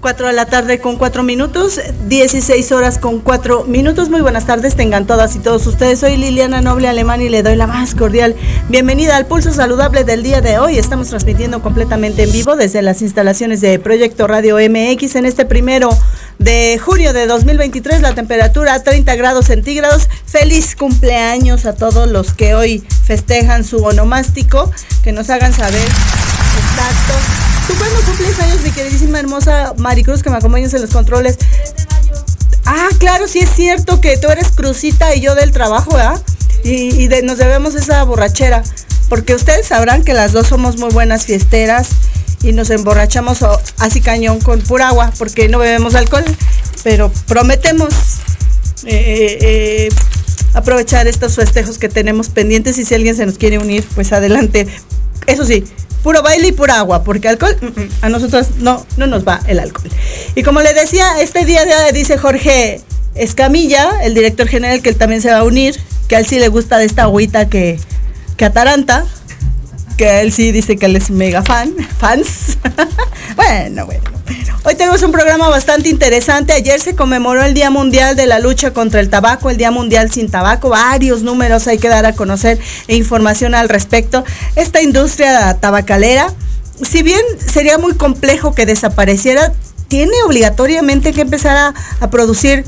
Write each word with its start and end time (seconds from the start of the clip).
4 0.00 0.28
de 0.28 0.32
la 0.32 0.46
tarde 0.46 0.80
con 0.80 0.96
4 0.96 1.22
minutos, 1.22 1.78
16 2.06 2.72
horas 2.72 2.98
con 2.98 3.20
4 3.20 3.64
minutos. 3.64 4.08
Muy 4.08 4.22
buenas 4.22 4.46
tardes, 4.46 4.74
tengan 4.74 5.06
todas 5.06 5.36
y 5.36 5.40
todos 5.40 5.66
ustedes. 5.66 6.00
Soy 6.00 6.16
Liliana 6.16 6.62
Noble 6.62 6.88
Alemán 6.88 7.20
y 7.20 7.28
le 7.28 7.42
doy 7.42 7.54
la 7.56 7.66
más 7.66 7.94
cordial 7.94 8.34
bienvenida 8.68 9.16
al 9.16 9.26
Pulso 9.26 9.52
Saludable 9.52 10.04
del 10.04 10.22
día 10.22 10.40
de 10.40 10.58
hoy. 10.58 10.78
Estamos 10.78 11.08
transmitiendo 11.08 11.60
completamente 11.60 12.22
en 12.22 12.32
vivo 12.32 12.56
desde 12.56 12.80
las 12.80 13.02
instalaciones 13.02 13.60
de 13.60 13.78
Proyecto 13.78 14.26
Radio 14.26 14.56
MX 14.56 15.16
en 15.16 15.26
este 15.26 15.44
primero 15.44 15.90
de 16.38 16.80
junio 16.82 17.12
de 17.12 17.26
2023, 17.26 18.00
la 18.00 18.14
temperatura 18.14 18.82
30 18.82 19.14
grados 19.16 19.46
centígrados. 19.46 20.08
Feliz 20.24 20.76
cumpleaños 20.76 21.66
a 21.66 21.74
todos 21.74 22.10
los 22.10 22.32
que 22.32 22.54
hoy 22.54 22.82
festejan 23.04 23.64
su 23.64 23.84
onomástico, 23.84 24.72
que 25.04 25.12
nos 25.12 25.28
hagan 25.28 25.52
saber 25.52 25.82
exacto 25.82 27.49
¿Tú 27.70 27.76
cuándo 27.78 28.00
cumples 28.00 28.40
años, 28.40 28.62
mi 28.64 28.70
queridísima 28.72 29.20
hermosa 29.20 29.74
Maricruz, 29.78 30.24
que 30.24 30.30
me 30.30 30.38
acompañas 30.38 30.74
en 30.74 30.80
los 30.82 30.90
controles? 30.90 31.38
Ah, 32.64 32.88
claro, 32.98 33.28
sí 33.28 33.38
es 33.38 33.50
cierto 33.50 34.00
que 34.00 34.16
tú 34.16 34.28
eres 34.28 34.48
Crucita 34.48 35.14
y 35.14 35.20
yo 35.20 35.36
del 35.36 35.52
trabajo, 35.52 35.94
¿verdad? 35.94 36.20
Y, 36.64 37.08
nos 37.22 37.38
debemos 37.38 37.76
esa 37.76 38.02
borrachera. 38.02 38.64
Porque 39.08 39.36
ustedes 39.36 39.68
sabrán 39.68 40.02
que 40.02 40.14
las 40.14 40.32
dos 40.32 40.48
somos 40.48 40.78
muy 40.78 40.90
buenas 40.90 41.26
fiesteras 41.26 41.90
y 42.42 42.50
nos 42.50 42.70
emborrachamos 42.70 43.44
así 43.78 44.00
cañón 44.00 44.40
con 44.40 44.60
pura 44.62 44.88
agua, 44.88 45.12
porque 45.16 45.48
no 45.48 45.60
bebemos 45.60 45.94
alcohol. 45.94 46.24
Pero 46.82 47.12
prometemos 47.28 47.94
eh, 48.84 49.38
eh, 49.40 49.88
aprovechar 50.54 51.06
estos 51.06 51.36
festejos 51.36 51.78
que 51.78 51.88
tenemos 51.88 52.30
pendientes 52.30 52.78
y 52.78 52.84
si 52.84 52.96
alguien 52.96 53.14
se 53.14 53.26
nos 53.26 53.38
quiere 53.38 53.58
unir, 53.58 53.86
pues 53.94 54.12
adelante. 54.12 54.66
Eso 55.26 55.44
sí, 55.44 55.64
puro 56.02 56.22
baile 56.22 56.48
y 56.48 56.52
pura 56.52 56.78
agua, 56.78 57.04
porque 57.04 57.28
alcohol, 57.28 57.56
a 58.02 58.08
nosotros 58.08 58.48
no, 58.58 58.84
no 58.96 59.06
nos 59.06 59.26
va 59.26 59.40
el 59.46 59.58
alcohol. 59.58 59.90
Y 60.34 60.42
como 60.42 60.60
le 60.60 60.72
decía, 60.74 61.20
este 61.20 61.44
día 61.44 61.64
de, 61.64 61.92
dice 61.92 62.18
Jorge 62.18 62.80
Escamilla, 63.14 63.90
el 64.02 64.14
director 64.14 64.48
general, 64.48 64.82
que 64.82 64.90
él 64.90 64.96
también 64.96 65.20
se 65.20 65.30
va 65.30 65.38
a 65.38 65.44
unir, 65.44 65.78
que 66.08 66.16
a 66.16 66.18
él 66.18 66.26
sí 66.26 66.38
le 66.38 66.48
gusta 66.48 66.78
de 66.78 66.84
esta 66.84 67.02
agüita 67.02 67.48
que, 67.48 67.78
que 68.36 68.44
ataranta, 68.44 69.04
que 70.00 70.22
él 70.22 70.32
sí 70.32 70.50
dice 70.50 70.78
que 70.78 70.86
él 70.86 70.96
es 70.96 71.10
mega 71.10 71.42
fan, 71.42 71.74
fans. 71.98 72.56
bueno, 73.36 73.84
bueno. 73.84 74.02
Hoy 74.64 74.74
tenemos 74.74 75.02
un 75.02 75.12
programa 75.12 75.50
bastante 75.50 75.90
interesante. 75.90 76.54
Ayer 76.54 76.80
se 76.80 76.94
conmemoró 76.94 77.42
el 77.42 77.52
Día 77.52 77.68
Mundial 77.68 78.16
de 78.16 78.26
la 78.26 78.38
Lucha 78.38 78.72
contra 78.72 79.00
el 79.00 79.10
Tabaco, 79.10 79.50
el 79.50 79.58
Día 79.58 79.70
Mundial 79.70 80.10
sin 80.10 80.30
Tabaco. 80.30 80.70
Varios 80.70 81.20
números 81.20 81.66
hay 81.66 81.76
que 81.76 81.88
dar 81.88 82.06
a 82.06 82.14
conocer 82.14 82.58
e 82.88 82.96
información 82.96 83.54
al 83.54 83.68
respecto. 83.68 84.24
Esta 84.56 84.80
industria 84.80 85.58
tabacalera, 85.60 86.32
si 86.80 87.02
bien 87.02 87.20
sería 87.38 87.76
muy 87.76 87.92
complejo 87.92 88.54
que 88.54 88.64
desapareciera, 88.64 89.52
tiene 89.88 90.14
obligatoriamente 90.24 91.12
que 91.12 91.20
empezar 91.20 91.58
a, 91.58 91.74
a 92.00 92.08
producir 92.08 92.64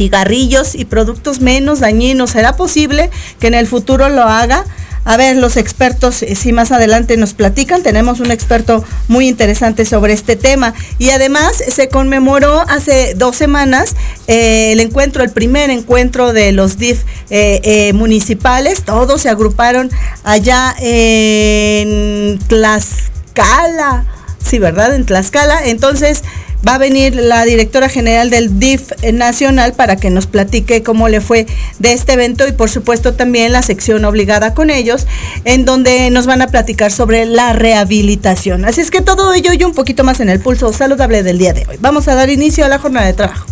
cigarrillos 0.00 0.74
y 0.74 0.86
productos 0.86 1.42
menos 1.42 1.80
dañinos. 1.80 2.30
¿Será 2.30 2.56
posible 2.56 3.10
que 3.38 3.48
en 3.48 3.54
el 3.54 3.66
futuro 3.66 4.08
lo 4.08 4.22
haga? 4.22 4.64
A 5.04 5.18
ver, 5.18 5.36
los 5.36 5.58
expertos, 5.58 6.22
eh, 6.22 6.34
si 6.34 6.54
más 6.54 6.72
adelante 6.72 7.18
nos 7.18 7.34
platican, 7.34 7.82
tenemos 7.82 8.18
un 8.20 8.30
experto 8.30 8.82
muy 9.08 9.28
interesante 9.28 9.84
sobre 9.84 10.14
este 10.14 10.36
tema. 10.36 10.72
Y 10.98 11.10
además 11.10 11.62
se 11.68 11.88
conmemoró 11.88 12.60
hace 12.66 13.12
dos 13.14 13.36
semanas 13.36 13.94
eh, 14.26 14.72
el 14.72 14.80
encuentro, 14.80 15.22
el 15.22 15.30
primer 15.30 15.68
encuentro 15.68 16.32
de 16.32 16.52
los 16.52 16.78
DIF 16.78 17.02
eh, 17.28 17.92
municipales. 17.92 18.84
Todos 18.84 19.20
se 19.20 19.28
agruparon 19.28 19.90
allá 20.24 20.74
en 20.80 22.38
Tlaxcala. 22.48 24.06
Sí, 24.42 24.58
¿verdad? 24.58 24.94
En 24.94 25.04
Tlaxcala. 25.04 25.66
Entonces, 25.66 26.24
va 26.66 26.74
a 26.74 26.78
venir 26.78 27.14
la 27.14 27.44
directora 27.44 27.88
general 27.88 28.30
del 28.30 28.58
DIF 28.58 28.92
nacional 29.12 29.72
para 29.72 29.96
que 29.96 30.10
nos 30.10 30.26
platique 30.26 30.82
cómo 30.82 31.08
le 31.08 31.20
fue 31.20 31.46
de 31.78 31.92
este 31.92 32.12
evento 32.12 32.46
y 32.46 32.52
por 32.52 32.70
supuesto 32.70 33.14
también 33.14 33.52
la 33.52 33.62
sección 33.62 34.04
obligada 34.04 34.54
con 34.54 34.70
ellos, 34.70 35.06
en 35.44 35.64
donde 35.64 36.10
nos 36.10 36.26
van 36.26 36.42
a 36.42 36.48
platicar 36.48 36.92
sobre 36.92 37.26
la 37.26 37.52
rehabilitación. 37.52 38.64
Así 38.64 38.80
es 38.80 38.90
que 38.90 39.00
todo 39.00 39.32
ello 39.32 39.52
y 39.52 39.64
un 39.64 39.74
poquito 39.74 40.04
más 40.04 40.20
en 40.20 40.28
el 40.28 40.40
pulso 40.40 40.72
saludable 40.72 41.22
del 41.22 41.38
día 41.38 41.52
de 41.52 41.66
hoy. 41.68 41.76
Vamos 41.80 42.08
a 42.08 42.14
dar 42.14 42.30
inicio 42.30 42.64
a 42.64 42.68
la 42.68 42.78
jornada 42.78 43.06
de 43.06 43.14
trabajo. 43.14 43.46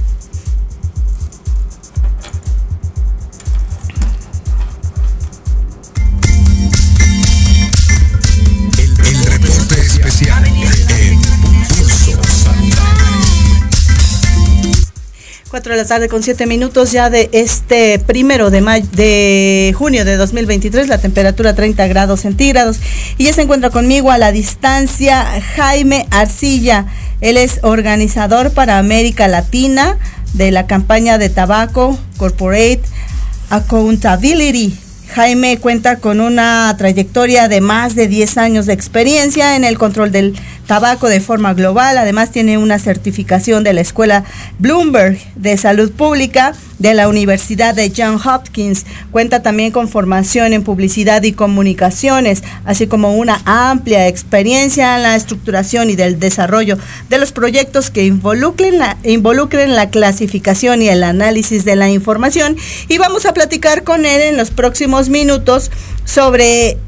De 15.70 15.76
la 15.76 15.85
tarde 15.85 16.09
con 16.09 16.23
7 16.23 16.47
minutos 16.47 16.93
ya 16.93 17.11
de 17.11 17.29
este 17.32 17.99
primero 17.99 18.50
de, 18.50 18.61
de 18.93 19.75
junio 19.76 20.05
de 20.05 20.17
2023, 20.17 20.88
la 20.88 20.99
temperatura 20.99 21.55
30 21.55 21.87
grados 21.88 22.20
centígrados. 22.20 22.81
Y 23.19 23.25
ya 23.25 23.32
se 23.32 23.43
encuentra 23.43 23.70
conmigo 23.70 24.11
a 24.11 24.19
la 24.19 24.32
distancia 24.32 25.26
Jaime 25.56 26.06
Arcilla. 26.11 26.87
Él 27.20 27.37
es 27.37 27.61
organizador 27.62 28.53
para 28.53 28.79
América 28.79 29.29
Latina 29.29 29.99
de 30.35 30.50
la 30.50 30.67
campaña 30.67 31.19
de 31.19 31.29
tabaco 31.29 31.99
Corporate 32.17 32.82
Accountability 33.50 34.88
Jaime 35.15 35.59
cuenta 35.59 35.97
con 35.97 36.21
una 36.21 36.75
trayectoria 36.77 37.49
de 37.49 37.61
más 37.61 37.95
de 37.95 38.09
10 38.09 38.39
años 38.39 38.67
de 38.67 38.75
experiencia 38.75 39.57
en 39.57 39.65
el 39.65 39.79
control 39.79 40.13
del 40.13 40.35
tabaco 40.67 41.09
de 41.09 41.21
forma 41.21 41.55
global. 41.55 41.97
Además 41.97 42.31
tiene 42.31 42.59
una 42.59 42.79
certificación 42.79 43.65
de 43.65 43.73
la 43.73 43.81
Escuela 43.81 44.25
Bloomberg 44.59 45.19
de 45.35 45.57
Salud 45.57 45.91
Pública 45.91 46.53
de 46.79 46.95
la 46.95 47.09
Universidad 47.09 47.75
de 47.75 47.93
Johns 47.95 48.25
Hopkins. 48.25 48.87
Cuenta 49.11 49.43
también 49.43 49.73
con 49.73 49.89
formación 49.89 50.53
en 50.53 50.63
publicidad 50.63 51.23
y 51.23 51.33
comunicaciones, 51.33 52.45
así 52.65 52.87
como 52.87 53.17
una 53.17 53.41
amplia 53.45 54.07
experiencia 54.07 54.97
en 54.97 55.03
la 55.03 55.17
estructuración 55.17 55.91
y 55.91 55.97
del 55.97 56.21
desarrollo 56.21 56.79
de 57.09 57.19
los 57.19 57.33
proyectos 57.33 57.91
que 57.91 58.05
involucren 58.05 58.79
la, 58.79 58.97
involucren 59.03 59.75
la 59.75 59.91
clasificación 59.91 60.83
y 60.83 60.89
el 60.89 61.03
análisis 61.03 61.65
de 61.65 61.77
la 61.77 61.89
información. 61.89 62.57
Y 62.89 62.99
vamos 62.99 63.27
a 63.27 63.35
platicar 63.35 63.83
con 63.85 64.07
él 64.07 64.21
en 64.21 64.37
los 64.37 64.51
próximos 64.51 64.98
minutos 65.09 65.71
sobre 66.05 66.79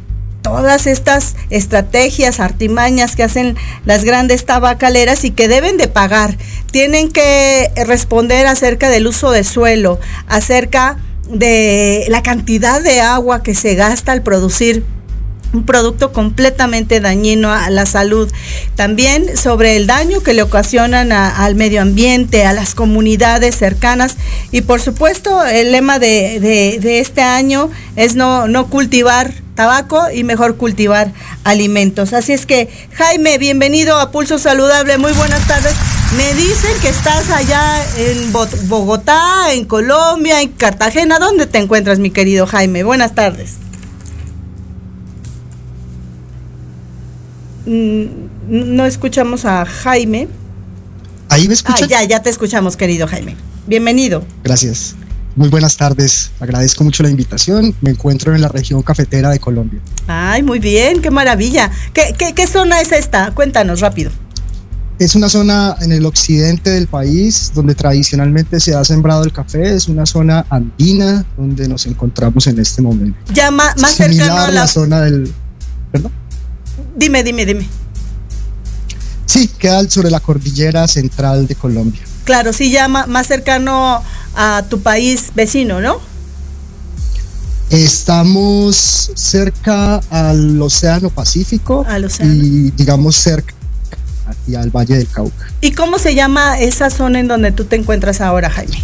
todas 0.42 0.86
estas 0.86 1.36
estrategias, 1.50 2.40
artimañas 2.40 3.14
que 3.14 3.22
hacen 3.22 3.56
las 3.84 4.04
grandes 4.04 4.44
tabacaleras 4.46 5.24
y 5.24 5.30
que 5.30 5.48
deben 5.48 5.76
de 5.76 5.88
pagar. 5.88 6.36
Tienen 6.72 7.10
que 7.10 7.70
responder 7.86 8.46
acerca 8.46 8.88
del 8.88 9.06
uso 9.06 9.30
de 9.30 9.44
suelo, 9.44 10.00
acerca 10.26 10.98
de 11.28 12.06
la 12.08 12.22
cantidad 12.22 12.82
de 12.82 13.00
agua 13.00 13.42
que 13.42 13.54
se 13.54 13.74
gasta 13.74 14.12
al 14.12 14.22
producir 14.22 14.84
un 15.52 15.64
producto 15.64 16.12
completamente 16.12 17.00
dañino 17.00 17.52
a 17.52 17.70
la 17.70 17.86
salud. 17.86 18.30
También 18.76 19.36
sobre 19.36 19.76
el 19.76 19.86
daño 19.86 20.22
que 20.22 20.34
le 20.34 20.42
ocasionan 20.42 21.12
al 21.12 21.54
medio 21.54 21.82
ambiente, 21.82 22.44
a 22.44 22.52
las 22.52 22.74
comunidades 22.74 23.56
cercanas. 23.56 24.16
Y 24.52 24.62
por 24.62 24.80
supuesto, 24.80 25.44
el 25.44 25.72
lema 25.72 25.98
de, 25.98 27.00
este 27.00 27.22
año 27.22 27.70
es 27.96 28.14
no, 28.14 28.48
no 28.48 28.68
cultivar 28.68 29.32
tabaco 29.54 30.10
y 30.10 30.24
mejor 30.24 30.56
cultivar 30.56 31.12
alimentos. 31.44 32.12
Así 32.12 32.32
es 32.32 32.46
que, 32.46 32.68
Jaime, 32.92 33.38
bienvenido 33.38 33.98
a 33.98 34.10
Pulso 34.10 34.38
Saludable. 34.38 34.96
Muy 34.98 35.12
buenas 35.12 35.46
tardes. 35.46 35.74
Me 36.16 36.34
dicen 36.34 36.72
que 36.80 36.88
estás 36.88 37.30
allá 37.30 37.84
en 37.98 38.32
Bogotá, 38.32 39.52
en 39.52 39.64
Colombia, 39.64 40.40
en 40.40 40.48
Cartagena. 40.48 41.18
¿Dónde 41.18 41.46
te 41.46 41.58
encuentras, 41.58 41.98
mi 41.98 42.10
querido 42.10 42.46
Jaime? 42.46 42.82
Buenas 42.82 43.14
tardes. 43.14 43.58
No 47.70 48.84
escuchamos 48.84 49.44
a 49.44 49.64
Jaime. 49.64 50.28
Ahí 51.28 51.46
me 51.46 51.54
escuchan. 51.54 51.84
Ah, 51.84 51.88
ya, 51.88 52.04
ya 52.04 52.22
te 52.22 52.30
escuchamos, 52.30 52.76
querido 52.76 53.06
Jaime. 53.06 53.36
Bienvenido. 53.66 54.24
Gracias. 54.42 54.96
Muy 55.36 55.48
buenas 55.48 55.76
tardes. 55.76 56.32
Agradezco 56.40 56.82
mucho 56.82 57.04
la 57.04 57.10
invitación. 57.10 57.74
Me 57.80 57.90
encuentro 57.90 58.34
en 58.34 58.42
la 58.42 58.48
región 58.48 58.82
cafetera 58.82 59.30
de 59.30 59.38
Colombia. 59.38 59.80
Ay, 60.08 60.42
muy 60.42 60.58
bien, 60.58 61.00
qué 61.00 61.10
maravilla. 61.10 61.70
¿Qué, 61.92 62.14
qué 62.34 62.46
zona 62.48 62.80
es 62.80 62.90
esta? 62.90 63.30
Cuéntanos 63.30 63.80
rápido. 63.80 64.10
Es 64.98 65.14
una 65.14 65.30
zona 65.30 65.76
en 65.80 65.92
el 65.92 66.04
occidente 66.04 66.68
del 66.70 66.86
país 66.86 67.52
donde 67.54 67.74
tradicionalmente 67.74 68.60
se 68.60 68.74
ha 68.74 68.84
sembrado 68.84 69.24
el 69.24 69.32
café. 69.32 69.74
Es 69.74 69.88
una 69.88 70.04
zona 70.04 70.44
andina 70.50 71.24
donde 71.38 71.68
nos 71.68 71.86
encontramos 71.86 72.46
en 72.48 72.58
este 72.58 72.82
momento. 72.82 73.18
Ya 73.32 73.50
más, 73.50 73.76
cercano 73.94 74.36
a 74.36 74.50
la... 74.50 74.66
zona 74.66 75.00
del. 75.00 75.32
¿Perdón? 75.90 76.12
Dime, 76.96 77.22
dime, 77.22 77.46
dime. 77.46 77.66
Sí, 79.26 79.48
queda 79.48 79.88
sobre 79.88 80.10
la 80.10 80.20
cordillera 80.20 80.88
central 80.88 81.46
de 81.46 81.54
Colombia. 81.54 82.00
Claro, 82.24 82.52
sí, 82.52 82.70
ya 82.70 82.88
más 82.88 83.26
cercano 83.26 84.02
a 84.34 84.64
tu 84.68 84.80
país 84.80 85.30
vecino, 85.34 85.80
¿no? 85.80 85.98
Estamos 87.70 89.12
cerca 89.14 90.00
al 90.10 90.60
Océano 90.60 91.08
Pacífico 91.10 91.84
al 91.88 92.06
océano. 92.06 92.34
y 92.34 92.72
digamos 92.72 93.14
cerca 93.14 93.54
y 94.46 94.56
al 94.56 94.70
Valle 94.70 94.96
del 94.96 95.08
Cauca. 95.08 95.46
¿Y 95.60 95.72
cómo 95.72 95.98
se 95.98 96.14
llama 96.14 96.58
esa 96.58 96.90
zona 96.90 97.20
en 97.20 97.28
donde 97.28 97.52
tú 97.52 97.64
te 97.64 97.76
encuentras 97.76 98.20
ahora, 98.20 98.50
Jaime? 98.50 98.82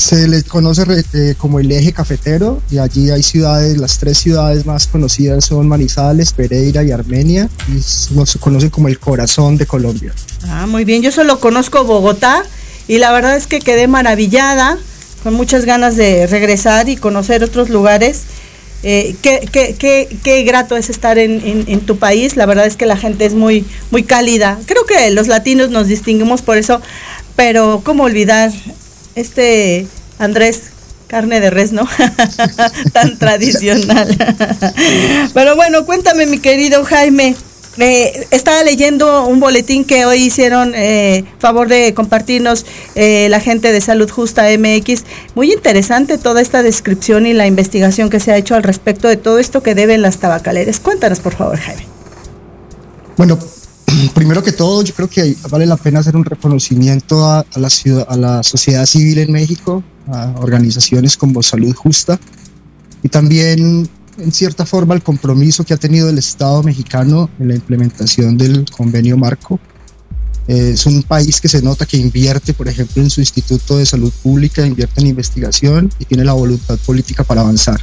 Se 0.00 0.26
le 0.26 0.42
conoce 0.44 0.82
eh, 1.12 1.34
como 1.36 1.60
el 1.60 1.70
eje 1.70 1.92
cafetero 1.92 2.62
y 2.70 2.78
allí 2.78 3.10
hay 3.10 3.22
ciudades, 3.22 3.76
las 3.76 3.98
tres 3.98 4.16
ciudades 4.16 4.64
más 4.64 4.86
conocidas 4.86 5.44
son 5.44 5.68
Manizales, 5.68 6.32
Pereira 6.32 6.82
y 6.82 6.90
Armenia 6.90 7.50
y 7.68 7.82
se 7.82 8.38
conoce 8.38 8.70
como 8.70 8.88
el 8.88 8.98
corazón 8.98 9.58
de 9.58 9.66
Colombia. 9.66 10.14
Ah, 10.48 10.66
muy 10.66 10.86
bien, 10.86 11.02
yo 11.02 11.12
solo 11.12 11.38
conozco 11.38 11.84
Bogotá 11.84 12.44
y 12.88 12.96
la 12.96 13.12
verdad 13.12 13.36
es 13.36 13.46
que 13.46 13.58
quedé 13.58 13.88
maravillada, 13.88 14.78
con 15.22 15.34
muchas 15.34 15.66
ganas 15.66 15.96
de 15.96 16.26
regresar 16.26 16.88
y 16.88 16.96
conocer 16.96 17.44
otros 17.44 17.68
lugares 17.68 18.22
eh, 18.82 19.14
qué, 19.20 19.46
qué, 19.52 19.76
qué, 19.78 20.08
qué, 20.24 20.42
grato 20.44 20.78
es 20.78 20.88
estar 20.88 21.18
en, 21.18 21.42
en, 21.44 21.80
tu 21.80 21.98
país. 21.98 22.36
La 22.36 22.46
verdad 22.46 22.64
es 22.64 22.76
que 22.76 22.86
la 22.86 22.96
gente 22.96 23.26
es 23.26 23.34
muy, 23.34 23.66
muy 23.90 24.04
cálida. 24.04 24.58
Creo 24.64 24.86
que 24.86 25.10
los 25.10 25.26
latinos 25.26 25.68
nos 25.68 25.88
distinguimos 25.88 26.40
por 26.40 26.56
eso, 26.56 26.80
pero 27.36 27.82
¿cómo 27.84 28.04
olvidar 28.04 28.50
este 29.14 29.86
Andrés? 30.18 30.62
Carne 31.06 31.40
de 31.40 31.50
res, 31.50 31.72
¿no? 31.72 31.88
Tan 32.92 33.18
tradicional. 33.18 34.16
pero 35.34 35.56
bueno, 35.56 35.84
cuéntame, 35.84 36.26
mi 36.26 36.38
querido 36.38 36.84
Jaime, 36.84 37.34
eh, 37.78 38.26
estaba 38.30 38.62
leyendo 38.62 39.26
un 39.26 39.40
boletín 39.40 39.84
que 39.84 40.04
hoy 40.04 40.24
hicieron 40.24 40.72
eh, 40.74 41.24
favor 41.38 41.68
de 41.68 41.94
compartirnos 41.94 42.66
eh, 42.94 43.28
la 43.30 43.40
gente 43.40 43.72
de 43.72 43.80
Salud 43.80 44.10
Justa 44.10 44.44
MX. 44.56 45.04
Muy 45.34 45.52
interesante 45.52 46.18
toda 46.18 46.42
esta 46.42 46.62
descripción 46.62 47.26
y 47.26 47.32
la 47.32 47.46
investigación 47.46 48.10
que 48.10 48.20
se 48.20 48.32
ha 48.32 48.36
hecho 48.36 48.54
al 48.54 48.62
respecto 48.62 49.08
de 49.08 49.16
todo 49.16 49.38
esto 49.38 49.62
que 49.62 49.74
deben 49.74 50.02
las 50.02 50.18
tabacaleras. 50.18 50.80
Cuéntanos, 50.80 51.20
por 51.20 51.34
favor, 51.34 51.58
Jaime. 51.58 51.86
Bueno, 53.16 53.38
primero 54.14 54.42
que 54.42 54.52
todo, 54.52 54.82
yo 54.82 54.94
creo 54.94 55.08
que 55.08 55.36
vale 55.48 55.66
la 55.66 55.76
pena 55.76 56.00
hacer 56.00 56.16
un 56.16 56.24
reconocimiento 56.24 57.24
a, 57.24 57.44
la, 57.56 57.70
ciudad, 57.70 58.06
a 58.08 58.16
la 58.16 58.42
sociedad 58.42 58.86
civil 58.86 59.18
en 59.18 59.32
México, 59.32 59.82
a 60.08 60.34
organizaciones 60.38 61.16
como 61.16 61.42
Salud 61.42 61.74
Justa 61.74 62.18
y 63.02 63.08
también 63.08 63.88
en 64.18 64.32
cierta 64.32 64.66
forma 64.66 64.94
el 64.94 65.02
compromiso 65.02 65.64
que 65.64 65.74
ha 65.74 65.78
tenido 65.78 66.08
el 66.10 66.18
Estado 66.18 66.62
mexicano 66.62 67.30
en 67.38 67.48
la 67.48 67.54
implementación 67.54 68.36
del 68.36 68.66
convenio 68.70 69.16
marco. 69.16 69.58
Es 70.46 70.84
un 70.86 71.02
país 71.02 71.40
que 71.40 71.48
se 71.48 71.62
nota 71.62 71.86
que 71.86 71.96
invierte, 71.96 72.54
por 72.54 72.66
ejemplo, 72.66 73.02
en 73.02 73.08
su 73.08 73.20
Instituto 73.20 73.78
de 73.78 73.86
Salud 73.86 74.12
Pública, 74.22 74.66
invierte 74.66 75.00
en 75.00 75.06
investigación 75.06 75.90
y 75.98 76.04
tiene 76.04 76.24
la 76.24 76.32
voluntad 76.32 76.76
política 76.78 77.22
para 77.24 77.42
avanzar. 77.42 77.80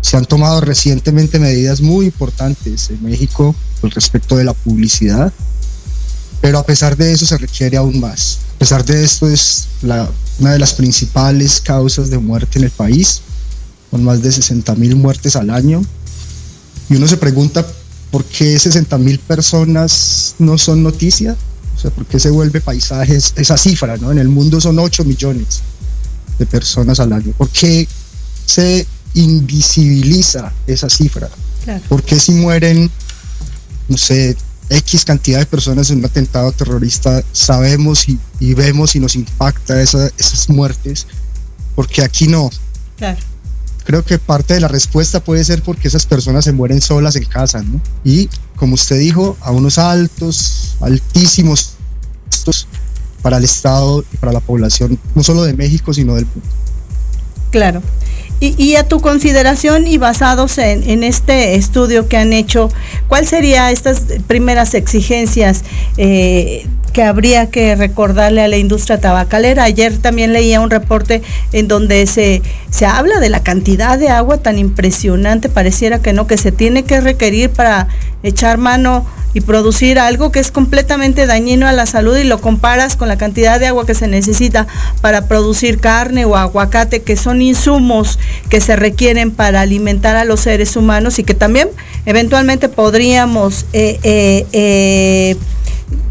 Se 0.00 0.16
han 0.16 0.24
tomado 0.24 0.60
recientemente 0.60 1.38
medidas 1.38 1.80
muy 1.80 2.06
importantes 2.06 2.90
en 2.90 3.02
México 3.02 3.54
con 3.80 3.90
respecto 3.90 4.36
de 4.36 4.44
la 4.44 4.52
publicidad, 4.52 5.32
pero 6.40 6.58
a 6.58 6.66
pesar 6.66 6.96
de 6.96 7.12
eso 7.12 7.26
se 7.26 7.38
requiere 7.38 7.76
aún 7.76 7.98
más. 7.98 8.38
A 8.54 8.58
pesar 8.58 8.84
de 8.84 9.04
esto 9.04 9.28
es 9.28 9.68
una 9.82 10.52
de 10.52 10.58
las 10.58 10.74
principales 10.74 11.60
causas 11.60 12.08
de 12.08 12.18
muerte 12.18 12.58
en 12.58 12.64
el 12.64 12.70
país 12.70 13.22
con 13.90 14.04
más 14.04 14.22
de 14.22 14.30
60 14.30 14.74
mil 14.76 14.96
muertes 14.96 15.36
al 15.36 15.50
año. 15.50 15.82
Y 16.88 16.94
uno 16.94 17.08
se 17.08 17.16
pregunta 17.16 17.66
por 18.10 18.24
qué 18.24 18.58
60 18.58 18.96
mil 18.98 19.18
personas 19.18 20.36
no 20.38 20.56
son 20.56 20.82
noticia, 20.84 21.36
o 21.76 21.80
sea, 21.80 21.90
por 21.90 22.06
qué 22.06 22.20
se 22.20 22.30
vuelve 22.30 22.60
paisaje 22.60 23.16
esa 23.16 23.58
cifra, 23.58 23.96
¿no? 23.96 24.12
En 24.12 24.18
el 24.18 24.28
mundo 24.28 24.60
son 24.60 24.78
8 24.78 25.04
millones 25.04 25.60
de 26.38 26.46
personas 26.46 27.00
al 27.00 27.12
año. 27.12 27.32
¿Por 27.36 27.48
qué 27.48 27.88
se 28.46 28.86
invisibiliza 29.16 30.52
esa 30.66 30.88
cifra? 30.88 31.28
¿Por 31.88 32.02
qué 32.02 32.20
si 32.20 32.32
mueren, 32.32 32.90
no 33.88 33.96
sé, 33.96 34.36
X 34.70 35.04
cantidad 35.04 35.40
de 35.40 35.46
personas 35.46 35.90
en 35.90 35.98
un 35.98 36.04
atentado 36.04 36.52
terrorista, 36.52 37.22
sabemos 37.32 38.06
y, 38.08 38.54
vemos 38.54 38.94
y 38.94 39.00
nos 39.00 39.16
impacta 39.16 39.82
esas 39.82 40.48
muertes? 40.48 41.06
Porque 41.74 42.02
aquí 42.02 42.28
no. 42.28 42.50
Claro 42.96 43.18
creo 43.86 44.04
que 44.04 44.18
parte 44.18 44.54
de 44.54 44.60
la 44.60 44.68
respuesta 44.68 45.20
puede 45.20 45.44
ser 45.44 45.62
porque 45.62 45.88
esas 45.88 46.04
personas 46.04 46.44
se 46.44 46.52
mueren 46.52 46.80
solas 46.80 47.14
en 47.14 47.24
casa, 47.24 47.62
¿no? 47.62 47.80
Y 48.04 48.28
como 48.56 48.74
usted 48.74 48.98
dijo, 48.98 49.36
a 49.40 49.52
unos 49.52 49.78
altos, 49.78 50.76
altísimos 50.80 51.74
costos 52.28 52.66
para 53.22 53.38
el 53.38 53.44
Estado 53.44 54.04
y 54.12 54.16
para 54.16 54.32
la 54.32 54.40
población, 54.40 54.98
no 55.14 55.22
solo 55.22 55.44
de 55.44 55.54
México, 55.54 55.94
sino 55.94 56.16
del 56.16 56.26
mundo. 56.26 56.48
Claro. 57.50 57.80
Y, 58.38 58.76
a 58.76 58.86
tu 58.86 59.00
consideración 59.00 59.86
y 59.86 59.96
basados 59.96 60.58
en, 60.58 61.04
este 61.04 61.54
estudio 61.54 62.06
que 62.06 62.18
han 62.18 62.34
hecho, 62.34 62.68
¿cuál 63.08 63.26
sería 63.26 63.70
estas 63.70 64.02
primeras 64.26 64.74
exigencias 64.74 65.64
eh, 65.96 66.66
que 66.92 67.02
habría 67.02 67.48
que 67.48 67.74
recordarle 67.76 68.42
a 68.42 68.48
la 68.48 68.58
industria 68.58 69.00
tabacalera? 69.00 69.64
Ayer 69.64 69.96
también 69.96 70.34
leía 70.34 70.60
un 70.60 70.68
reporte 70.68 71.22
en 71.52 71.66
donde 71.66 72.06
se, 72.06 72.42
se 72.70 72.84
habla 72.84 73.20
de 73.20 73.30
la 73.30 73.42
cantidad 73.42 73.98
de 73.98 74.10
agua 74.10 74.36
tan 74.36 74.58
impresionante, 74.58 75.48
pareciera 75.48 76.00
que 76.00 76.12
no, 76.12 76.26
que 76.26 76.36
se 76.36 76.52
tiene 76.52 76.82
que 76.82 77.00
requerir 77.00 77.48
para 77.48 77.88
echar 78.22 78.58
mano 78.58 79.06
y 79.36 79.42
producir 79.42 79.98
algo 79.98 80.32
que 80.32 80.40
es 80.40 80.50
completamente 80.50 81.26
dañino 81.26 81.68
a 81.68 81.72
la 81.72 81.84
salud 81.84 82.16
y 82.16 82.24
lo 82.24 82.40
comparas 82.40 82.96
con 82.96 83.08
la 83.08 83.18
cantidad 83.18 83.60
de 83.60 83.66
agua 83.66 83.84
que 83.84 83.94
se 83.94 84.08
necesita 84.08 84.66
para 85.02 85.28
producir 85.28 85.78
carne 85.78 86.24
o 86.24 86.36
aguacate, 86.36 87.02
que 87.02 87.16
son 87.16 87.42
insumos 87.42 88.18
que 88.48 88.60
se 88.60 88.76
requieren 88.76 89.30
para 89.30 89.60
alimentar 89.60 90.16
a 90.16 90.24
los 90.24 90.40
seres 90.40 90.76
humanos 90.76 91.18
y 91.18 91.24
que 91.24 91.34
también 91.34 91.68
eventualmente 92.04 92.68
podríamos 92.68 93.66
eh, 93.72 93.98
eh, 94.02 94.46
eh, 94.52 95.36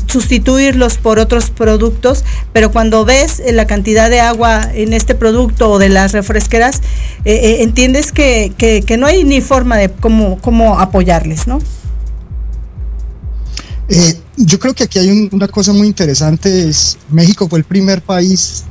sustituirlos 0.07 0.98
por 0.98 1.19
otros 1.19 1.50
productos, 1.50 2.24
pero 2.53 2.72
cuando 2.72 3.05
ves 3.05 3.41
la 3.51 3.65
cantidad 3.67 4.10
de 4.10 4.22
agua 4.22 4.69
en 4.74 4.93
este 4.93 5.15
producto 5.15 5.72
o 5.72 5.79
de 5.79 5.89
las 5.89 6.13
refresqueras, 6.13 6.81
entiendes 7.25 8.12
que, 8.12 8.53
que, 8.57 8.98
no 8.98 9.07
hay 9.07 9.24
ni 9.24 9.41
forma 9.41 9.77
de 9.77 9.89
cómo, 9.89 10.39
cómo 10.39 10.79
apoyarles, 10.79 11.48
¿no? 11.48 11.60
Yo 14.38 14.60
creo 14.60 14.74
que 14.74 14.84
aquí 14.84 15.00
hay 15.00 15.29
una 15.31 15.48
cosa 15.48 15.74
muy 15.74 15.88
interesante, 15.88 16.69
es 16.69 16.98
México 17.10 17.50
fue 17.50 17.60
el 17.60 17.65
primer 17.65 18.01
país, 18.01 18.63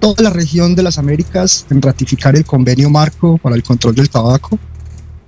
toda 0.00 0.24
la 0.24 0.30
región 0.30 0.74
de 0.74 0.82
las 0.82 0.98
Américas, 0.98 1.66
en 1.70 1.80
ratificar 1.80 2.34
el 2.34 2.44
convenio 2.44 2.90
marco 2.90 3.38
para 3.38 3.54
el 3.54 3.62
control 3.62 3.94
del 3.94 4.08
tabaco. 4.08 4.58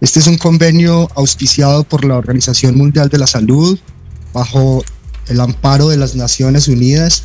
Este 0.01 0.19
es 0.19 0.27
un 0.27 0.39
convenio 0.39 1.09
auspiciado 1.15 1.85
por 1.85 2.05
la 2.05 2.17
Organización 2.17 2.77
Mundial 2.77 3.09
de 3.09 3.19
la 3.19 3.27
Salud, 3.27 3.79
bajo 4.33 4.83
el 5.29 5.41
amparo 5.41 5.89
de 5.89 5.99
las 5.99 6.17
Naciones 6.17 6.67
Unidas. 6.67 7.25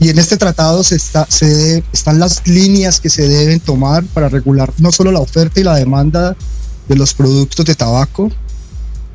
Y 0.00 0.08
en 0.08 0.18
este 0.18 0.38
tratado 0.38 0.82
se 0.82 0.96
está, 0.96 1.26
se, 1.28 1.84
están 1.92 2.18
las 2.18 2.46
líneas 2.48 2.98
que 2.98 3.10
se 3.10 3.28
deben 3.28 3.60
tomar 3.60 4.02
para 4.06 4.30
regular 4.30 4.72
no 4.78 4.90
solo 4.90 5.12
la 5.12 5.20
oferta 5.20 5.60
y 5.60 5.64
la 5.64 5.76
demanda 5.76 6.34
de 6.88 6.96
los 6.96 7.12
productos 7.12 7.66
de 7.66 7.74
tabaco, 7.74 8.32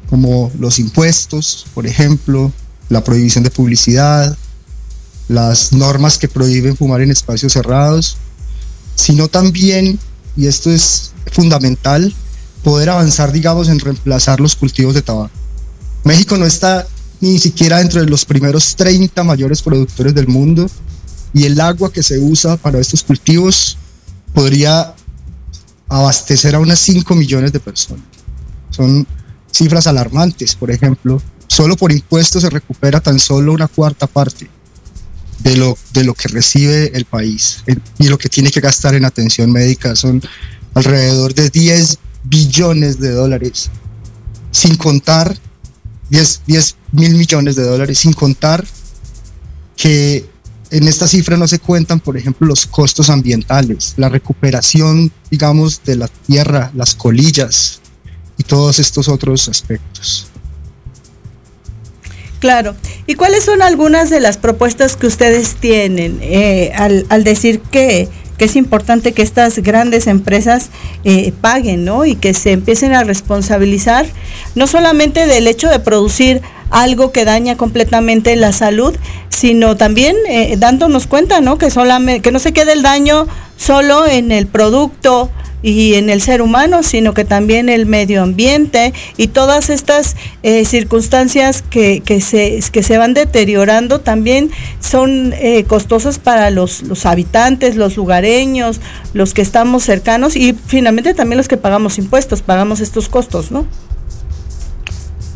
como 0.09 0.51
los 0.59 0.77
impuestos, 0.77 1.65
por 1.73 1.87
ejemplo, 1.87 2.51
la 2.89 3.03
prohibición 3.03 3.43
de 3.43 3.49
publicidad, 3.49 4.37
las 5.27 5.73
normas 5.73 6.17
que 6.17 6.27
prohíben 6.27 6.77
fumar 6.77 7.01
en 7.01 7.11
espacios 7.11 7.53
cerrados, 7.53 8.17
sino 8.95 9.27
también, 9.27 9.99
y 10.37 10.47
esto 10.47 10.71
es 10.71 11.11
fundamental, 11.31 12.13
poder 12.63 12.89
avanzar, 12.89 13.31
digamos, 13.31 13.69
en 13.69 13.79
reemplazar 13.79 14.39
los 14.39 14.55
cultivos 14.55 14.93
de 14.93 15.01
tabaco. 15.01 15.33
México 16.03 16.37
no 16.37 16.45
está 16.45 16.87
ni 17.21 17.39
siquiera 17.39 17.79
dentro 17.79 18.01
de 18.01 18.07
los 18.07 18.25
primeros 18.25 18.75
30 18.75 19.23
mayores 19.23 19.61
productores 19.61 20.13
del 20.13 20.27
mundo 20.27 20.69
y 21.33 21.45
el 21.45 21.59
agua 21.59 21.91
que 21.91 22.03
se 22.03 22.19
usa 22.19 22.57
para 22.57 22.79
estos 22.79 23.03
cultivos 23.03 23.77
podría 24.33 24.93
abastecer 25.87 26.55
a 26.55 26.59
unas 26.59 26.79
5 26.79 27.15
millones 27.15 27.51
de 27.51 27.59
personas. 27.59 28.03
Son 28.69 29.07
cifras 29.51 29.87
alarmantes, 29.87 30.55
por 30.55 30.69
ejemplo. 30.69 31.21
Solo 31.47 31.77
por 31.77 31.91
impuestos 31.91 32.41
se 32.41 32.49
recupera 32.49 32.99
tan 32.99 33.19
solo 33.19 33.53
una 33.53 33.67
cuarta 33.67 34.07
parte 34.07 34.49
de 35.39 35.57
lo, 35.57 35.77
de 35.93 36.03
lo 36.03 36.13
que 36.13 36.27
recibe 36.27 36.91
el 36.95 37.05
país 37.05 37.63
y 37.99 38.07
lo 38.07 38.17
que 38.17 38.29
tiene 38.29 38.51
que 38.51 38.61
gastar 38.61 38.95
en 38.95 39.05
atención 39.05 39.51
médica. 39.51 39.95
Son 39.95 40.21
alrededor 40.73 41.33
de 41.33 41.49
10 41.49 41.97
billones 42.23 42.99
de 42.99 43.11
dólares, 43.11 43.69
sin 44.51 44.75
contar 44.75 45.37
10, 46.09 46.41
10 46.45 46.75
mil 46.91 47.15
millones 47.15 47.55
de 47.55 47.63
dólares, 47.63 47.99
sin 47.99 48.13
contar 48.13 48.65
que 49.75 50.25
en 50.71 50.87
esta 50.87 51.07
cifra 51.07 51.37
no 51.37 51.47
se 51.47 51.59
cuentan, 51.59 51.99
por 51.99 52.17
ejemplo, 52.17 52.47
los 52.47 52.65
costos 52.65 53.09
ambientales, 53.09 53.93
la 53.97 54.09
recuperación, 54.09 55.11
digamos, 55.29 55.81
de 55.83 55.95
la 55.95 56.07
tierra, 56.07 56.71
las 56.75 56.95
colillas 56.95 57.81
y 58.37 58.43
todos 58.43 58.79
estos 58.79 59.07
otros 59.07 59.47
aspectos. 59.47 60.27
Claro. 62.39 62.75
¿Y 63.07 63.15
cuáles 63.15 63.43
son 63.43 63.61
algunas 63.61 64.09
de 64.09 64.19
las 64.19 64.37
propuestas 64.37 64.95
que 64.97 65.07
ustedes 65.07 65.55
tienen 65.55 66.19
eh, 66.21 66.71
al, 66.75 67.05
al 67.09 67.23
decir 67.23 67.59
que 67.59 68.09
que 68.37 68.45
es 68.45 68.55
importante 68.55 69.13
que 69.13 69.21
estas 69.21 69.59
grandes 69.59 70.07
empresas 70.07 70.69
eh, 71.03 71.33
paguen, 71.41 71.85
¿no? 71.85 72.05
Y 72.05 72.15
que 72.15 72.33
se 72.33 72.51
empiecen 72.51 72.93
a 72.93 73.03
responsabilizar, 73.03 74.05
no 74.55 74.67
solamente 74.67 75.25
del 75.25 75.47
hecho 75.47 75.69
de 75.69 75.79
producir 75.79 76.41
algo 76.69 77.11
que 77.11 77.25
daña 77.25 77.55
completamente 77.55 78.35
la 78.35 78.51
salud, 78.51 78.95
sino 79.29 79.77
también 79.77 80.15
eh, 80.27 80.55
dándonos 80.57 81.07
cuenta, 81.07 81.39
¿no? 81.39 81.57
Que 81.57 81.69
solamente, 81.69 82.21
que 82.21 82.31
no 82.31 82.39
se 82.39 82.53
quede 82.53 82.73
el 82.73 82.81
daño 82.81 83.27
solo 83.55 84.05
en 84.05 84.31
el 84.31 84.47
producto, 84.47 85.29
y 85.65 85.95
en 85.95 86.11
el 86.11 86.21
ser 86.21 86.43
humano, 86.43 86.83
sino 86.83 87.15
que 87.15 87.25
también 87.25 87.69
el 87.69 87.87
medio 87.87 88.21
ambiente 88.21 88.93
y 89.17 89.29
todas 89.29 89.71
estas 89.71 90.15
eh, 90.43 90.63
circunstancias 90.63 91.63
que, 91.67 92.03
que, 92.05 92.21
se, 92.21 92.61
que 92.71 92.83
se 92.83 92.99
van 92.99 93.15
deteriorando 93.15 93.99
también 93.99 94.51
son 94.79 95.33
eh, 95.33 95.63
costosas 95.63 96.19
para 96.19 96.51
los, 96.51 96.83
los 96.83 97.07
habitantes, 97.07 97.77
los 97.77 97.97
lugareños, 97.97 98.79
los 99.13 99.33
que 99.33 99.41
estamos 99.41 99.83
cercanos 99.83 100.35
y 100.35 100.53
finalmente 100.53 101.15
también 101.15 101.37
los 101.37 101.47
que 101.47 101.57
pagamos 101.57 101.97
impuestos, 101.97 102.43
pagamos 102.43 102.79
estos 102.79 103.09
costos, 103.09 103.49
¿no? 103.49 103.65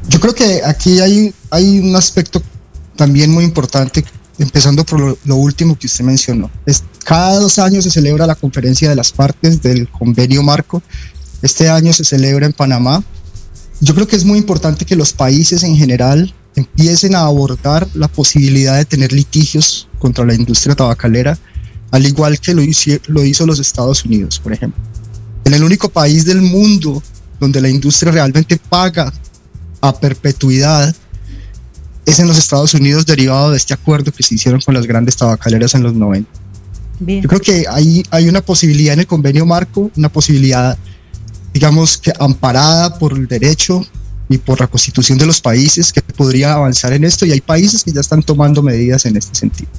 Yo 0.10 0.20
creo 0.20 0.36
que 0.36 0.62
aquí 0.64 1.00
hay, 1.00 1.34
hay 1.50 1.80
un 1.80 1.96
aspecto 1.96 2.40
también 2.96 3.32
muy 3.32 3.46
importante 3.46 4.06
empezando 4.40 4.86
por 4.86 5.18
lo, 5.24 5.36
último 5.36 5.78
que 5.78 5.88
usted 5.88 6.04
mencionó. 6.04 6.50
Es, 6.66 6.84
cada 7.04 7.40
dos 7.40 7.60
años 7.60 7.84
se 7.84 7.92
celebra 7.92 8.26
la 8.26 8.36
conferencia 8.36 8.90
de 8.90 8.96
las 8.96 9.12
partes 9.12 9.62
del 9.62 9.88
convenio 9.90 10.42
marco. 10.42 10.82
Este 11.42 11.70
año 11.70 11.94
se 11.94 12.04
celebra 12.04 12.46
en 12.46 12.54
Panamá. 12.54 13.04
Yo 13.82 13.94
creo 13.94 14.08
que 14.08 14.16
es 14.16 14.26
muy 14.26 14.38
importante 14.38 14.86
que 14.86 14.96
los 14.96 15.14
países 15.14 15.64
en 15.64 15.76
general 15.76 16.34
empiecen 16.56 17.16
a 17.16 17.22
abordar 17.22 17.88
la 17.94 18.08
posibilidad 18.08 18.78
de 18.78 18.86
tener 18.86 19.14
litigios 19.14 19.88
contra 20.00 20.26
la 20.26 20.34
industria 20.34 20.76
tabacalera, 20.76 21.38
al 21.92 22.06
igual 22.06 22.40
que 22.40 22.54
lo 22.54 22.62
hizo, 22.62 22.92
lo 23.08 23.24
hizo 23.24 23.46
los 23.46 23.60
Estados 23.60 24.06
Unidos, 24.06 24.40
por 24.40 24.54
ejemplo. 24.54 24.82
En 25.46 25.54
el 25.54 25.64
único 25.64 25.90
país 25.90 26.26
del 26.26 26.42
mundo 26.42 27.02
donde 27.40 27.62
la 27.62 27.70
industria 27.70 28.12
realmente 28.12 28.60
paga 28.70 29.12
a 29.82 29.98
perpetuidad 29.98 30.94
es 32.10 32.20
en 32.20 32.28
los 32.28 32.38
Estados 32.38 32.74
Unidos 32.74 33.06
derivado 33.06 33.52
de 33.52 33.58
este 33.58 33.74
acuerdo 33.74 34.12
que 34.12 34.24
se 34.24 34.36
hicieron 34.36 34.60
con 34.62 34.74
las 34.74 34.86
grandes 34.86 35.16
tabacaleras 35.16 35.76
en 35.76 35.84
los 35.84 35.94
90. 35.94 36.30
Yo 37.00 37.30
creo 37.30 37.40
que 37.40 37.66
hay, 37.70 38.04
hay 38.10 38.28
una 38.28 38.42
posibilidad 38.42 38.94
en 38.94 39.02
el 39.02 39.08
convenio 39.08 39.46
marco, 39.46 39.90
una 39.96 40.10
posibilidad, 40.10 40.78
digamos, 41.54 41.98
que 41.98 42.12
amparada 42.20 42.98
por 43.00 43.14
el 43.14 43.28
derecho 43.28 43.86
y 44.28 44.38
por 44.38 44.60
la 44.60 44.68
constitución 44.68 45.18
de 45.18 45.26
los 45.26 45.40
países 45.40 45.94
que 45.94 46.02
podría 46.02 46.54
avanzar 46.54 46.92
en 46.94 47.04
esto 47.04 47.26
y 47.26 47.32
hay 47.32 47.42
países 47.42 47.84
que 47.84 47.92
ya 47.92 48.02
están 48.02 48.22
tomando 48.22 48.62
medidas 48.62 49.06
en 49.06 49.16
este 49.16 49.34
sentido. 49.34 49.70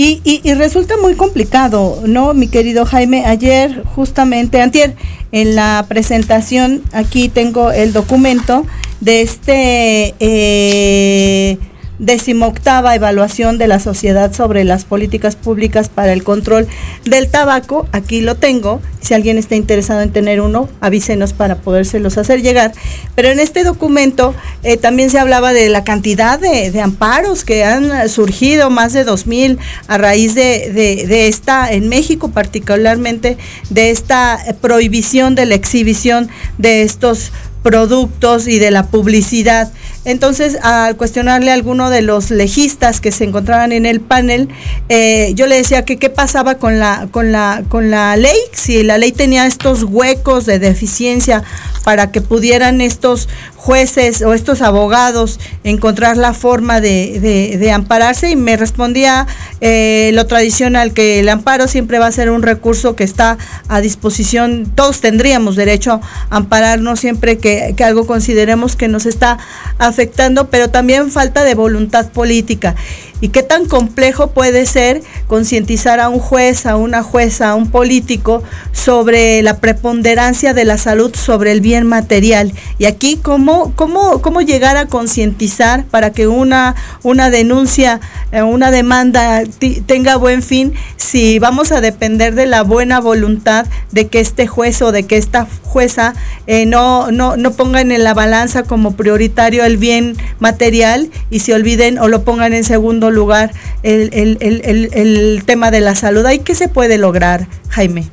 Y, 0.00 0.20
y, 0.22 0.54
resulta 0.54 0.96
muy 0.96 1.16
complicado, 1.16 2.04
¿no, 2.06 2.32
mi 2.32 2.46
querido 2.46 2.86
Jaime? 2.86 3.24
Ayer, 3.26 3.82
justamente, 3.96 4.62
antier, 4.62 4.94
en 5.32 5.56
la 5.56 5.86
presentación, 5.88 6.82
aquí 6.92 7.28
tengo 7.28 7.72
el 7.72 7.92
documento 7.92 8.64
de 9.00 9.22
este 9.22 10.14
eh, 10.20 11.58
decimoctava 11.98 12.94
evaluación 12.94 13.58
de 13.58 13.68
la 13.68 13.80
sociedad 13.80 14.32
sobre 14.32 14.64
las 14.64 14.84
políticas 14.84 15.36
públicas 15.36 15.88
para 15.88 16.12
el 16.12 16.22
control 16.22 16.66
del 17.04 17.28
tabaco. 17.28 17.88
Aquí 17.92 18.20
lo 18.20 18.36
tengo. 18.36 18.80
Si 19.00 19.14
alguien 19.14 19.38
está 19.38 19.56
interesado 19.56 20.00
en 20.02 20.12
tener 20.12 20.40
uno, 20.40 20.68
avísenos 20.80 21.32
para 21.32 21.56
podérselos 21.56 22.18
hacer 22.18 22.42
llegar. 22.42 22.72
Pero 23.14 23.28
en 23.28 23.40
este 23.40 23.64
documento 23.64 24.34
eh, 24.62 24.76
también 24.76 25.10
se 25.10 25.18
hablaba 25.18 25.52
de 25.52 25.68
la 25.68 25.84
cantidad 25.84 26.38
de, 26.38 26.78
amparos 26.80 27.44
que 27.44 27.64
han 27.64 28.08
surgido, 28.08 28.70
más 28.70 28.92
de 28.92 29.04
2.000 29.04 29.58
a 29.88 29.98
raíz 29.98 30.34
de, 30.34 30.72
de 30.72 31.28
esta, 31.28 31.72
en 31.72 31.88
México 31.88 32.30
particularmente, 32.30 33.36
de 33.70 33.90
esta 33.90 34.38
prohibición 34.60 35.34
de 35.34 35.46
la 35.46 35.54
exhibición 35.54 36.28
de 36.58 36.82
estos 36.82 37.32
productos 37.62 38.46
y 38.46 38.58
de 38.58 38.70
la 38.70 38.86
publicidad. 38.86 39.70
Entonces, 40.04 40.56
al 40.62 40.96
cuestionarle 40.96 41.50
a 41.50 41.54
alguno 41.54 41.90
de 41.90 42.02
los 42.02 42.30
legistas 42.30 43.00
que 43.00 43.12
se 43.12 43.24
encontraban 43.24 43.72
en 43.72 43.84
el 43.84 44.00
panel, 44.00 44.48
eh, 44.88 45.32
yo 45.34 45.46
le 45.46 45.56
decía 45.56 45.84
que 45.84 45.98
qué 45.98 46.08
pasaba 46.08 46.56
con 46.56 46.78
la, 46.78 47.08
con, 47.10 47.32
la, 47.32 47.62
con 47.68 47.90
la 47.90 48.16
ley, 48.16 48.36
si 48.52 48.82
la 48.82 48.98
ley 48.98 49.12
tenía 49.12 49.46
estos 49.46 49.82
huecos 49.82 50.46
de 50.46 50.58
deficiencia 50.58 51.42
para 51.84 52.10
que 52.10 52.20
pudieran 52.20 52.80
estos 52.80 53.28
jueces 53.58 54.22
o 54.22 54.34
estos 54.34 54.62
abogados 54.62 55.40
encontrar 55.64 56.16
la 56.16 56.32
forma 56.32 56.80
de, 56.80 57.70
ampararse. 57.74 58.30
Y 58.30 58.36
me 58.36 58.56
respondía 58.56 59.26
eh, 59.60 60.10
lo 60.14 60.26
tradicional, 60.26 60.94
que 60.94 61.20
el 61.20 61.28
amparo 61.28 61.66
siempre 61.68 61.98
va 61.98 62.06
a 62.06 62.12
ser 62.12 62.30
un 62.30 62.42
recurso 62.42 62.96
que 62.96 63.04
está 63.04 63.36
a 63.68 63.80
disposición, 63.80 64.70
todos 64.74 65.00
tendríamos 65.00 65.56
derecho 65.56 66.00
a 66.30 66.36
ampararnos 66.36 67.00
siempre 67.00 67.38
que, 67.38 67.74
que 67.76 67.84
algo 67.84 68.06
consideremos 68.06 68.76
que 68.76 68.88
nos 68.88 69.04
está 69.04 69.38
afectando, 69.78 70.48
pero 70.48 70.70
también 70.70 71.10
falta 71.10 71.44
de 71.44 71.54
voluntad 71.54 72.10
política 72.12 72.76
y 73.20 73.28
qué 73.28 73.42
tan 73.42 73.66
complejo 73.66 74.28
puede 74.28 74.66
ser 74.66 75.02
concientizar 75.26 76.00
a 76.00 76.08
un 76.08 76.18
juez, 76.18 76.66
a 76.66 76.76
una 76.76 77.02
jueza, 77.02 77.50
a 77.50 77.54
un 77.54 77.70
político 77.70 78.42
sobre 78.72 79.42
la 79.42 79.58
preponderancia 79.58 80.54
de 80.54 80.64
la 80.64 80.78
salud 80.78 81.14
sobre 81.14 81.52
el 81.52 81.60
bien 81.60 81.86
material. 81.86 82.52
Y 82.78 82.86
aquí, 82.86 83.16
¿cómo, 83.16 83.72
cómo, 83.74 84.22
cómo 84.22 84.40
llegar 84.40 84.76
a 84.76 84.86
concientizar 84.86 85.84
para 85.84 86.12
que 86.12 86.26
una, 86.26 86.74
una 87.02 87.30
denuncia, 87.30 88.00
eh, 88.32 88.42
una 88.42 88.70
demanda 88.70 89.42
tenga 89.86 90.16
buen 90.16 90.42
fin 90.42 90.72
si 90.96 91.38
vamos 91.38 91.72
a 91.72 91.80
depender 91.80 92.34
de 92.34 92.46
la 92.46 92.62
buena 92.62 93.00
voluntad 93.00 93.66
de 93.92 94.08
que 94.08 94.20
este 94.20 94.46
juez 94.46 94.80
o 94.82 94.92
de 94.92 95.04
que 95.04 95.16
esta 95.16 95.46
jueza 95.62 96.14
eh, 96.46 96.66
no, 96.66 97.10
no, 97.10 97.36
no 97.36 97.52
pongan 97.52 97.92
en 97.92 98.04
la 98.04 98.14
balanza 98.14 98.62
como 98.62 98.96
prioritario 98.96 99.64
el 99.64 99.76
bien 99.76 100.16
material 100.38 101.10
y 101.30 101.40
se 101.40 101.54
olviden 101.54 101.98
o 101.98 102.08
lo 102.08 102.24
pongan 102.24 102.52
en 102.54 102.64
segundo 102.64 103.07
lugar 103.10 103.52
el, 103.82 105.42
tema 105.46 105.70
de 105.70 105.80
la 105.80 105.94
salud. 105.94 106.24
¿Ahí 106.26 106.40
qué 106.40 106.54
se 106.54 106.68
puede 106.68 106.98
lograr, 106.98 107.48
Jaime? 107.68 108.08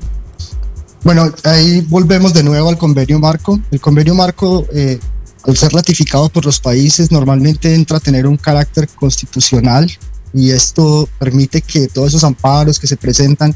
Bueno, 1.04 1.32
ahí 1.44 1.82
volvemos 1.82 2.34
de 2.34 2.44
nuevo 2.44 2.70
al 2.70 2.78
convenio 2.78 3.20
marco. 3.20 3.60
El 3.72 3.80
convenio 3.80 4.16
marco, 4.16 4.66
eh, 4.74 5.00
al 5.44 5.56
ser 5.56 5.72
ratificado 5.72 6.30
por 6.30 6.46
los 6.46 6.60
países, 6.60 7.12
normalmente 7.12 7.74
entra 7.74 7.98
a 7.98 8.00
tener 8.00 8.26
un 8.26 8.38
carácter 8.38 8.88
constitucional 8.90 9.92
y 10.34 10.52
esto 10.52 11.08
permite 11.20 11.62
que 11.62 11.88
todos 11.88 12.10
esos 12.10 12.24
amparos 12.24 12.80
que 12.80 12.88
se 12.88 12.98
presentan 12.98 13.56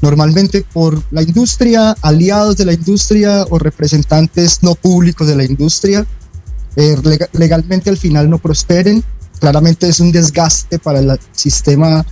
normalmente 0.00 0.64
por 0.72 1.02
la 1.10 1.22
industria, 1.22 1.92
aliados 2.02 2.56
de 2.56 2.64
la 2.64 2.72
industria 2.72 3.44
o 3.50 3.58
representantes 3.58 4.62
no 4.62 4.74
públicos 4.74 5.26
de 5.26 5.36
la 5.36 5.44
industria, 5.44 6.06
eh, 6.76 6.96
legalmente 7.32 7.90
al 7.90 7.96
final 7.96 8.30
no 8.30 8.38
prosperen 8.38 9.02
claramente 9.40 9.88
es 9.88 9.98
un 9.98 10.12
desgaste 10.12 10.78
para 10.78 11.00
el 11.00 11.18
sistema 11.32 12.06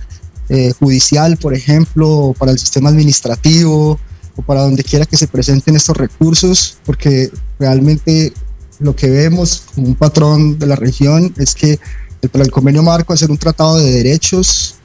eh, 0.49 0.73
judicial, 0.79 1.37
por 1.37 1.53
ejemplo, 1.53 2.35
para 2.37 2.51
el 2.51 2.59
sistema 2.59 2.89
administrativo, 2.89 3.99
o 4.35 4.41
para 4.41 4.61
donde 4.61 4.83
quiera 4.83 5.05
que 5.05 5.17
se 5.17 5.27
presenten 5.27 5.75
estos 5.75 5.95
recursos, 5.95 6.77
porque 6.85 7.31
realmente 7.59 8.33
lo 8.79 8.95
que 8.95 9.09
vemos 9.09 9.63
como 9.73 9.87
un 9.87 9.95
patrón 9.95 10.57
de 10.57 10.65
la 10.65 10.75
región 10.75 11.33
es 11.37 11.53
que 11.53 11.79
el, 12.21 12.29
el 12.33 12.51
convenio 12.51 12.81
marco, 12.83 13.13
al 13.13 13.31
un 13.31 13.37
tratado 13.37 13.77
de 13.77 13.91
derechos, 13.91 14.75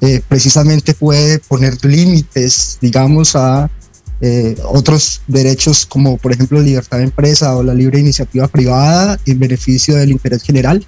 eh, 0.00 0.22
precisamente 0.26 0.94
puede 0.94 1.38
poner 1.40 1.84
límites, 1.84 2.78
digamos, 2.80 3.36
a 3.36 3.70
eh, 4.22 4.56
otros 4.64 5.22
derechos 5.26 5.86
como 5.86 6.18
por 6.18 6.32
ejemplo 6.32 6.60
libertad 6.60 6.98
de 6.98 7.04
empresa 7.04 7.56
o 7.56 7.62
la 7.62 7.72
libre 7.72 8.00
iniciativa 8.00 8.48
privada 8.48 9.18
en 9.24 9.38
beneficio 9.38 9.96
del 9.96 10.10
interés 10.10 10.42
general 10.42 10.86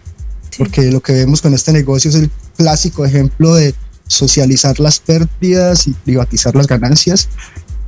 porque 0.58 0.90
lo 0.90 1.00
que 1.00 1.12
vemos 1.12 1.40
con 1.40 1.54
este 1.54 1.72
negocio 1.72 2.10
es 2.10 2.16
el 2.16 2.30
clásico 2.56 3.04
ejemplo 3.04 3.54
de 3.54 3.74
socializar 4.06 4.78
las 4.80 5.00
pérdidas 5.00 5.86
y 5.86 5.92
privatizar 5.92 6.54
las 6.54 6.66
ganancias. 6.66 7.28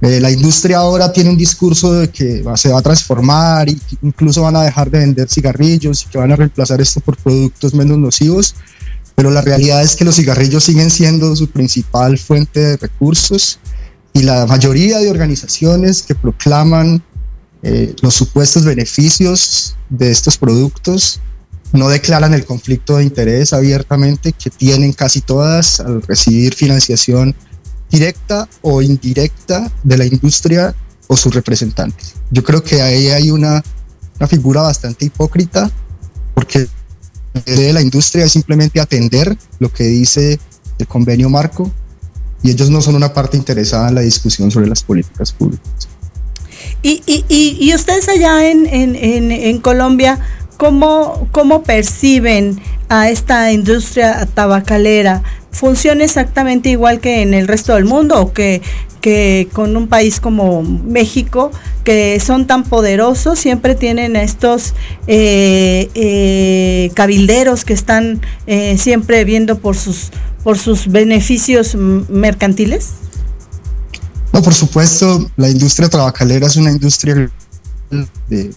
Eh, 0.00 0.20
la 0.20 0.30
industria 0.30 0.78
ahora 0.78 1.12
tiene 1.12 1.30
un 1.30 1.36
discurso 1.36 1.92
de 1.94 2.10
que 2.10 2.44
se 2.56 2.68
va 2.70 2.78
a 2.78 2.82
transformar 2.82 3.68
y 3.68 3.80
incluso 4.02 4.42
van 4.42 4.56
a 4.56 4.62
dejar 4.62 4.90
de 4.90 4.98
vender 4.98 5.28
cigarrillos 5.28 6.02
y 6.02 6.08
que 6.08 6.18
van 6.18 6.32
a 6.32 6.36
reemplazar 6.36 6.80
esto 6.80 7.00
por 7.00 7.16
productos 7.16 7.74
menos 7.74 7.98
nocivos, 7.98 8.54
pero 9.14 9.30
la 9.30 9.40
realidad 9.40 9.82
es 9.82 9.96
que 9.96 10.04
los 10.04 10.16
cigarrillos 10.16 10.64
siguen 10.64 10.90
siendo 10.90 11.34
su 11.36 11.48
principal 11.48 12.18
fuente 12.18 12.60
de 12.60 12.76
recursos 12.76 13.60
y 14.12 14.22
la 14.22 14.46
mayoría 14.46 14.98
de 14.98 15.10
organizaciones 15.10 16.02
que 16.02 16.14
proclaman 16.14 17.02
eh, 17.62 17.94
los 18.02 18.14
supuestos 18.14 18.64
beneficios 18.64 19.76
de 19.88 20.10
estos 20.10 20.36
productos 20.36 21.20
no 21.74 21.88
declaran 21.88 22.32
el 22.34 22.44
conflicto 22.44 22.96
de 22.96 23.04
interés 23.04 23.52
abiertamente 23.52 24.32
que 24.32 24.48
tienen 24.48 24.92
casi 24.92 25.20
todas 25.20 25.80
al 25.80 26.02
recibir 26.02 26.54
financiación 26.54 27.34
directa 27.90 28.48
o 28.62 28.80
indirecta 28.80 29.70
de 29.82 29.98
la 29.98 30.04
industria 30.04 30.74
o 31.08 31.16
sus 31.16 31.34
representantes. 31.34 32.14
Yo 32.30 32.44
creo 32.44 32.62
que 32.62 32.80
ahí 32.80 33.08
hay 33.08 33.30
una, 33.30 33.62
una 34.18 34.28
figura 34.28 34.62
bastante 34.62 35.04
hipócrita 35.06 35.70
porque 36.34 36.68
de 37.44 37.72
la 37.72 37.82
industria 37.82 38.24
es 38.24 38.32
simplemente 38.32 38.80
atender 38.80 39.36
lo 39.58 39.72
que 39.72 39.84
dice 39.84 40.38
el 40.78 40.86
convenio 40.86 41.28
marco 41.28 41.70
y 42.44 42.50
ellos 42.50 42.70
no 42.70 42.82
son 42.82 42.94
una 42.94 43.12
parte 43.12 43.36
interesada 43.36 43.88
en 43.88 43.96
la 43.96 44.02
discusión 44.02 44.50
sobre 44.52 44.68
las 44.68 44.84
políticas 44.84 45.32
públicas. 45.32 45.88
Y, 46.82 47.02
y, 47.06 47.24
y, 47.28 47.74
ustedes 47.74 48.08
allá 48.08 48.48
en, 48.48 48.66
en, 48.66 48.94
en, 48.94 49.32
en 49.32 49.58
Colombia, 49.60 50.20
¿cómo, 50.64 51.28
¿cómo 51.30 51.62
perciben 51.62 52.58
a 52.88 53.10
esta 53.10 53.52
industria 53.52 54.26
tabacalera? 54.32 55.22
¿Funciona 55.50 56.04
exactamente 56.04 56.70
igual 56.70 57.00
que 57.00 57.20
en 57.20 57.34
el 57.34 57.46
resto 57.46 57.74
del 57.74 57.84
mundo 57.84 58.18
o 58.18 58.32
que, 58.32 58.62
que 59.02 59.46
con 59.52 59.76
un 59.76 59.88
país 59.88 60.20
como 60.20 60.62
México, 60.62 61.50
que 61.84 62.18
son 62.18 62.46
tan 62.46 62.64
poderosos, 62.64 63.38
siempre 63.38 63.74
tienen 63.74 64.16
estos 64.16 64.72
eh, 65.06 65.90
eh, 65.94 66.90
cabilderos 66.94 67.66
que 67.66 67.74
están 67.74 68.22
eh, 68.46 68.78
siempre 68.78 69.26
viendo 69.26 69.58
por 69.58 69.76
sus, 69.76 70.12
por 70.42 70.56
sus 70.56 70.86
beneficios 70.88 71.74
mercantiles? 71.74 72.92
No, 74.32 74.40
por 74.40 74.54
supuesto, 74.54 75.30
la 75.36 75.50
industria 75.50 75.90
tabacalera 75.90 76.46
es 76.46 76.56
una 76.56 76.70
industria 76.70 77.30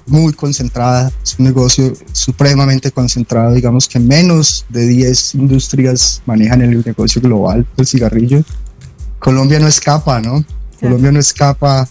muy 0.08 0.34
concentrada, 0.34 1.12
es 1.24 1.38
un 1.38 1.46
negocio 1.46 1.94
supremamente 2.12 2.92
concentrado, 2.92 3.54
digamos 3.54 3.88
que 3.88 4.00
menos 4.00 4.66
de 4.70 4.88
10 4.88 5.36
industrias 5.36 6.22
manejan 6.26 6.62
el 6.62 6.84
negocio 6.86 7.22
global 7.22 7.66
del 7.76 7.88
cigarrillo. 7.88 8.44
Colombia 9.20 9.60
no 9.60 9.68
escapa, 9.68 10.20
¿no? 10.22 10.44
Colombia 10.80 11.12
no 11.12 11.20
escapa 11.20 11.88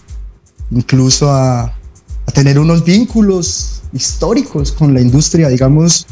incluso 0.71 1.31
a, 1.31 1.63
a 1.63 2.31
tener 2.33 2.59
unos 2.59 2.83
vínculos 2.83 3.81
históricos 3.93 4.71
con 4.71 4.93
la 4.93 5.01
industria, 5.01 5.47
digamos, 5.49 6.05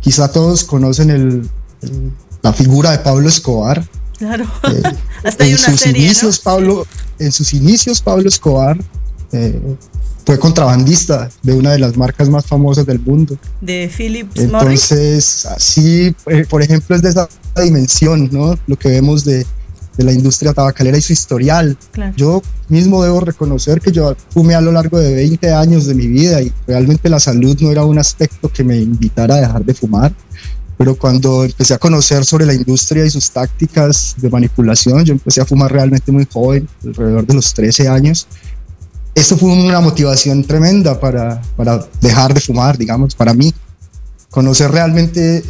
quizá 0.00 0.30
todos 0.30 0.64
conocen 0.64 1.10
el, 1.10 1.48
la 2.42 2.52
figura 2.52 2.90
de 2.90 2.98
Pablo 2.98 3.28
Escobar. 3.28 3.86
Claro, 4.18 4.44
eh, 4.68 4.82
hasta 5.24 5.46
en 5.46 5.58
sus 5.58 5.86
inicios, 5.86 6.38
Pablo, 6.38 6.86
en 7.18 7.32
sus 7.32 7.54
inicios, 7.54 8.00
Pablo 8.00 8.28
Escobar 8.28 8.78
eh, 9.32 9.60
fue 10.24 10.38
contrabandista 10.38 11.30
de 11.42 11.52
una 11.52 11.72
de 11.72 11.78
las 11.78 11.96
marcas 11.96 12.28
más 12.28 12.46
famosas 12.46 12.86
del 12.86 13.00
mundo. 13.00 13.36
De 13.60 13.90
Philips 13.94 14.40
Entonces, 14.40 15.46
así, 15.46 16.14
eh, 16.26 16.44
por 16.48 16.62
ejemplo, 16.62 16.94
es 16.94 17.02
de 17.02 17.10
esa 17.10 17.28
dimensión, 17.62 18.28
¿no? 18.32 18.56
Lo 18.66 18.76
que 18.76 18.88
vemos 18.88 19.24
de, 19.24 19.44
de 19.96 20.04
la 20.04 20.12
industria 20.12 20.52
tabacalera 20.52 20.96
y 20.96 21.02
su 21.02 21.12
historial. 21.12 21.76
Yo 22.16 22.42
mismo 22.68 23.02
debo 23.02 23.20
reconocer 23.20 23.80
que 23.80 23.92
yo 23.92 24.14
fumé 24.30 24.54
a 24.54 24.60
lo 24.60 24.72
largo 24.72 24.98
de 24.98 25.14
20 25.14 25.52
años 25.52 25.86
de 25.86 25.94
mi 25.94 26.06
vida 26.06 26.40
y 26.40 26.52
realmente 26.66 27.08
la 27.08 27.20
salud 27.20 27.56
no 27.60 27.70
era 27.70 27.84
un 27.84 27.98
aspecto 27.98 28.50
que 28.50 28.64
me 28.64 28.78
invitara 28.78 29.36
a 29.36 29.40
dejar 29.40 29.64
de 29.64 29.74
fumar. 29.74 30.12
Pero 30.78 30.96
cuando 30.96 31.44
empecé 31.44 31.74
a 31.74 31.78
conocer 31.78 32.24
sobre 32.24 32.46
la 32.46 32.54
industria 32.54 33.04
y 33.04 33.10
sus 33.10 33.30
tácticas 33.30 34.16
de 34.16 34.30
manipulación, 34.30 35.04
yo 35.04 35.12
empecé 35.12 35.40
a 35.40 35.44
fumar 35.44 35.70
realmente 35.70 36.10
muy 36.10 36.26
joven, 36.32 36.66
alrededor 36.84 37.26
de 37.26 37.34
los 37.34 37.52
13 37.54 37.88
años. 37.88 38.26
Eso 39.14 39.36
fue 39.36 39.52
una 39.52 39.80
motivación 39.80 40.42
tremenda 40.44 40.98
para, 40.98 41.40
para 41.56 41.86
dejar 42.00 42.32
de 42.32 42.40
fumar, 42.40 42.78
digamos, 42.78 43.14
para 43.14 43.34
mí. 43.34 43.52
Conocer 44.30 44.70
realmente 44.70 45.44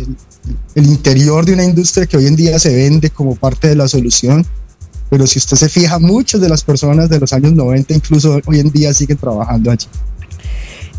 el 0.75 0.87
interior 0.87 1.45
de 1.45 1.55
una 1.55 1.65
industria 1.65 2.07
que 2.07 2.17
hoy 2.17 2.27
en 2.27 2.37
día 2.37 2.59
se 2.59 2.75
vende 2.75 3.11
como 3.11 3.37
parte 3.37 3.69
de 3.69 3.77
la 3.77 3.87
solución, 3.87 4.45
pero 5.09 5.27
si 5.27 5.39
usted 5.39 5.57
se 5.57 5.69
fija, 5.69 5.99
muchas 5.99 6.41
de 6.41 6.49
las 6.49 6.65
personas 6.65 7.09
de 7.09 7.21
los 7.21 7.33
años 7.33 7.53
90 7.53 7.95
incluso 7.95 8.41
hoy 8.47 8.61
en 8.61 8.71
día 8.73 8.93
siguen 8.95 9.19
trabajando 9.19 9.71
allí. 9.71 9.87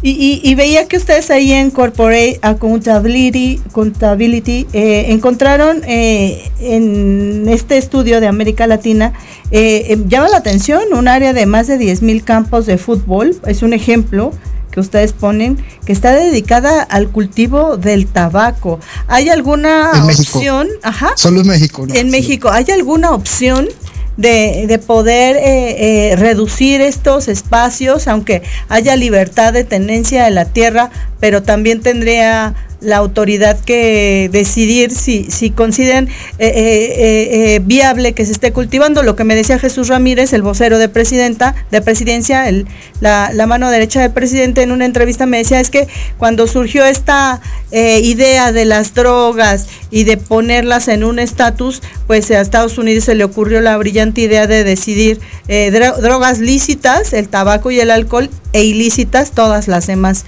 Y, 0.05 0.53
veía 0.55 0.85
que 0.89 0.97
ustedes 0.97 1.31
ahí 1.31 1.53
en 1.53 1.71
Corporate 1.71 2.37
Accountability, 2.41 3.61
Accountability 3.67 4.67
eh, 4.73 5.05
encontraron 5.09 5.81
eh, 5.87 6.51
en 6.59 7.47
este 7.47 7.77
estudio 7.77 8.19
de 8.19 8.27
América 8.27 8.67
Latina, 8.67 9.13
eh, 9.51 9.97
llama 10.09 10.27
la 10.27 10.37
atención 10.37 10.81
un 10.91 11.07
área 11.07 11.31
de 11.31 11.45
más 11.45 11.67
de 11.67 11.77
10 11.77 12.01
mil 12.01 12.21
campos 12.25 12.65
de 12.65 12.77
fútbol, 12.77 13.39
es 13.47 13.63
un 13.63 13.71
ejemplo, 13.71 14.33
que 14.71 14.79
ustedes 14.79 15.13
ponen 15.13 15.63
que 15.85 15.93
está 15.93 16.11
dedicada 16.13 16.81
al 16.81 17.09
cultivo 17.09 17.77
del 17.77 18.07
tabaco. 18.07 18.79
¿Hay 19.07 19.29
alguna 19.29 19.91
opción? 20.03 20.67
Ajá. 20.81 21.13
Solo 21.15 21.41
en 21.41 21.47
México. 21.47 21.87
En 21.93 22.09
México, 22.09 22.49
¿hay 22.49 22.65
alguna 22.71 23.11
opción? 23.11 23.69
De, 24.15 24.65
de, 24.67 24.77
poder 24.77 25.35
eh, 25.37 26.11
eh, 26.11 26.15
reducir 26.15 26.81
estos 26.81 27.27
espacios, 27.27 28.07
aunque 28.07 28.43
haya 28.69 28.95
libertad 28.95 29.53
de 29.53 29.63
tenencia 29.63 30.25
de 30.25 30.29
la 30.29 30.45
tierra, 30.45 30.91
pero 31.19 31.41
también 31.41 31.81
tendría 31.81 32.53
la 32.83 32.97
autoridad 32.97 33.59
que 33.59 34.29
decidir 34.31 34.91
si, 34.91 35.25
si 35.29 35.49
consideran 35.49 36.07
eh, 36.07 36.47
eh, 36.47 37.55
eh, 37.55 37.61
viable 37.63 38.13
que 38.13 38.25
se 38.25 38.31
esté 38.31 38.51
cultivando. 38.51 39.03
Lo 39.03 39.15
que 39.15 39.23
me 39.23 39.35
decía 39.35 39.59
Jesús 39.59 39.87
Ramírez, 39.87 40.33
el 40.33 40.41
vocero 40.41 40.77
de 40.77 40.89
presidenta, 40.89 41.55
de 41.71 41.81
presidencia, 41.81 42.47
el, 42.47 42.67
la, 42.99 43.31
la, 43.33 43.47
mano 43.47 43.69
derecha 43.69 44.01
del 44.01 44.11
presidente, 44.11 44.61
en 44.61 44.71
una 44.71 44.85
entrevista 44.85 45.25
me 45.25 45.37
decía 45.37 45.59
es 45.59 45.69
que 45.69 45.87
cuando 46.17 46.47
surgió 46.47 46.85
esta 46.85 47.41
idea 47.71 48.51
de 48.51 48.65
las 48.65 48.93
drogas 48.93 49.67
y 49.89 50.03
de 50.03 50.17
ponerlas 50.17 50.87
en 50.87 51.03
un 51.03 51.17
estatus, 51.17 51.81
pues 52.05 52.29
a 52.29 52.39
Estados 52.39 52.77
Unidos 52.77 53.05
se 53.05 53.15
le 53.15 53.23
ocurrió 53.23 53.61
la 53.61 53.75
brillante 53.77 54.21
idea 54.21 54.45
de 54.45 54.63
decidir 54.63 55.19
drogas 55.47 56.37
lícitas, 56.37 57.13
el 57.13 57.29
tabaco 57.29 57.71
y 57.71 57.79
el 57.79 57.89
alcohol, 57.89 58.29
e 58.53 58.63
ilícitas 58.63 59.31
todas 59.31 59.67
las 59.67 59.87
demás. 59.87 60.25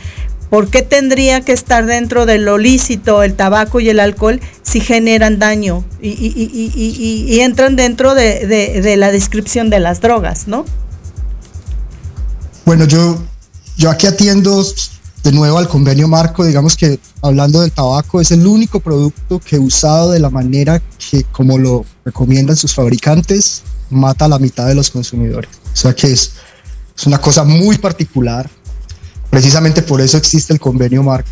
¿Por 0.50 0.70
qué 0.70 0.82
tendría 0.84 1.42
que 1.42 1.52
estar 1.52 1.86
dentro 1.86 2.26
de 2.26 2.38
lo 2.38 2.58
lícito 2.58 3.24
el 3.24 3.36
tabaco 3.36 3.80
y 3.80 3.90
el 3.90 4.00
alcohol 4.00 4.40
si 4.62 4.80
generan 4.80 5.40
daño 5.40 5.84
y, 6.02 7.40
entran 7.40 7.76
dentro 7.76 8.14
de, 8.14 8.96
la 8.98 9.12
descripción 9.12 9.70
de 9.70 9.80
las 9.80 10.02
drogas, 10.02 10.48
no? 10.48 10.66
Bueno, 12.66 12.86
yo, 12.86 13.18
yo 13.78 13.90
aquí 13.90 14.08
atiendo 14.08 14.64
de 15.24 15.32
nuevo 15.32 15.58
al 15.58 15.68
convenio 15.68 16.08
marco, 16.08 16.46
digamos 16.46 16.76
que 16.76 17.00
hablando 17.22 17.62
del 17.62 17.72
tabaco 17.72 18.22
es 18.22 18.32
el 18.32 18.46
único 18.46 18.80
producto 18.80 19.40
que 19.40 19.58
usado 19.58 20.12
de 20.12 20.20
la 20.20 20.30
manera 20.30 20.82
que 21.10 21.24
como 21.32 21.58
lo 21.58 21.86
recomiendan 22.06 22.56
sus 22.56 22.76
fabricantes, 22.76 23.64
mata 23.90 24.26
a 24.26 24.28
la 24.28 24.40
mitad 24.40 24.68
de 24.68 24.76
los 24.76 24.92
consumidores. 24.92 25.50
O 25.74 25.76
sea 25.76 25.96
que 25.96 26.12
es, 26.12 26.34
es 26.96 27.08
una 27.08 27.18
cosa 27.18 27.44
muy 27.44 27.78
particular 27.80 28.50
Precisamente 29.36 29.82
por 29.82 30.00
eso 30.00 30.16
existe 30.16 30.54
el 30.54 30.62
convenio 30.62 31.04
marco. 31.04 31.30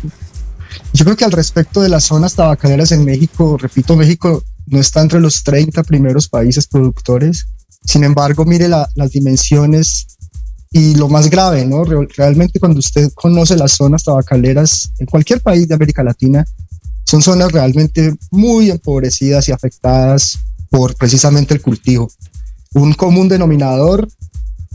Yo 0.92 1.06
creo 1.06 1.16
que 1.16 1.24
al 1.24 1.32
respecto 1.32 1.80
de 1.80 1.88
las 1.88 2.04
zonas 2.04 2.34
tabacaleras 2.34 2.92
en 2.92 3.02
México, 3.02 3.56
repito, 3.56 3.96
México 3.96 4.44
no 4.66 4.78
está 4.78 5.00
entre 5.00 5.22
los 5.22 5.42
30 5.42 5.82
primeros 5.84 6.28
países 6.28 6.66
productores. 6.66 7.46
Sin 7.82 8.04
embargo, 8.04 8.44
mire 8.44 8.68
las 8.68 9.10
dimensiones 9.10 10.18
y 10.70 10.96
lo 10.96 11.08
más 11.08 11.30
grave, 11.30 11.64
¿no? 11.64 11.82
Realmente 11.82 12.60
cuando 12.60 12.78
usted 12.78 13.10
conoce 13.14 13.56
las 13.56 13.72
zonas 13.72 14.04
tabacaleras 14.04 14.92
en 14.98 15.06
cualquier 15.06 15.40
país 15.40 15.66
de 15.66 15.74
América 15.74 16.04
Latina, 16.04 16.44
son 17.04 17.22
zonas 17.22 17.52
realmente 17.52 18.14
muy 18.30 18.70
empobrecidas 18.70 19.48
y 19.48 19.52
afectadas 19.52 20.38
por 20.68 20.94
precisamente 20.94 21.54
el 21.54 21.62
cultivo. 21.62 22.10
Un 22.74 22.92
común 22.92 23.30
denominador 23.30 24.06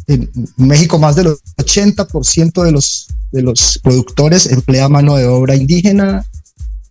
en 0.08 0.32
México 0.58 0.98
más 0.98 1.15
del 1.15 1.28
80% 1.58 2.63
de 2.63 2.72
los, 2.72 3.08
de 3.32 3.42
los 3.42 3.80
productores 3.84 4.48
emplea 4.48 4.89
mano 4.89 5.15
de 5.15 5.26
obra 5.28 5.56
indígena, 5.56 6.26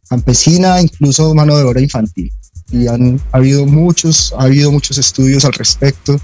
campesina, 0.08 0.80
incluso 0.80 1.34
mano 1.34 1.56
de 1.56 1.64
obra 1.64 1.80
infantil. 1.80 2.32
Y 2.70 2.86
han 2.86 3.20
ha 3.32 3.38
habido 3.38 3.66
muchos, 3.66 4.34
ha 4.38 4.44
habido 4.44 4.70
muchos 4.70 4.98
estudios 4.98 5.44
al 5.44 5.54
respecto 5.54 6.20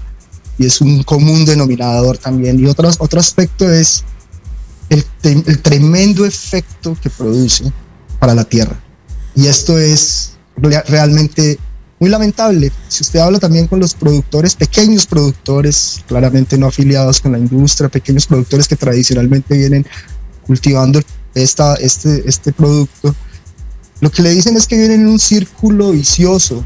y 0.57 0.65
es 0.65 0.79
un 0.81 1.03
común 1.03 1.45
denominador 1.45 2.17
también. 2.17 2.59
Y 2.59 2.67
otro, 2.67 2.89
otro 2.99 3.19
aspecto 3.19 3.71
es 3.71 4.03
el, 4.89 5.03
el 5.23 5.61
tremendo 5.61 6.25
efecto 6.25 6.95
que 7.01 7.09
produce 7.09 7.71
para 8.19 8.35
la 8.35 8.43
tierra. 8.43 8.79
y 9.35 9.47
esto 9.47 9.77
es 9.77 10.31
realmente 10.87 11.59
muy 11.99 12.09
lamentable. 12.09 12.71
Si 12.87 13.03
usted 13.03 13.19
habla 13.19 13.39
también 13.39 13.67
con 13.67 13.79
los 13.79 13.93
productores, 13.93 14.55
pequeños 14.55 15.05
productores, 15.05 16.03
claramente 16.07 16.57
no 16.57 16.67
afiliados 16.67 17.21
con 17.21 17.31
la 17.31 17.39
industria, 17.39 17.89
pequeños 17.89 18.27
productores 18.27 18.67
que 18.67 18.75
tradicionalmente 18.75 19.57
vienen 19.57 19.85
cultivando 20.45 20.99
esta, 21.33 21.75
este, 21.75 22.27
este 22.27 22.51
producto, 22.51 23.15
lo 24.01 24.11
que 24.11 24.21
le 24.21 24.31
dicen 24.31 24.57
es 24.57 24.67
que 24.67 24.77
vienen 24.77 25.01
en 25.01 25.07
un 25.07 25.19
círculo 25.19 25.91
vicioso, 25.91 26.65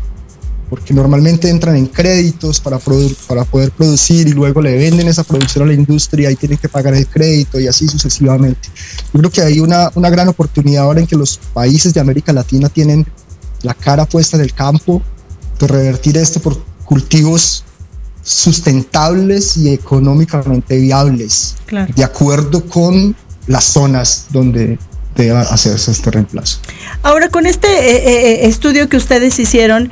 porque 0.70 0.94
normalmente 0.94 1.50
entran 1.50 1.76
en 1.76 1.86
créditos 1.86 2.60
para, 2.60 2.80
para 3.28 3.44
poder 3.46 3.72
producir 3.72 4.28
y 4.28 4.34
luego 4.34 4.62
le 4.62 4.78
venden 4.78 5.08
esa 5.08 5.24
producción 5.24 5.63
a 5.63 5.68
la 5.68 5.74
industria 5.74 6.30
y 6.32 6.36
tienen 6.36 6.58
que 6.58 6.70
pagar 6.70 6.96
el 6.96 7.08
crédito 7.08 7.60
y 7.60 7.68
así 7.68 7.88
sucesivamente. 7.88 8.68
Yo 9.13 9.20
creo 9.20 9.32
que 9.32 9.42
hay 9.42 9.60
una, 9.60 9.92
una 9.96 10.10
gran 10.10 10.28
oportunidad 10.28 10.84
ahora 10.84 11.00
en 11.00 11.08
que 11.08 11.15
los 11.15 11.39
países 11.54 11.94
de 11.94 12.00
América 12.00 12.34
Latina 12.34 12.70
tienen 12.70 13.06
la 13.62 13.74
cara 13.74 14.06
puesta 14.06 14.38
en 14.38 14.44
el 14.44 14.54
campo 14.54 15.02
de 15.60 15.67
revertir 15.67 16.17
esto 16.17 16.39
por 16.39 16.58
cultivos 16.86 17.63
sustentables 18.24 19.58
y 19.58 19.74
económicamente 19.74 20.78
viables, 20.78 21.56
de 21.95 22.04
acuerdo 22.04 22.65
con 22.65 23.15
las 23.48 23.63
zonas 23.63 24.28
donde 24.32 24.78
deba 25.15 25.41
hacerse 25.41 25.91
este 25.91 26.12
reemplazo. 26.12 26.60
Ahora, 27.04 27.30
con 27.30 27.45
este 27.45 27.67
eh, 27.67 27.95
eh, 27.95 28.43
eh, 28.43 28.48
estudio 28.48 28.88
que 28.89 28.98
ustedes 28.98 29.39
hicieron 29.39 29.89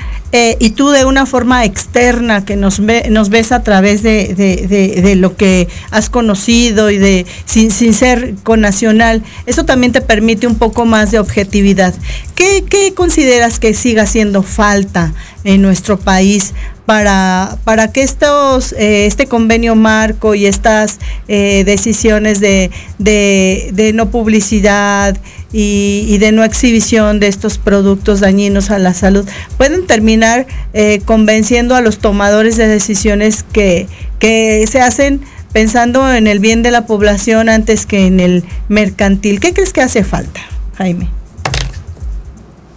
y 0.60 0.72
tú 0.72 0.90
de 0.90 1.06
una 1.06 1.26
forma 1.26 1.66
externa 1.66 2.46
que 2.46 2.58
nos, 2.58 2.86
ve, 2.86 3.08
nos 3.10 3.30
ves 3.30 3.52
a 3.52 3.64
través 3.64 4.04
de, 4.04 4.36
de, 4.36 5.16
lo 5.16 5.36
que 5.36 5.68
has 5.90 6.10
conocido 6.10 6.92
y 6.92 6.98
de 6.98 7.26
sin, 7.46 7.72
sin 7.72 7.94
ser 7.94 8.36
con 8.44 8.62
nacional, 8.62 9.24
eso 9.46 9.66
también 9.66 9.94
te 9.94 10.02
permite 10.02 10.46
un 10.46 10.56
poco 10.56 10.86
más 10.86 11.12
de 11.12 11.20
objetividad. 11.20 11.96
¿Qué, 12.38 12.94
consideras 12.94 13.58
que 13.58 13.74
siga 13.74 14.04
haciendo 14.04 14.44
falta 14.44 15.12
en 15.44 15.64
nuestro 15.64 15.98
país 15.98 16.54
para, 16.86 17.58
para 17.64 17.92
que 17.92 18.04
estos, 18.04 18.74
eh, 18.74 19.08
este 19.08 19.26
convenio 19.26 19.76
marco 19.76 20.36
y 20.36 20.46
estas 20.46 21.00
eh, 21.28 21.64
decisiones 21.66 22.40
de, 22.40 22.70
de, 23.00 23.92
no 23.96 24.12
publicidad 24.12 25.18
y, 25.52 26.16
de 26.20 26.32
no 26.32 26.44
exhibición 26.44 27.20
de 27.20 27.28
estos 27.28 27.58
productos 27.58 28.20
dañinos 28.20 28.70
a 28.70 28.78
la 28.78 28.94
salud 28.94 29.28
pueden 29.58 29.88
terminar 29.88 30.46
eh, 30.74 31.02
convenciendo 31.06 31.76
a 31.76 31.82
los 31.82 31.98
tomadores 31.98 32.56
de 32.56 32.68
decisiones 32.68 33.44
que, 33.52 33.88
que 34.20 34.64
se 34.70 34.80
hacen 34.80 35.22
pensando 35.54 36.14
en 36.14 36.28
el 36.28 36.38
bien 36.38 36.62
de 36.62 36.70
la 36.70 36.86
población 36.86 37.50
antes 37.50 37.88
que 37.88 38.06
en 38.06 38.20
el 38.20 38.44
mercantil. 38.70 39.40
¿Qué 39.40 39.54
crees 39.54 39.74
que 39.74 39.82
hace 39.82 40.04
falta, 40.04 40.42
Jaime? 40.76 41.10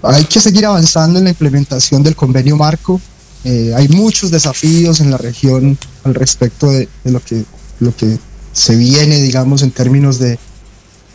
Hay 0.03 0.25
que 0.25 0.41
seguir 0.41 0.67
avanzando 0.67 1.19
en 1.19 1.25
la 1.25 1.31
implementación 1.31 2.03
del 2.03 2.17
convenio 2.17 2.57
marco 2.57 3.01
eh, 3.45 3.73
hay 3.75 3.89
muchos 3.89 4.31
desafíos 4.31 5.01
en 5.01 5.11
la 5.11 5.17
región 5.17 5.79
al 6.05 6.15
respecto 6.15 6.71
de, 6.71 6.89
lo, 7.05 7.21
que, 7.21 7.45
lo 7.79 7.97
que 7.97 8.19
se 8.53 8.77
viene, 8.77 9.21
digamos, 9.21 9.63
en 9.63 9.71
términos 9.71 10.19
de, 10.19 10.39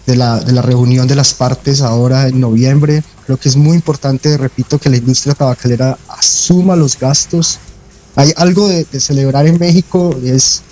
de, 0.08 0.16
la, 0.16 0.40
de 0.40 0.52
la 0.52 0.64
reunión 0.64 1.08
de 1.08 1.16
las 1.16 1.34
partes 1.36 1.82
ahora 1.82 2.28
en 2.28 2.40
noviembre. 2.40 3.04
Creo 3.26 3.38
que 3.38 3.50
es 3.50 3.56
muy 3.56 3.76
importante, 3.76 4.38
repito, 4.38 4.80
que 4.80 4.90
la 4.90 4.98
industria 4.98 5.36
tabacalera 5.36 5.98
asuma 6.08 6.76
los 6.76 6.98
gastos. 6.98 7.60
Hay 8.16 8.34
algo 8.38 8.68
de, 8.70 8.86
celebrar 9.00 9.46
en 9.46 9.60
México, 9.60 10.18
es 10.24 10.64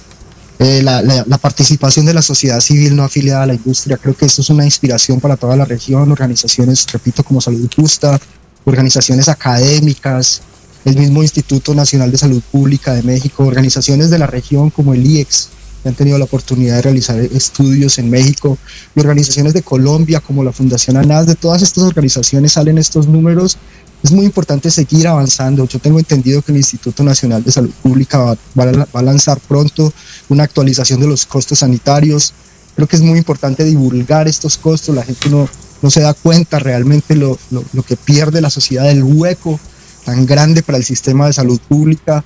eh, 0.64 0.82
la, 0.82 1.02
la, 1.02 1.26
la, 1.28 1.38
participación 1.38 2.06
de 2.06 2.14
la 2.14 2.22
sociedad 2.22 2.62
civil 2.62 2.96
no 2.96 3.04
afiliada 3.04 3.44
a 3.44 3.46
la 3.46 3.54
industria. 3.54 3.98
Creo 3.98 4.16
que 4.16 4.26
esto 4.26 4.42
es 4.42 4.50
una 4.50 4.64
inspiración 4.64 5.20
para 5.20 5.36
toda 5.36 5.58
la 5.58 5.66
región, 5.66 6.10
organizaciones, 6.10 6.86
repito, 6.92 7.22
como 7.24 7.42
Salud 7.42 7.70
Justa, 7.76 8.20
organizaciones 8.64 9.28
académicas, 9.28 10.42
el 10.86 10.98
mismo 10.98 11.22
Instituto 11.22 11.74
Nacional 11.74 12.12
de 12.12 12.18
Salud 12.18 12.42
Pública 12.52 12.94
de 12.94 13.04
México, 13.04 13.46
organizaciones 13.46 14.10
de 14.10 14.20
la 14.20 14.28
región 14.28 14.70
como 14.70 14.94
el 14.94 15.06
IEX, 15.06 15.50
que 15.82 15.90
han 15.90 15.96
tenido 15.96 16.18
la 16.18 16.26
oportunidad 16.26 16.78
de 16.78 16.82
realizar 16.82 17.20
estudios 17.20 17.98
en 18.00 18.10
México, 18.10 18.58
y 18.96 19.02
organizaciones 19.02 19.54
de 19.54 19.64
Colombia 19.64 20.22
como 20.22 20.44
la 20.44 20.54
Fundación 20.54 20.96
ANAS, 20.96 21.28
de 21.28 21.36
todas 21.36 21.62
estas 21.62 21.84
organizaciones 21.84 22.54
salen 22.54 22.78
estos 22.78 23.08
números. 23.08 23.58
Es 24.04 24.12
muy 24.12 24.26
importante 24.26 24.70
seguir 24.70 25.08
avanzando. 25.08 25.66
Yo 25.66 25.80
tengo 25.80 25.98
entendido 25.98 26.42
que 26.42 26.52
el 26.52 26.58
Instituto 26.58 27.04
Nacional 27.04 27.42
de 27.42 27.54
Salud 27.54 27.72
Pública 27.82 28.36
va, 28.60 28.86
a 28.94 29.02
lanzar 29.02 29.40
pronto 29.40 29.94
una 30.28 30.44
actualización 30.44 31.00
de 31.00 31.08
los 31.08 31.26
costos 31.26 31.60
sanitarios. 31.60 32.34
Creo 32.76 32.86
que 32.86 32.98
es 32.98 33.02
muy 33.02 33.18
importante 33.18 33.64
divulgar 33.64 34.28
estos 34.28 34.58
costos. 34.58 34.94
La 34.94 35.04
gente 35.04 35.30
no, 35.30 35.48
no 35.82 35.90
se 35.90 36.02
da 36.02 36.14
cuenta 36.14 36.60
realmente 36.60 37.16
lo, 37.16 37.40
lo, 37.50 37.84
que 37.84 37.96
pierde 37.96 38.42
la 38.42 38.50
sociedad, 38.50 38.92
el 38.92 39.04
hueco 39.04 39.58
tan 40.04 40.26
grande 40.26 40.64
para 40.64 40.78
el 40.78 40.84
sistema 40.84 41.28
de 41.28 41.34
salud 41.34 41.62
pública 41.70 42.26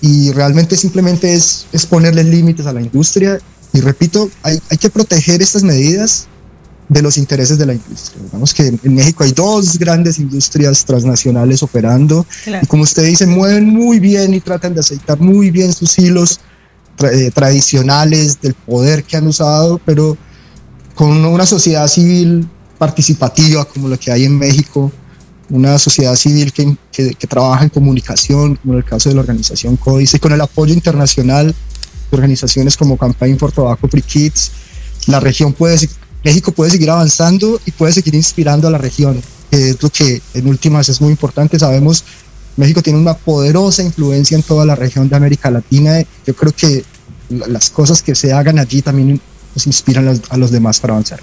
y 0.00 0.32
realmente 0.32 0.78
simplemente 0.78 1.34
es, 1.34 1.66
es 1.72 1.84
ponerle 1.84 2.24
límites 2.24 2.64
a 2.64 2.72
la 2.72 2.80
industria 2.80 3.38
y 3.74 3.80
repito, 3.80 4.30
hay, 4.42 4.58
hay 4.70 4.78
que 4.78 4.88
proteger 4.88 5.42
estas 5.42 5.62
medidas 5.62 6.26
de 6.88 7.02
los 7.02 7.18
intereses 7.18 7.58
de 7.58 7.66
la 7.66 7.74
industria. 7.74 8.22
Digamos 8.24 8.54
que 8.54 8.66
en 8.82 8.94
México 8.94 9.24
hay 9.24 9.32
dos 9.32 9.78
grandes 9.78 10.18
industrias 10.18 10.84
transnacionales 10.84 11.62
operando 11.62 12.26
y 12.62 12.66
como 12.66 12.82
usted 12.82 13.04
dice, 13.04 13.26
mueven 13.26 13.66
muy 13.66 14.00
bien 14.00 14.34
y 14.34 14.40
tratan 14.40 14.74
de 14.74 14.80
aceitar 14.80 15.20
muy 15.20 15.50
bien 15.50 15.72
sus 15.72 15.98
hilos 15.98 16.40
eh, 17.00 17.30
tradicionales 17.32 18.40
del 18.40 18.54
poder 18.54 19.04
que 19.04 19.16
han 19.16 19.26
usado, 19.26 19.80
pero 19.84 20.16
con 20.94 21.24
una 21.24 21.46
sociedad 21.46 21.86
civil 21.86 22.48
participativa 22.78 23.64
como 23.66 23.88
la 23.88 23.96
que 23.96 24.10
hay 24.10 24.24
en 24.24 24.38
México, 24.38 24.90
una 25.50 25.78
sociedad 25.78 26.14
civil 26.16 26.52
que, 26.52 26.76
que, 26.90 27.26
trabaja 27.26 27.64
en 27.64 27.70
comunicación, 27.70 28.56
como 28.56 28.74
en 28.74 28.78
el 28.78 28.84
caso 28.84 29.08
de 29.08 29.14
la 29.14 29.20
organización 29.20 29.76
Códice, 29.76 30.18
con 30.18 30.32
el 30.32 30.40
apoyo 30.40 30.74
internacional 30.74 31.54
de 32.10 32.16
organizaciones 32.16 32.76
como 32.76 32.96
Campaign 32.96 33.38
for 33.38 33.52
Tobacco 33.52 33.88
Free 33.88 34.02
Kids, 34.02 34.50
la 35.06 35.20
región 35.20 35.52
puede, 35.52 35.88
México 36.28 36.52
puede 36.52 36.70
seguir 36.70 36.90
avanzando 36.90 37.58
y 37.64 37.70
puede 37.70 37.94
seguir 37.94 38.14
inspirando 38.14 38.68
a 38.68 38.70
la 38.70 38.76
región, 38.76 39.22
que 39.50 39.70
es 39.70 39.82
lo 39.82 39.88
que 39.88 40.20
en 40.34 40.46
últimas 40.46 40.86
es 40.90 41.00
muy 41.00 41.10
importante. 41.10 41.58
Sabemos, 41.58 42.04
México 42.56 42.82
tiene 42.82 42.98
una 42.98 43.14
poderosa 43.14 43.82
influencia 43.82 44.36
en 44.36 44.42
toda 44.42 44.66
la 44.66 44.74
región 44.74 45.08
de 45.08 45.16
América 45.16 45.50
Latina. 45.50 46.02
Yo 46.26 46.36
creo 46.36 46.52
que 46.52 46.84
las 47.30 47.70
cosas 47.70 48.02
que 48.02 48.14
se 48.14 48.34
hagan 48.34 48.58
allí 48.58 48.82
también 48.82 49.18
nos 49.54 49.66
inspiran 49.66 50.20
a 50.28 50.36
los 50.36 50.50
demás 50.50 50.80
para 50.80 50.92
avanzar. 50.92 51.20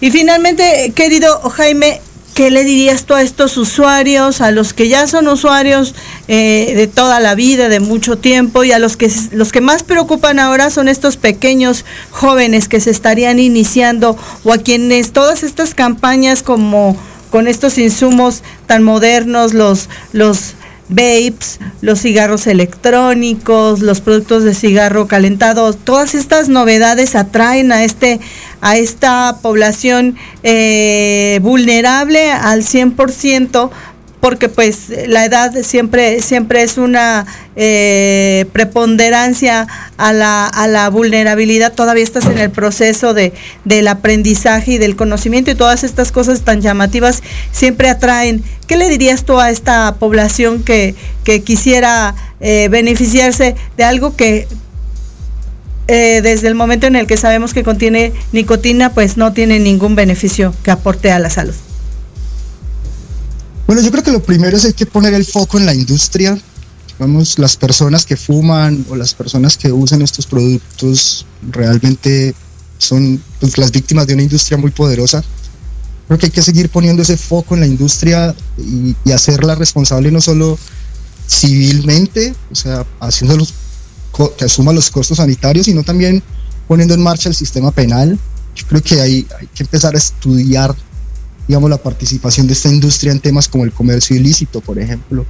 Y 0.00 0.12
finalmente, 0.12 0.92
querido 0.94 1.40
Jaime, 1.50 2.00
¿Qué 2.34 2.50
le 2.50 2.64
dirías 2.64 3.04
tú 3.04 3.14
a 3.14 3.22
estos 3.22 3.56
usuarios, 3.56 4.40
a 4.40 4.50
los 4.50 4.72
que 4.72 4.88
ya 4.88 5.06
son 5.06 5.28
usuarios 5.28 5.94
eh, 6.26 6.72
de 6.74 6.88
toda 6.88 7.20
la 7.20 7.36
vida, 7.36 7.68
de 7.68 7.78
mucho 7.78 8.18
tiempo, 8.18 8.64
y 8.64 8.72
a 8.72 8.80
los 8.80 8.96
que, 8.96 9.08
los 9.30 9.52
que 9.52 9.60
más 9.60 9.84
preocupan 9.84 10.40
ahora 10.40 10.70
son 10.70 10.88
estos 10.88 11.16
pequeños 11.16 11.84
jóvenes 12.10 12.66
que 12.66 12.80
se 12.80 12.90
estarían 12.90 13.38
iniciando, 13.38 14.18
o 14.42 14.52
a 14.52 14.58
quienes 14.58 15.12
todas 15.12 15.44
estas 15.44 15.74
campañas 15.74 16.42
como 16.42 16.96
con 17.30 17.46
estos 17.46 17.78
insumos 17.78 18.42
tan 18.66 18.82
modernos, 18.82 19.54
los, 19.54 19.88
los 20.12 20.54
vapes, 20.88 21.60
los 21.80 22.00
cigarros 22.00 22.46
electrónicos, 22.46 23.80
los 23.80 24.00
productos 24.00 24.44
de 24.44 24.54
cigarro 24.54 25.06
calentado, 25.06 25.72
todas 25.72 26.14
estas 26.14 26.48
novedades 26.48 27.14
atraen 27.14 27.72
a 27.72 27.84
este 27.84 28.20
a 28.60 28.76
esta 28.76 29.38
población 29.42 30.16
eh, 30.42 31.38
vulnerable 31.42 32.30
al 32.30 32.62
100% 32.62 33.70
porque 34.24 34.48
pues 34.48 34.90
la 35.06 35.26
edad 35.26 35.52
siempre, 35.64 36.22
siempre 36.22 36.62
es 36.62 36.78
una 36.78 37.26
eh, 37.56 38.46
preponderancia 38.54 39.66
a 39.98 40.14
la, 40.14 40.46
a 40.46 40.66
la, 40.66 40.88
vulnerabilidad, 40.88 41.74
todavía 41.74 42.02
estás 42.02 42.24
en 42.24 42.38
el 42.38 42.50
proceso 42.50 43.12
de, 43.12 43.34
del 43.66 43.86
aprendizaje 43.86 44.72
y 44.72 44.78
del 44.78 44.96
conocimiento 44.96 45.50
y 45.50 45.54
todas 45.54 45.84
estas 45.84 46.10
cosas 46.10 46.40
tan 46.40 46.62
llamativas 46.62 47.22
siempre 47.52 47.90
atraen. 47.90 48.42
¿Qué 48.66 48.78
le 48.78 48.88
dirías 48.88 49.26
tú 49.26 49.38
a 49.38 49.50
esta 49.50 49.94
población 49.96 50.62
que, 50.62 50.94
que 51.22 51.42
quisiera 51.42 52.14
eh, 52.40 52.68
beneficiarse 52.70 53.56
de 53.76 53.84
algo 53.84 54.16
que 54.16 54.48
eh, 55.86 56.20
desde 56.22 56.48
el 56.48 56.54
momento 56.54 56.86
en 56.86 56.96
el 56.96 57.06
que 57.06 57.18
sabemos 57.18 57.52
que 57.52 57.62
contiene 57.62 58.14
nicotina, 58.32 58.94
pues 58.94 59.18
no 59.18 59.34
tiene 59.34 59.60
ningún 59.60 59.96
beneficio 59.96 60.54
que 60.62 60.70
aporte 60.70 61.12
a 61.12 61.18
la 61.18 61.28
salud? 61.28 61.54
Bueno, 63.74 63.86
yo 63.86 63.90
creo 63.90 64.04
que 64.04 64.12
lo 64.12 64.22
primero 64.22 64.56
es 64.56 64.64
hay 64.64 64.72
que 64.72 64.86
poner 64.86 65.14
el 65.14 65.24
foco 65.24 65.58
en 65.58 65.66
la 65.66 65.74
industria. 65.74 66.38
Vamos, 67.00 67.40
las 67.40 67.56
personas 67.56 68.06
que 68.06 68.16
fuman 68.16 68.86
o 68.88 68.94
las 68.94 69.14
personas 69.14 69.56
que 69.56 69.72
usan 69.72 70.00
estos 70.00 70.28
productos 70.28 71.26
realmente 71.50 72.36
son 72.78 73.20
pues, 73.40 73.58
las 73.58 73.72
víctimas 73.72 74.06
de 74.06 74.14
una 74.14 74.22
industria 74.22 74.58
muy 74.58 74.70
poderosa. 74.70 75.24
Creo 76.06 76.20
que 76.20 76.26
hay 76.26 76.30
que 76.30 76.42
seguir 76.42 76.68
poniendo 76.68 77.02
ese 77.02 77.16
foco 77.16 77.54
en 77.54 77.62
la 77.62 77.66
industria 77.66 78.32
y, 78.56 78.94
hacerla 79.10 79.56
responsable 79.56 80.12
no 80.12 80.20
solo 80.20 80.56
civilmente, 81.28 82.32
o 82.52 82.54
sea, 82.54 82.86
haciendo 83.00 83.36
los, 83.36 83.54
que 84.38 84.44
asuma 84.44 84.72
los 84.72 84.88
costos 84.88 85.16
sanitarios, 85.16 85.66
sino 85.66 85.82
también 85.82 86.22
poniendo 86.68 86.94
en 86.94 87.02
marcha 87.02 87.28
el 87.28 87.34
sistema 87.34 87.72
penal. 87.72 88.20
Yo 88.54 88.66
creo 88.68 88.82
que 88.84 89.00
hay, 89.00 89.26
hay 89.36 89.48
que 89.48 89.64
empezar 89.64 89.96
a 89.96 89.98
estudiar 89.98 90.76
digamos, 91.48 91.70
la 91.70 91.78
participación 91.78 92.46
de 92.46 92.54
esta 92.54 92.68
industria 92.68 93.12
en 93.12 93.20
temas 93.20 93.48
como 93.48 93.64
el 93.64 93.72
comercio 93.72 94.16
ilícito, 94.16 94.60
por 94.60 94.78
ejemplo. 94.78 95.26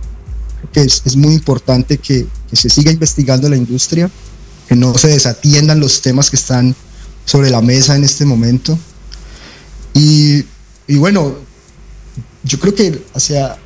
Creo 0.58 0.72
que 0.72 0.80
es, 0.82 1.02
es 1.04 1.16
muy 1.16 1.34
importante 1.34 1.98
que, 1.98 2.26
que, 2.48 2.56
se 2.56 2.68
siga 2.68 2.90
investigando 2.90 3.48
la 3.48 3.56
industria, 3.56 4.10
que 4.68 4.76
no 4.76 4.96
se 4.96 5.08
desatiendan 5.08 5.80
los 5.80 6.00
temas 6.00 6.30
que 6.30 6.36
están 6.36 6.74
sobre 7.24 7.50
la 7.50 7.60
mesa 7.60 7.96
en 7.96 8.04
este 8.04 8.24
momento. 8.24 8.78
Y, 9.92 10.44
y 10.86 10.96
bueno, 10.96 11.36
yo 12.42 12.60
creo 12.60 12.74
que 12.74 13.02
hacia, 13.14 13.56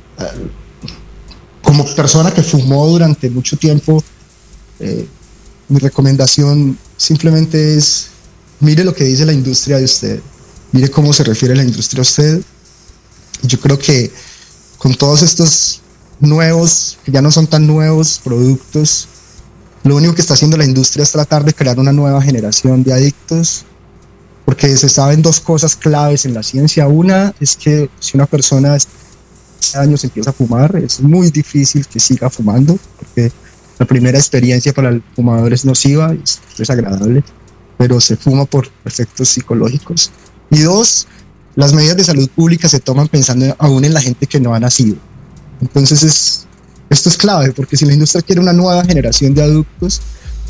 como 1.61 1.85
persona 1.95 2.31
que 2.33 2.43
fumó 2.43 2.87
durante 2.87 3.29
mucho 3.29 3.57
tiempo, 3.57 4.03
eh, 4.79 5.05
mi 5.67 5.79
recomendación 5.79 6.77
simplemente 6.97 7.77
es 7.77 8.09
mire 8.59 8.83
lo 8.83 8.93
que 8.93 9.03
dice 9.03 9.25
la 9.25 9.33
industria 9.33 9.77
de 9.77 9.85
usted, 9.85 10.19
mire 10.71 10.89
cómo 10.89 11.13
se 11.13 11.23
refiere 11.23 11.55
la 11.55 11.63
industria 11.63 12.01
a 12.01 12.03
usted. 12.03 12.41
Yo 13.43 13.59
creo 13.59 13.77
que 13.77 14.11
con 14.77 14.95
todos 14.95 15.21
estos 15.21 15.81
nuevos, 16.19 16.97
que 17.03 17.11
ya 17.11 17.21
no 17.21 17.31
son 17.31 17.47
tan 17.47 17.65
nuevos 17.65 18.19
productos, 18.23 19.07
lo 19.83 19.95
único 19.95 20.13
que 20.13 20.21
está 20.21 20.33
haciendo 20.33 20.57
la 20.57 20.65
industria 20.65 21.03
es 21.03 21.11
tratar 21.11 21.43
de 21.43 21.53
crear 21.53 21.79
una 21.79 21.93
nueva 21.93 22.21
generación 22.21 22.83
de 22.83 22.93
adictos, 22.93 23.65
porque 24.45 24.75
se 24.75 24.89
saben 24.89 25.21
dos 25.21 25.39
cosas 25.39 25.75
claves 25.75 26.25
en 26.25 26.33
la 26.33 26.43
ciencia. 26.43 26.87
Una 26.87 27.33
es 27.39 27.55
que 27.55 27.89
si 27.99 28.17
una 28.17 28.25
persona 28.25 28.77
años 29.75 30.03
empieza 30.03 30.31
a 30.31 30.33
fumar, 30.33 30.75
es 30.77 30.99
muy 30.99 31.29
difícil 31.31 31.85
que 31.85 31.99
siga 31.99 32.29
fumando, 32.29 32.77
porque 32.97 33.31
la 33.77 33.85
primera 33.85 34.17
experiencia 34.17 34.73
para 34.73 34.89
el 34.89 35.03
fumador 35.15 35.53
es 35.53 35.63
nociva, 35.63 36.13
es 36.13 36.39
desagradable 36.57 37.23
pero 37.79 38.01
se 38.01 38.17
fuma 38.17 38.43
por 38.43 38.67
efectos 38.83 39.29
psicológicos. 39.29 40.11
Y 40.51 40.59
dos, 40.59 41.07
las 41.55 41.73
medidas 41.73 41.97
de 41.97 42.03
salud 42.03 42.29
pública 42.29 42.69
se 42.69 42.79
toman 42.79 43.07
pensando 43.07 43.55
aún 43.59 43.85
en 43.85 43.93
la 43.93 44.01
gente 44.01 44.27
que 44.27 44.39
no 44.39 44.53
ha 44.53 44.59
nacido. 44.59 44.95
Entonces 45.61 46.03
es, 46.03 46.47
esto 46.89 47.09
es 47.09 47.17
clave, 47.17 47.51
porque 47.51 47.77
si 47.77 47.85
la 47.85 47.93
industria 47.93 48.21
quiere 48.21 48.41
una 48.41 48.53
nueva 48.53 48.83
generación 48.85 49.33
de 49.33 49.43
adultos, 49.43 50.01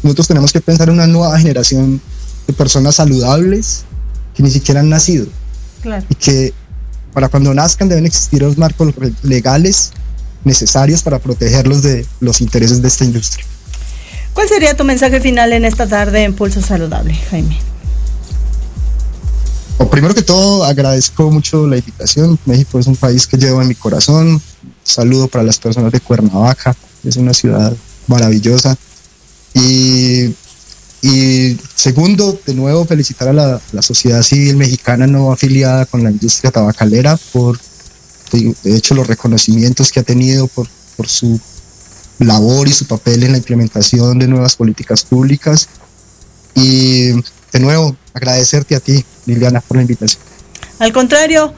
nosotros 0.04 0.28
tenemos 0.28 0.54
que 0.54 0.62
pensar 0.62 0.88
en 0.90 0.96
una 0.96 1.08
nueva 1.08 1.38
generación 1.40 2.00
de 2.48 2.54
personas 2.54 2.96
saludables 2.96 3.84
que 4.36 4.44
ni 4.44 4.52
siquiera 4.52 4.80
han 4.80 4.90
nacido. 4.90 5.28
Claro. 5.82 6.06
Y 6.10 6.16
que 6.16 6.54
para 7.14 7.28
cuando 7.28 7.54
nazcan 7.54 7.90
deben 7.90 8.06
existir 8.06 8.42
los 8.42 8.58
marcos 8.58 8.94
legales 9.24 9.92
necesarios 10.44 11.04
para 11.04 11.20
protegerlos 11.20 11.84
de 11.84 12.06
los 12.20 12.42
intereses 12.42 12.82
de 12.82 12.88
esta 12.88 13.04
industria. 13.04 13.46
¿Cuál 14.34 14.48
sería 14.48 14.76
tu 14.78 14.84
mensaje 14.84 15.20
final 15.20 15.52
en 15.54 15.66
esta 15.66 15.88
tarde 15.88 16.24
en 16.24 16.34
Pulso 16.34 16.62
Saludable, 16.62 17.14
Jaime? 17.30 17.58
Primero 19.88 20.14
que 20.14 20.22
todo, 20.22 20.64
agradezco 20.66 21.32
mucho 21.32 21.68
la 21.68 21.78
invitación. 21.78 22.38
México 22.46 22.80
es 22.80 22.88
un 22.88 22.96
país 22.96 23.28
que 23.28 23.38
llevo 23.38 23.62
en 23.62 23.68
mi 23.68 23.76
corazón. 23.76 24.42
Saludo 24.84 25.28
para 25.28 25.44
las 25.44 25.60
personas 25.60 25.92
de 25.92 26.00
Cuernavaca, 26.00 26.76
es 27.04 27.16
una 27.16 27.34
ciudad 27.34 27.76
maravillosa. 28.08 28.78
Y, 29.54 30.36
segundo, 31.76 32.38
de 32.46 32.54
nuevo, 32.54 32.86
felicitar 32.86 33.30
a 33.30 33.34
la, 33.34 33.82
sociedad 33.82 34.22
civil 34.22 34.58
mexicana 34.58 35.08
no 35.08 35.32
afiliada 35.32 35.86
con 35.86 36.04
la 36.04 36.12
industria 36.12 36.52
tabacalera 36.52 37.18
por, 37.32 37.58
de 38.32 38.76
hecho, 38.76 38.96
los 38.96 39.08
reconocimientos 39.08 39.92
que 39.92 40.02
ha 40.02 40.04
tenido 40.04 40.48
por, 40.48 40.68
por 40.98 41.08
su 41.08 41.40
labor 42.20 42.68
y 42.68 42.74
su 42.74 42.86
papel 42.86 43.24
en 43.24 43.32
la 43.32 43.38
implementación 43.38 44.20
de 44.20 44.28
nuevas 44.28 44.56
políticas 44.56 45.04
públicas. 45.04 45.70
Y 46.56 47.12
de 47.52 47.60
nuevo, 47.60 47.96
agradecerte 48.14 48.76
a 48.76 48.80
ti, 48.80 49.04
Liliana, 49.26 49.62
por 49.62 49.78
la 49.78 49.82
invitación. 49.82 50.22
Al 50.80 50.94
contrario, 50.94 51.54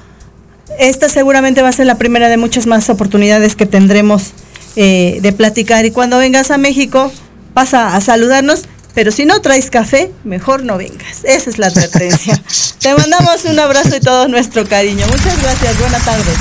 esta 0.80 1.10
seguramente 1.10 1.62
va 1.62 1.70
a 1.70 1.74
ser 1.74 1.86
la 1.86 1.96
primera 1.96 2.30
de 2.30 2.38
muchas 2.38 2.66
más 2.68 2.90
oportunidades 2.90 3.56
que 3.56 3.66
tendremos 3.66 4.32
eh, 4.76 5.20
de 5.22 5.34
platicar. 5.34 5.86
Y 5.86 5.92
cuando 5.92 6.18
vengas 6.18 6.52
a 6.52 6.58
México, 6.58 7.12
pasa 7.54 7.96
a 7.96 8.02
saludarnos. 8.02 8.64
Pero 8.94 9.12
si 9.12 9.26
no 9.26 9.40
traes 9.42 9.70
café, 9.70 10.12
mejor 10.26 10.64
no 10.64 10.78
vengas. 10.78 11.24
Esa 11.24 11.50
es 11.50 11.58
la 11.58 11.68
advertencia. 11.68 12.42
Te 12.80 12.94
mandamos 12.94 13.46
un 13.46 13.58
abrazo 13.58 13.96
y 13.96 14.02
todo 14.02 14.28
nuestro 14.28 14.68
cariño. 14.68 15.06
Muchas 15.08 15.42
gracias. 15.42 15.80
Buenas 15.80 16.04
tardes. 16.04 16.36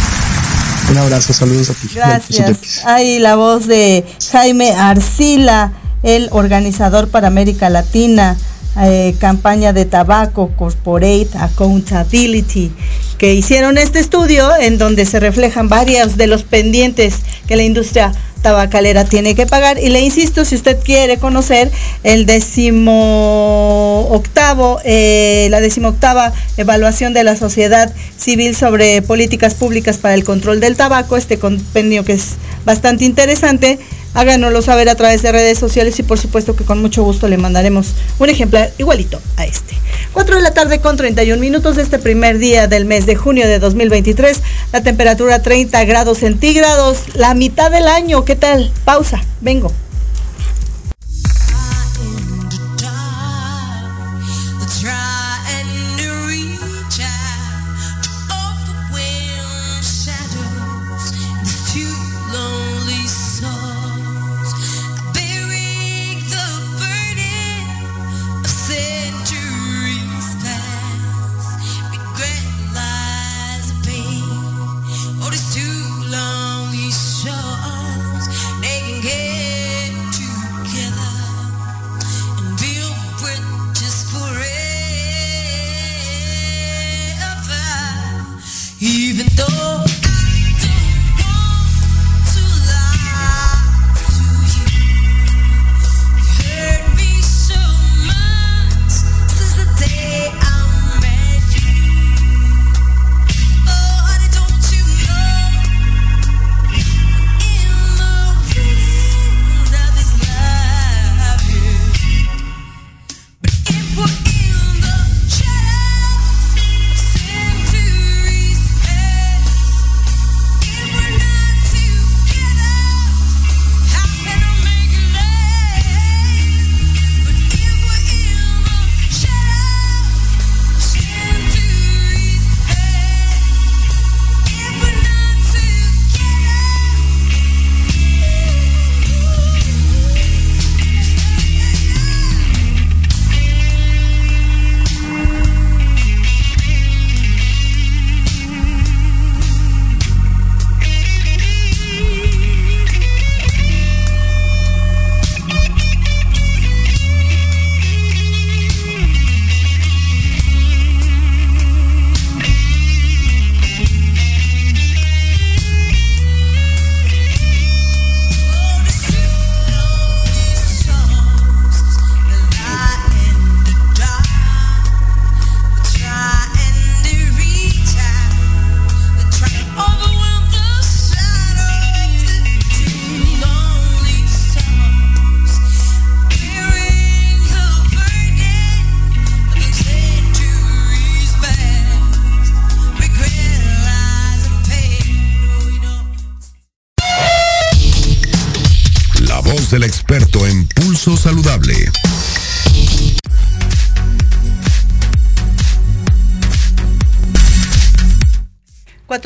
Un 0.90 0.98
abrazo, 0.98 1.32
saludos 1.32 1.70
a 1.70 1.74
ti. 1.74 1.88
Gracias. 1.94 2.84
Ahí 2.84 3.20
la 3.20 3.36
voz 3.36 3.68
de 3.68 4.04
Jaime 4.32 4.72
Arcila, 4.72 5.72
el 6.02 6.28
organizador 6.32 7.08
para 7.08 7.28
América 7.28 7.70
Latina, 7.70 8.36
eh, 8.78 9.14
campaña 9.18 9.72
de 9.72 9.84
tabaco, 9.84 10.52
Corporate 10.56 11.30
Accountability, 11.34 12.70
que 13.18 13.34
hicieron 13.34 13.78
este 13.78 13.98
estudio 13.98 14.48
en 14.56 14.78
donde 14.78 15.06
se 15.06 15.20
reflejan 15.20 15.68
varios 15.68 16.16
de 16.16 16.26
los 16.26 16.44
pendientes 16.44 17.16
que 17.46 17.56
la 17.56 17.64
industria 17.64 18.12
tabacalera 18.42 19.04
tiene 19.04 19.34
que 19.34 19.46
pagar. 19.46 19.78
Y 19.78 19.88
le 19.88 20.00
insisto, 20.00 20.44
si 20.44 20.54
usted 20.54 20.78
quiere 20.82 21.18
conocer 21.18 21.70
el 22.04 22.26
décimo 22.26 24.08
octavo, 24.10 24.80
eh, 24.84 25.48
la 25.50 25.60
decimoctava 25.60 26.32
evaluación 26.56 27.12
de 27.12 27.24
la 27.24 27.36
sociedad 27.36 27.92
civil 28.16 28.54
sobre 28.54 29.02
políticas 29.02 29.54
públicas 29.54 29.98
para 29.98 30.14
el 30.14 30.24
control 30.24 30.60
del 30.60 30.76
tabaco, 30.76 31.16
este 31.16 31.38
compendio 31.38 32.04
que 32.04 32.14
es 32.14 32.36
bastante 32.64 33.04
interesante, 33.04 33.78
háganoslo 34.14 34.62
saber 34.62 34.88
a 34.88 34.94
través 34.94 35.22
de 35.22 35.32
redes 35.32 35.58
sociales 35.58 35.98
y 35.98 36.02
por 36.02 36.18
supuesto 36.18 36.56
que 36.56 36.64
con 36.64 36.80
mucho 36.80 37.02
gusto 37.02 37.28
le 37.28 37.38
mandaremos 37.38 37.94
un 38.18 38.28
ejemplar 38.28 38.72
igualito 38.78 39.20
a 39.36 39.44
este. 39.44 39.74
4 40.12 40.36
de 40.36 40.42
la 40.42 40.54
tarde 40.54 40.80
con 40.80 40.96
31 40.96 41.40
minutos 41.40 41.76
de 41.76 41.82
este 41.82 41.98
primer 41.98 42.38
día 42.38 42.66
del 42.66 42.84
mes 42.84 43.06
de 43.06 43.16
junio 43.16 43.46
de 43.46 43.58
2023, 43.58 44.40
la 44.72 44.82
temperatura 44.82 45.42
30 45.42 45.84
grados 45.84 46.18
centígrados, 46.18 47.14
la 47.14 47.34
mitad 47.34 47.70
del 47.70 47.86
año, 47.86 48.24
¿qué 48.24 48.36
tal? 48.36 48.72
Pausa, 48.84 49.22
vengo. 49.40 49.72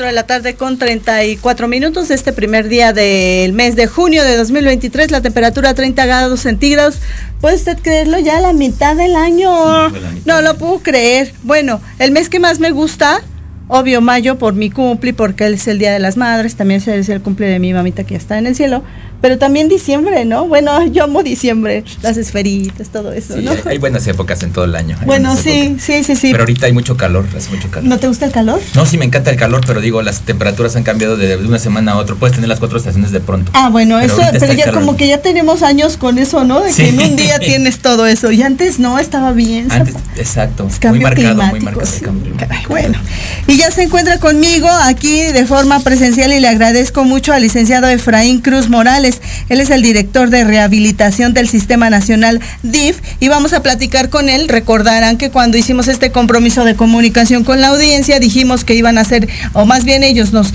4 0.05 0.09
de 0.09 0.13
la 0.13 0.27
tarde 0.27 0.55
con 0.55 0.77
34 0.77 1.67
minutos 1.67 2.09
de 2.09 2.15
este 2.15 2.31
primer 2.31 2.67
día 2.67 2.93
del 2.93 3.53
mes 3.53 3.75
de 3.75 3.87
junio 3.87 4.23
de 4.23 4.37
2023, 4.37 5.09
la 5.09 5.21
temperatura 5.21 5.73
30 5.73 6.05
grados 6.05 6.41
centígrados. 6.41 6.99
¿Puede 7.41 7.55
usted 7.55 7.79
creerlo? 7.81 8.19
Ya 8.19 8.39
la 8.39 8.53
mitad 8.53 8.95
del 8.95 9.15
año. 9.15 9.89
No 10.25 10.41
lo 10.43 10.57
puedo 10.57 10.79
creer. 10.79 11.33
Bueno, 11.41 11.81
el 11.97 12.11
mes 12.11 12.29
que 12.29 12.39
más 12.39 12.59
me 12.59 12.69
gusta, 12.69 13.23
obvio 13.67 14.01
mayo 14.01 14.37
por 14.37 14.53
mi 14.53 14.69
cumple, 14.69 15.13
porque 15.13 15.47
es 15.47 15.67
el 15.67 15.79
Día 15.79 15.91
de 15.93 15.99
las 15.99 16.17
Madres, 16.17 16.55
también 16.55 16.81
es 16.85 17.09
el 17.09 17.21
cumple 17.21 17.47
de 17.47 17.59
mi 17.59 17.73
mamita 17.73 18.03
que 18.03 18.11
ya 18.11 18.17
está 18.17 18.37
en 18.37 18.47
el 18.47 18.55
cielo, 18.55 18.83
pero 19.21 19.39
también 19.39 19.69
diciembre, 19.69 20.23
¿no? 20.25 20.47
Bueno, 20.47 20.85
yo 20.91 21.05
amo 21.05 21.23
diciembre, 21.23 21.83
las 22.01 22.17
esferitas, 22.17 22.89
todo 22.89 23.11
eso, 23.11 23.35
¿no? 23.37 23.51
Hay, 23.65 23.77
buenas 23.79 24.05
épocas 24.07 24.43
en 24.43 24.51
todo 24.51 24.65
el 24.65 24.75
año. 24.75 24.97
Bueno, 25.05 25.35
sí, 25.35 25.77
sí, 25.79 26.03
sí, 26.03 26.15
sí. 26.15 26.31
Pero 26.31 26.43
ahorita 26.43 26.67
hay 26.67 26.73
mucho 26.73 26.95
calor, 26.95 27.25
hace 27.35 27.49
mucho 27.49 27.69
calor. 27.71 27.89
¿No 27.89 27.97
te 27.97 28.07
gusta 28.07 28.25
el 28.25 28.31
calor? 28.31 28.61
No, 28.75 28.85
sí, 28.85 28.97
me 28.97 29.05
encanta 29.05 29.31
el 29.31 29.37
calor, 29.37 29.61
pero 29.65 29.81
digo, 29.81 30.01
las 30.01 30.21
temperaturas 30.21 30.75
han 30.75 30.83
cambiado 30.83 31.17
de, 31.17 31.37
una 31.37 31.59
semana 31.59 31.93
a 31.93 31.97
otra. 31.97 32.15
Puedes 32.15 32.35
tener 32.35 32.49
las 32.49 32.59
cuatro 32.59 32.77
estaciones 32.77 33.11
de 33.11 33.19
pronto. 33.19 33.51
Ah, 33.55 33.69
bueno, 33.69 33.99
eso, 33.99 34.21
pero 34.39 34.53
ya 34.53 34.71
como 34.71 34.95
que 34.95 35.07
ya 35.07 35.19
tenemos 35.19 35.63
años 35.63 35.97
con 35.97 36.19
eso, 36.19 36.43
¿no? 36.43 36.61
De 36.61 36.71
que 36.71 36.89
en 36.89 36.99
un 36.99 37.15
día 37.15 37.39
tienes 37.39 37.79
todo 37.79 38.05
eso. 38.05 38.31
Y 38.31 38.43
antes 38.43 38.79
no, 38.79 38.99
estaba 38.99 39.31
bien. 39.31 39.71
Antes, 39.71 39.95
exacto. 40.17 40.67
muy 40.89 40.99
marcado, 40.99 41.43
muy 41.47 41.59
marcado. 41.61 41.87
bueno, 42.69 42.99
y 43.47 43.54
ya 43.57 43.71
se 43.71 43.83
encuentra 43.83 44.17
conmigo 44.19 44.67
aquí 44.67 45.21
de 45.21 45.45
forma 45.45 45.79
presencial 45.79 46.33
y 46.33 46.39
le 46.39 46.47
agradezco 46.47 47.05
mucho 47.05 47.31
al 47.31 47.43
licenciado 47.43 47.87
Efraín 47.87 48.41
Cruz 48.41 48.69
Morales. 48.69 49.21
Él 49.49 49.61
es 49.61 49.69
el 49.69 49.81
director 49.81 50.29
de 50.29 50.43
rehabilitación 50.43 51.33
del 51.33 51.47
Sistema 51.47 51.89
Nacional 51.89 52.41
DIF 52.63 52.97
y 53.19 53.27
vamos 53.27 53.53
a 53.53 53.61
platicar 53.61 54.09
con 54.09 54.29
él. 54.29 54.47
Recordarán 54.47 55.17
que 55.17 55.29
cuando 55.29 55.57
hicimos 55.57 55.87
este 55.87 56.11
compromiso 56.11 56.65
de 56.65 56.75
comunicación 56.75 57.43
con 57.43 57.61
la 57.61 57.67
audiencia 57.67 58.19
dijimos 58.19 58.65
que 58.65 58.73
iban 58.73 58.97
a 58.97 59.03
ser, 59.03 59.29
o 59.53 59.65
más 59.65 59.85
bien 59.85 60.03
ellos 60.03 60.33
nos, 60.33 60.51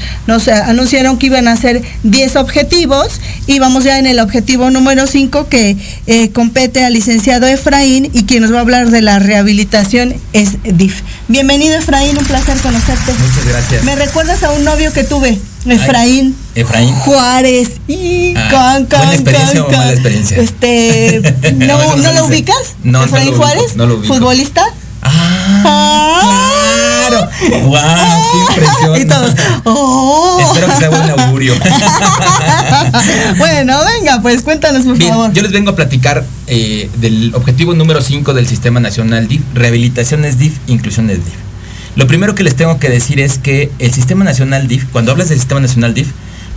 eh, 0.48 0.52
anunciaron 0.52 1.16
que 1.16 1.26
iban 1.26 1.48
a 1.48 1.56
ser 1.56 1.82
10 2.02 2.36
objetivos 2.36 3.20
y 3.46 3.60
vamos 3.60 3.84
ya 3.84 3.98
en 3.98 4.06
el 4.06 4.18
objetivo 4.18 4.70
número 4.70 5.06
5 5.06 5.48
que 5.48 5.76
eh, 6.06 6.30
compete 6.30 6.84
al 6.84 6.92
licenciado 6.92 7.46
Efraín 7.46 8.10
y 8.12 8.24
quien 8.24 8.42
nos 8.42 8.52
va 8.52 8.58
a 8.58 8.62
hablar 8.62 8.90
de 8.90 9.00
la 9.00 9.20
rehabilitación 9.20 10.14
es 10.32 10.58
DIF. 10.64 11.02
Bienvenido 11.28 11.76
Efraín, 11.78 12.18
un 12.18 12.24
placer 12.24 12.58
Muchas 12.90 13.46
gracias. 13.46 13.84
¿Me 13.84 13.94
recuerdas 13.94 14.42
a 14.42 14.50
un 14.50 14.64
novio 14.64 14.92
que 14.92 15.04
tuve? 15.04 15.38
Efraín. 15.66 16.34
Efraín. 16.54 16.92
Juárez. 16.94 17.72
Y 17.86 18.34
ah, 18.36 18.48
can, 18.50 18.88
¿Buena 18.88 19.14
experiencia 19.14 19.64
o 19.64 19.70
mala 19.70 19.92
experiencia? 19.92 20.38
Este, 20.38 21.20
¿no, 21.54 21.96
¿no, 21.96 22.12
lo 22.12 22.24
ubicas? 22.26 22.74
No, 22.82 23.04
Efraín 23.04 23.30
no 23.30 23.36
Juárez, 23.36 23.76
no 23.76 23.86
lo 23.86 23.94
ubico. 23.96 24.14
futbolista. 24.14 24.64
Ah, 25.02 25.62
ah. 25.64 27.06
claro. 27.08 27.28
¡Guau! 27.66 28.22
¡Qué 28.32 28.38
impresión! 28.38 29.00
Y 29.00 29.04
todos, 29.04 29.34
¡oh! 29.64 30.38
Espero 30.40 30.66
que 30.66 30.76
sea 30.76 30.90
buen 30.90 31.10
augurio. 31.10 31.54
bueno, 33.38 33.78
venga, 33.84 34.20
pues 34.20 34.42
cuéntanos, 34.42 34.84
por 34.84 34.98
Bien, 34.98 35.10
favor. 35.10 35.32
Yo 35.32 35.42
les 35.42 35.52
vengo 35.52 35.70
a 35.70 35.76
platicar 35.76 36.24
eh, 36.48 36.90
del 36.96 37.34
objetivo 37.34 37.72
número 37.74 38.00
5 38.00 38.34
del 38.34 38.48
Sistema 38.48 38.80
Nacional 38.80 39.28
DIF. 39.28 39.42
Rehabilitación 39.54 40.24
es 40.24 40.38
DIF, 40.38 40.58
inclusión 40.66 41.08
es 41.10 41.24
DIF. 41.24 41.49
Lo 41.96 42.06
primero 42.06 42.34
que 42.34 42.42
les 42.42 42.54
tengo 42.54 42.78
que 42.78 42.88
decir 42.88 43.20
es 43.20 43.38
que 43.38 43.70
el 43.78 43.92
Sistema 43.92 44.24
Nacional 44.24 44.68
DIF, 44.68 44.84
cuando 44.92 45.12
hablas 45.12 45.28
del 45.28 45.38
Sistema 45.38 45.60
Nacional 45.60 45.94
DIF, 45.94 46.08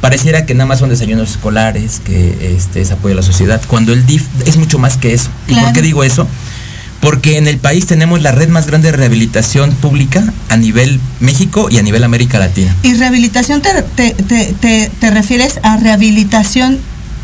pareciera 0.03 0.45
que 0.45 0.53
nada 0.53 0.65
más 0.65 0.79
son 0.79 0.89
desayunos 0.89 1.31
escolares, 1.31 2.01
que 2.03 2.55
este, 2.57 2.81
es 2.81 2.91
apoyo 2.91 3.13
a 3.13 3.15
la 3.15 3.23
sociedad, 3.23 3.61
cuando 3.67 3.93
el 3.93 4.05
DIF 4.05 4.25
es 4.45 4.57
mucho 4.57 4.77
más 4.77 4.97
que 4.97 5.13
eso. 5.13 5.29
¿Y 5.47 5.55
por 5.55 5.71
qué 5.71 5.81
digo 5.81 6.03
eso? 6.03 6.27
Porque 6.99 7.37
en 7.37 7.47
el 7.47 7.57
país 7.57 7.85
tenemos 7.85 8.21
la 8.21 8.31
red 8.31 8.49
más 8.49 8.67
grande 8.67 8.91
de 8.91 8.97
rehabilitación 8.97 9.71
pública 9.71 10.23
a 10.49 10.57
nivel 10.57 10.99
México 11.19 11.67
y 11.69 11.77
a 11.77 11.81
nivel 11.81 12.03
América 12.03 12.37
Latina. 12.37 12.75
¿Y 12.83 12.93
rehabilitación 12.93 13.61
te, 13.61 15.11
refieres 15.11 15.59
a 15.63 15.77
rehabilitación 15.77 16.79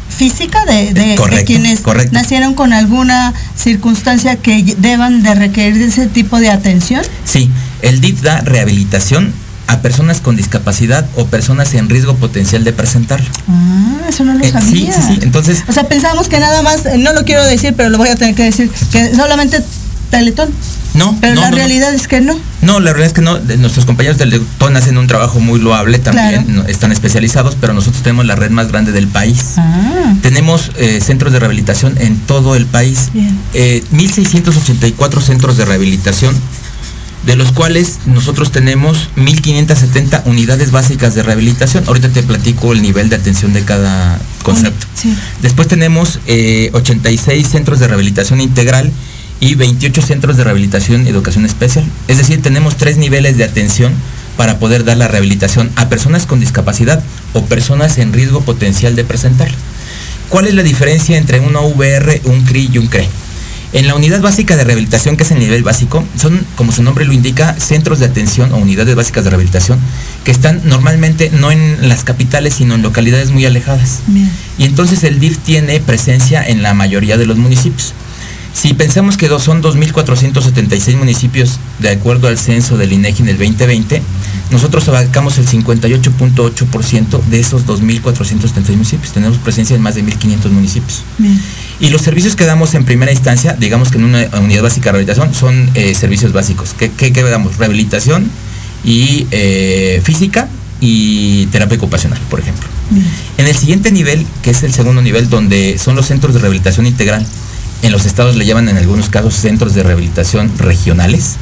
física 0.09 0.65
de, 0.65 0.93
de, 0.93 1.43
quienes 1.45 1.83
nacieron 2.11 2.55
con 2.55 2.73
alguna 2.73 3.33
circunstancia 3.55 4.37
que 4.37 4.75
deban 4.77 5.21
de 5.21 5.35
requerir 5.35 5.81
ese 5.81 6.07
tipo 6.07 6.39
de 6.39 6.49
atención? 6.49 7.03
Sí, 7.25 7.49
el 7.81 8.01
DIF 8.01 8.21
da 8.21 8.41
rehabilitación 8.41 9.33
a 9.67 9.81
personas 9.81 10.19
con 10.19 10.35
discapacidad 10.35 11.05
o 11.15 11.25
personas 11.27 11.73
en 11.75 11.89
riesgo 11.89 12.15
potencial 12.15 12.63
de 12.63 12.73
presentarlo. 12.73 13.27
Ah, 13.47 14.01
eso 14.09 14.25
no 14.25 14.33
lo 14.33 14.43
sabía. 14.49 14.91
Sí, 14.93 15.01
sí, 15.01 15.13
sí. 15.13 15.19
Entonces. 15.21 15.63
O 15.67 15.71
sea, 15.71 15.83
pensamos 15.83 16.27
que 16.27 16.39
nada 16.39 16.63
más, 16.63 16.85
no 16.97 17.13
lo 17.13 17.23
quiero 17.23 17.45
decir, 17.45 17.75
pero 17.77 17.89
lo 17.89 17.97
voy 17.99 18.09
a 18.09 18.15
tener 18.15 18.33
que 18.33 18.43
decir, 18.43 18.71
que 18.91 19.13
solamente 19.15 19.63
Teletón. 20.09 20.49
No. 20.95 21.15
Pero 21.21 21.35
la 21.35 21.51
realidad 21.51 21.93
es 21.93 22.07
que 22.07 22.19
no. 22.19 22.37
No, 22.61 22.79
la 22.79 22.91
realidad 22.91 23.07
es 23.07 23.13
que 23.13 23.21
no. 23.21 23.37
Nuestros 23.59 23.85
compañeros 23.85 24.17
del 24.17 24.31
Teletón 24.31 24.75
hacen 24.75 24.97
un 24.97 25.05
trabajo 25.05 25.39
muy 25.39 25.59
loable 25.59 25.99
también, 25.99 26.63
están 26.67 26.91
especializados, 26.91 27.55
pero 27.59 27.73
nosotros 27.73 28.01
tenemos 28.01 28.25
la 28.25 28.35
red 28.35 28.49
más 28.49 28.69
grande 28.69 28.91
del 28.91 29.07
país. 29.07 29.53
Ah. 29.57 30.15
Tenemos 30.21 30.71
eh, 30.77 30.99
centros 30.99 31.31
de 31.31 31.39
rehabilitación 31.39 31.95
en 31.99 32.17
todo 32.17 32.55
el 32.55 32.65
país. 32.65 33.09
Eh, 33.53 33.83
1.684 33.93 35.21
centros 35.21 35.57
de 35.57 35.65
rehabilitación 35.65 36.35
de 37.25 37.35
los 37.35 37.51
cuales 37.51 37.99
nosotros 38.05 38.51
tenemos 38.51 39.09
1.570 39.17 40.23
unidades 40.25 40.71
básicas 40.71 41.15
de 41.15 41.23
rehabilitación. 41.23 41.83
Ahorita 41.87 42.09
te 42.09 42.23
platico 42.23 42.73
el 42.73 42.81
nivel 42.81 43.09
de 43.09 43.17
atención 43.17 43.53
de 43.53 43.63
cada 43.63 44.19
concepto. 44.43 44.87
Después 45.41 45.67
tenemos 45.67 46.19
86 46.25 47.45
eh, 47.45 47.49
centros 47.49 47.79
de 47.79 47.87
rehabilitación 47.87 48.39
integral 48.39 48.91
y 49.41 49.55
28 49.55 50.01
centros 50.01 50.37
de 50.37 50.43
rehabilitación 50.43 51.05
y 51.05 51.09
educación 51.09 51.45
especial. 51.45 51.85
Es 52.07 52.17
decir, 52.17 52.41
tenemos 52.41 52.77
tres 52.77 52.97
niveles 52.97 53.37
de 53.37 53.43
atención 53.43 53.93
para 54.37 54.57
poder 54.59 54.85
dar 54.85 54.97
la 54.97 55.07
rehabilitación 55.07 55.69
a 55.75 55.89
personas 55.89 56.25
con 56.25 56.39
discapacidad 56.39 57.03
o 57.33 57.43
personas 57.45 57.97
en 57.97 58.13
riesgo 58.13 58.41
potencial 58.41 58.95
de 58.95 59.03
presentar. 59.03 59.49
¿Cuál 60.29 60.47
es 60.47 60.53
la 60.53 60.63
diferencia 60.63 61.17
entre 61.17 61.39
una 61.39 61.59
VR, 61.61 62.21
un 62.25 62.45
CRI 62.45 62.69
y 62.71 62.77
un 62.77 62.87
CRE? 62.87 63.07
En 63.71 63.87
la 63.87 63.93
unidad 63.93 64.21
básica 64.21 64.57
de 64.57 64.63
rehabilitación, 64.63 65.15
que 65.15 65.23
es 65.23 65.31
el 65.31 65.39
nivel 65.39 65.61
básico, 65.61 66.03
son, 66.17 66.43
como 66.55 66.71
su 66.71 66.81
nombre 66.81 67.05
lo 67.05 67.13
indica, 67.13 67.55
centros 67.59 67.99
de 67.99 68.05
atención 68.05 68.51
o 68.51 68.57
unidades 68.57 68.95
básicas 68.95 69.23
de 69.23 69.29
rehabilitación 69.29 69.79
que 70.23 70.31
están 70.31 70.61
normalmente 70.65 71.29
no 71.31 71.51
en 71.51 71.87
las 71.87 72.03
capitales, 72.03 72.55
sino 72.55 72.73
en 72.73 72.81
localidades 72.81 73.29
muy 73.29 73.45
alejadas. 73.45 73.99
Y 74.57 74.63
entonces 74.63 75.03
el 75.03 75.19
DIF 75.19 75.37
tiene 75.39 75.79
presencia 75.79 76.43
en 76.45 76.63
la 76.63 76.73
mayoría 76.73 77.17
de 77.17 77.27
los 77.27 77.37
municipios. 77.37 77.93
Si 78.53 78.73
pensamos 78.73 79.15
que 79.15 79.29
son 79.39 79.61
2.476 79.61 80.97
municipios 80.97 81.59
de 81.77 81.91
acuerdo 81.91 82.27
al 82.27 82.37
censo 82.37 82.77
del 82.77 82.91
INEGI 82.91 83.21
en 83.21 83.29
el 83.29 83.37
2020, 83.37 84.01
nosotros 84.51 84.87
abarcamos 84.87 85.37
el 85.37 85.47
58.8% 85.47 87.23
de 87.25 87.39
esos 87.39 87.67
2.476 87.67 88.69
municipios. 88.71 89.13
Tenemos 89.13 89.37
presencia 89.37 89.75
en 89.75 89.81
más 89.83 89.95
de 89.95 90.03
1.500 90.03 90.49
municipios. 90.49 91.03
Y 91.79 91.89
los 91.89 92.01
servicios 92.01 92.35
que 92.35 92.45
damos 92.45 92.73
en 92.73 92.83
primera 92.83 93.11
instancia, 93.11 93.53
digamos 93.53 93.89
que 93.89 93.97
en 93.97 94.03
una 94.05 94.27
unidad 94.39 94.63
básica 94.63 94.85
de 94.85 94.91
rehabilitación, 94.93 95.33
son 95.33 95.69
eh, 95.75 95.95
servicios 95.95 96.33
básicos. 96.33 96.75
¿Qué, 96.77 96.91
qué, 96.91 97.23
damos? 97.23 97.57
Rehabilitación 97.57 98.29
y 98.83 99.27
eh, 99.31 100.01
física 100.03 100.49
y 100.81 101.45
terapia 101.47 101.77
ocupacional, 101.77 102.19
por 102.29 102.39
ejemplo. 102.39 102.67
En 103.37 103.47
el 103.47 103.55
siguiente 103.55 103.91
nivel, 103.91 104.25
que 104.43 104.51
es 104.51 104.63
el 104.63 104.73
segundo 104.73 105.01
nivel, 105.01 105.29
donde 105.29 105.77
son 105.77 105.95
los 105.95 106.07
centros 106.07 106.33
de 106.33 106.39
rehabilitación 106.39 106.85
integral, 106.85 107.25
en 107.81 107.91
los 107.93 108.05
estados 108.05 108.35
le 108.35 108.45
llaman 108.45 108.67
en 108.67 108.77
algunos 108.77 109.07
casos 109.09 109.35
centros 109.35 109.73
de 109.73 109.83
rehabilitación 109.83 110.51
regionales, 110.57 111.37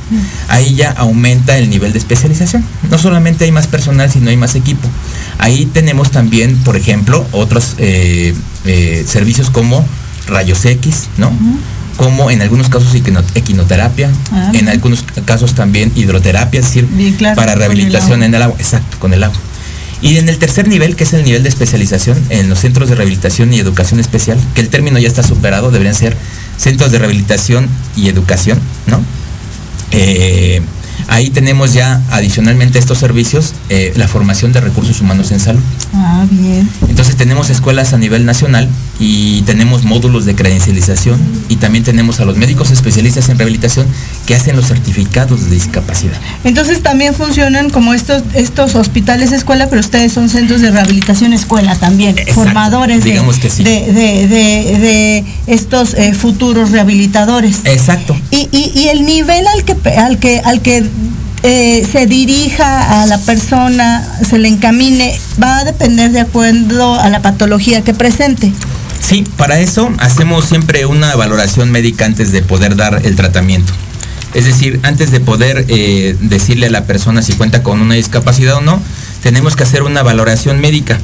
ahí 0.49 0.75
ya 0.75 0.91
aumenta 0.91 1.57
el 1.57 1.69
nivel 1.69 1.93
de 1.93 1.99
especialización. 1.99 2.63
No 2.91 2.97
solamente 2.97 3.45
hay 3.45 3.51
más 3.51 3.65
personal, 3.67 4.11
sino 4.11 4.29
hay 4.29 4.37
más 4.37 4.53
equipo. 4.55 4.87
Ahí 5.39 5.65
tenemos 5.65 6.11
también, 6.11 6.55
por 6.57 6.75
ejemplo, 6.75 7.25
otros 7.31 7.75
eh, 7.79 8.35
eh, 8.65 9.03
servicios 9.07 9.49
como 9.49 9.83
rayos 10.27 10.65
X, 10.65 11.09
¿no? 11.17 11.31
Como 11.97 12.29
en 12.29 12.41
algunos 12.41 12.69
casos 12.69 12.93
equinoterapia, 13.33 14.11
ah, 14.31 14.51
en 14.53 14.69
algunos 14.69 15.03
casos 15.25 15.55
también 15.55 15.91
hidroterapia, 15.95 16.59
es 16.59 16.67
decir, 16.67 16.87
para 17.35 17.55
rehabilitación 17.55 18.21
en 18.23 18.35
el 18.35 18.41
agua, 18.41 18.55
exacto, 18.59 18.97
con 18.99 19.13
el 19.13 19.23
agua. 19.23 19.37
Y 20.01 20.17
en 20.17 20.29
el 20.29 20.37
tercer 20.37 20.67
nivel, 20.67 20.95
que 20.95 21.05
es 21.05 21.13
el 21.13 21.23
nivel 21.23 21.41
de 21.41 21.49
especialización 21.49 22.17
en 22.29 22.49
los 22.49 22.59
centros 22.59 22.89
de 22.89 22.95
rehabilitación 22.95 23.51
y 23.51 23.59
educación 23.59 23.99
especial, 23.99 24.37
que 24.53 24.61
el 24.61 24.69
término 24.69 24.99
ya 24.99 25.07
está 25.07 25.23
superado, 25.23 25.71
deberían 25.71 25.95
ser 25.95 26.15
centros 26.57 26.91
de 26.91 26.99
rehabilitación 26.99 27.67
y 27.95 28.07
educación, 28.09 28.59
¿no? 28.85 29.01
Eh, 29.91 30.61
ahí 31.07 31.29
tenemos 31.29 31.73
ya 31.73 32.01
adicionalmente 32.11 32.77
estos 32.77 32.97
servicios 32.97 33.53
eh, 33.69 33.93
la 33.95 34.07
formación 34.07 34.51
de 34.51 34.61
recursos 34.61 35.01
humanos 35.01 35.31
en 35.31 35.39
salud. 35.39 35.61
Ah, 35.93 36.25
bien. 36.29 36.69
Entonces 36.87 37.15
tenemos 37.15 37.49
escuelas 37.49 37.93
a 37.93 37.97
nivel 37.97 38.25
nacional 38.25 38.69
y 38.99 39.41
tenemos 39.43 39.83
módulos 39.83 40.25
de 40.25 40.35
credencialización 40.35 41.19
y 41.49 41.57
también 41.57 41.83
tenemos 41.83 42.19
a 42.19 42.25
los 42.25 42.37
médicos 42.37 42.71
especialistas 42.71 43.29
en 43.29 43.37
rehabilitación 43.37 43.85
que 44.25 44.35
hacen 44.35 44.55
los 44.55 44.67
certificados 44.67 45.45
de 45.45 45.51
discapacidad. 45.51 46.15
Entonces 46.43 46.81
también 46.81 47.13
funcionan 47.13 47.69
como 47.69 47.93
estos, 47.93 48.23
estos 48.33 48.75
hospitales 48.75 49.31
escuela, 49.31 49.67
pero 49.69 49.79
ustedes 49.79 50.13
son 50.13 50.29
centros 50.29 50.61
de 50.61 50.71
rehabilitación 50.71 51.33
escuela 51.33 51.75
también, 51.75 52.15
formadores 52.33 53.03
digamos 53.03 53.35
de, 53.35 53.41
que 53.41 53.49
sí. 53.49 53.63
de, 53.63 55.25
estos 55.47 55.93
eh, 55.93 56.13
futuros 56.13 56.71
rehabilitadores. 56.71 57.59
Exacto. 57.65 58.17
Y, 58.31 58.49
y, 58.51 58.87
el 58.89 59.05
nivel 59.05 59.45
al 59.47 59.63
que, 59.63 59.75
al 59.95 60.19
que, 60.19 60.39
al 60.39 60.61
que 60.61 60.83
eh, 61.43 61.87
se 61.89 62.07
dirija 62.07 63.01
a 63.01 63.05
la 63.05 63.17
persona, 63.19 64.05
se 64.27 64.37
le 64.37 64.47
encamine, 64.47 65.19
va 65.41 65.59
a 65.59 65.63
depender 65.63 66.11
de 66.11 66.21
acuerdo 66.21 66.99
a 66.99 67.09
la 67.09 67.21
patología 67.21 67.81
que 67.83 67.93
presente. 67.93 68.51
Sí, 68.99 69.23
para 69.37 69.59
eso 69.59 69.91
hacemos 69.99 70.45
siempre 70.45 70.85
una 70.85 71.15
valoración 71.15 71.71
médica 71.71 72.05
antes 72.05 72.31
de 72.31 72.41
poder 72.41 72.75
dar 72.75 73.01
el 73.05 73.15
tratamiento. 73.15 73.73
Es 74.33 74.45
decir, 74.45 74.79
antes 74.83 75.11
de 75.11 75.19
poder 75.19 75.65
eh, 75.69 76.15
decirle 76.19 76.67
a 76.67 76.69
la 76.69 76.85
persona 76.85 77.21
si 77.21 77.33
cuenta 77.33 77.63
con 77.63 77.81
una 77.81 77.95
discapacidad 77.95 78.57
o 78.57 78.61
no, 78.61 78.81
tenemos 79.23 79.55
que 79.55 79.63
hacer 79.63 79.83
una 79.83 80.03
valoración 80.03 80.59
médica. 80.59 80.99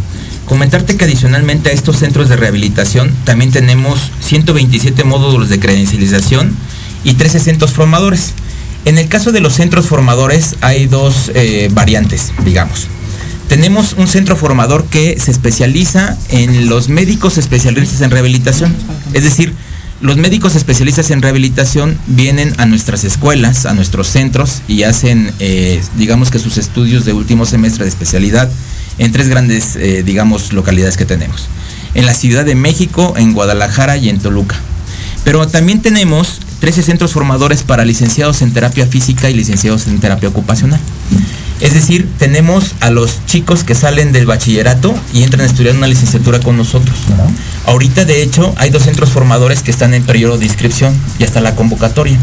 Comentarte 0.45 0.97
que 0.97 1.05
adicionalmente 1.05 1.69
a 1.69 1.73
estos 1.73 1.97
centros 1.97 2.27
de 2.29 2.35
rehabilitación 2.35 3.11
también 3.23 3.51
tenemos 3.51 4.11
127 4.19 5.03
módulos 5.05 5.49
de 5.49 5.59
credencialización 5.59 6.55
y 7.03 7.13
13 7.13 7.39
centros 7.39 7.71
formadores. 7.71 8.33
En 8.85 8.97
el 8.97 9.07
caso 9.07 9.31
de 9.31 9.39
los 9.39 9.53
centros 9.53 9.87
formadores 9.87 10.55
hay 10.59 10.87
dos 10.87 11.31
eh, 11.33 11.69
variantes, 11.71 12.33
digamos. 12.43 12.87
Tenemos 13.53 13.93
un 13.99 14.07
centro 14.07 14.35
formador 14.35 14.85
que 14.85 15.19
se 15.19 15.29
especializa 15.29 16.17
en 16.29 16.69
los 16.69 16.89
médicos 16.89 17.37
especialistas 17.37 18.01
en 18.01 18.09
rehabilitación. 18.09 18.75
Es 19.13 19.23
decir, 19.23 19.53
los 20.01 20.17
médicos 20.17 20.55
especialistas 20.55 21.11
en 21.11 21.21
rehabilitación 21.21 21.99
vienen 22.07 22.55
a 22.57 22.65
nuestras 22.65 23.03
escuelas, 23.03 23.67
a 23.67 23.75
nuestros 23.75 24.07
centros 24.07 24.63
y 24.67 24.81
hacen, 24.81 25.31
eh, 25.37 25.79
digamos 25.99 26.31
que 26.31 26.39
sus 26.39 26.57
estudios 26.57 27.05
de 27.05 27.13
último 27.13 27.45
semestre 27.45 27.83
de 27.83 27.89
especialidad 27.89 28.49
en 28.97 29.11
tres 29.11 29.29
grandes, 29.29 29.75
eh, 29.75 30.01
digamos, 30.01 30.51
localidades 30.51 30.97
que 30.97 31.05
tenemos. 31.05 31.45
En 31.93 32.07
la 32.07 32.15
Ciudad 32.15 32.45
de 32.45 32.55
México, 32.55 33.13
en 33.17 33.33
Guadalajara 33.33 33.97
y 33.97 34.09
en 34.09 34.17
Toluca. 34.17 34.55
Pero 35.25 35.47
también 35.47 35.79
tenemos 35.79 36.39
13 36.59 36.81
centros 36.81 37.11
formadores 37.11 37.61
para 37.61 37.85
licenciados 37.85 38.41
en 38.41 38.51
terapia 38.51 38.87
física 38.87 39.29
y 39.29 39.35
licenciados 39.35 39.85
en 39.85 39.99
terapia 39.99 40.29
ocupacional. 40.29 40.79
Es 41.63 41.73
decir, 41.73 42.09
tenemos 42.19 42.75
a 42.81 42.89
los 42.89 43.25
chicos 43.25 43.63
que 43.63 43.73
salen 43.73 44.11
del 44.11 44.25
bachillerato 44.25 44.93
y 45.13 45.23
entran 45.23 45.43
a 45.43 45.45
estudiar 45.45 45.77
una 45.77 45.87
licenciatura 45.87 46.39
con 46.41 46.57
nosotros. 46.57 46.93
Ahorita, 47.65 48.03
de 48.03 48.21
hecho, 48.21 48.53
hay 48.57 48.69
dos 48.69 48.83
centros 48.83 49.11
formadores 49.11 49.63
que 49.63 49.71
están 49.71 49.93
en 49.93 50.03
periodo 50.03 50.37
de 50.37 50.45
inscripción 50.45 50.93
y 51.19 51.23
hasta 51.23 51.39
la 51.39 51.55
convocatoria. 51.55 52.17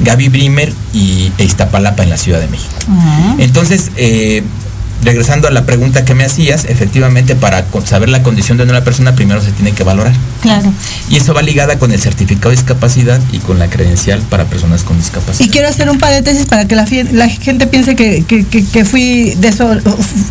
Gaby 0.00 0.28
Brimer 0.28 0.72
y 0.94 1.30
Iztapalapa 1.38 2.04
en 2.04 2.08
la 2.08 2.16
Ciudad 2.16 2.40
de 2.40 2.48
México. 2.48 2.72
Entonces, 3.38 3.90
eh, 3.96 4.42
regresando 5.02 5.48
a 5.48 5.50
la 5.50 5.64
pregunta 5.64 6.04
que 6.04 6.14
me 6.14 6.24
hacías, 6.24 6.64
efectivamente 6.64 7.34
para 7.36 7.64
saber 7.84 8.08
la 8.08 8.22
condición 8.22 8.56
de 8.58 8.64
una 8.64 8.82
persona 8.82 9.14
primero 9.14 9.40
se 9.40 9.52
tiene 9.52 9.72
que 9.72 9.84
valorar. 9.84 10.14
Claro. 10.40 10.72
Y 11.08 11.16
eso 11.16 11.34
va 11.34 11.42
ligada 11.42 11.78
con 11.78 11.92
el 11.92 12.00
certificado 12.00 12.50
de 12.50 12.56
discapacidad 12.56 13.20
y 13.32 13.38
con 13.38 13.58
la 13.58 13.68
credencial 13.68 14.20
para 14.22 14.44
personas 14.44 14.82
con 14.82 14.98
discapacidad. 14.98 15.46
Y 15.46 15.50
quiero 15.50 15.68
hacer 15.68 15.90
un 15.90 15.98
paréntesis 15.98 16.46
para 16.46 16.66
que 16.66 16.74
la, 16.74 16.86
gente 17.28 17.66
piense 17.66 17.96
que, 17.96 18.84
fui 18.84 19.34
de 19.36 19.48
eso 19.48 19.70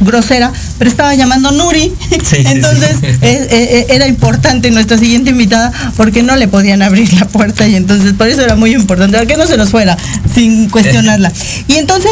grosera, 0.02 0.52
pero 0.78 0.90
estaba 0.90 1.14
llamando 1.16 1.52
Nuri. 1.52 1.94
entonces 2.32 2.98
eh, 3.04 3.18
eh, 3.22 3.48
eh, 3.52 3.86
era 3.90 4.08
importante 4.08 4.72
nuestra 4.72 4.98
siguiente 4.98 5.32
invitada 5.32 5.72
porque 5.96 6.24
no 6.24 6.36
le 6.36 6.48
podían 6.48 6.82
abrir 6.82 7.12
la 7.14 7.28
puerta 7.28 7.68
y 7.68 7.76
entonces 7.76 8.14
por 8.14 8.28
eso 8.28 8.42
era 8.42 8.56
muy 8.56 8.74
importante, 8.74 9.26
que 9.28 9.38
no 9.38 9.48
se 9.48 9.58
nos 9.58 9.70
fuera 9.70 9.98
sin 10.34 10.70
cuestionarla. 10.70 11.32
Y 11.68 11.76
entonces 11.76 12.12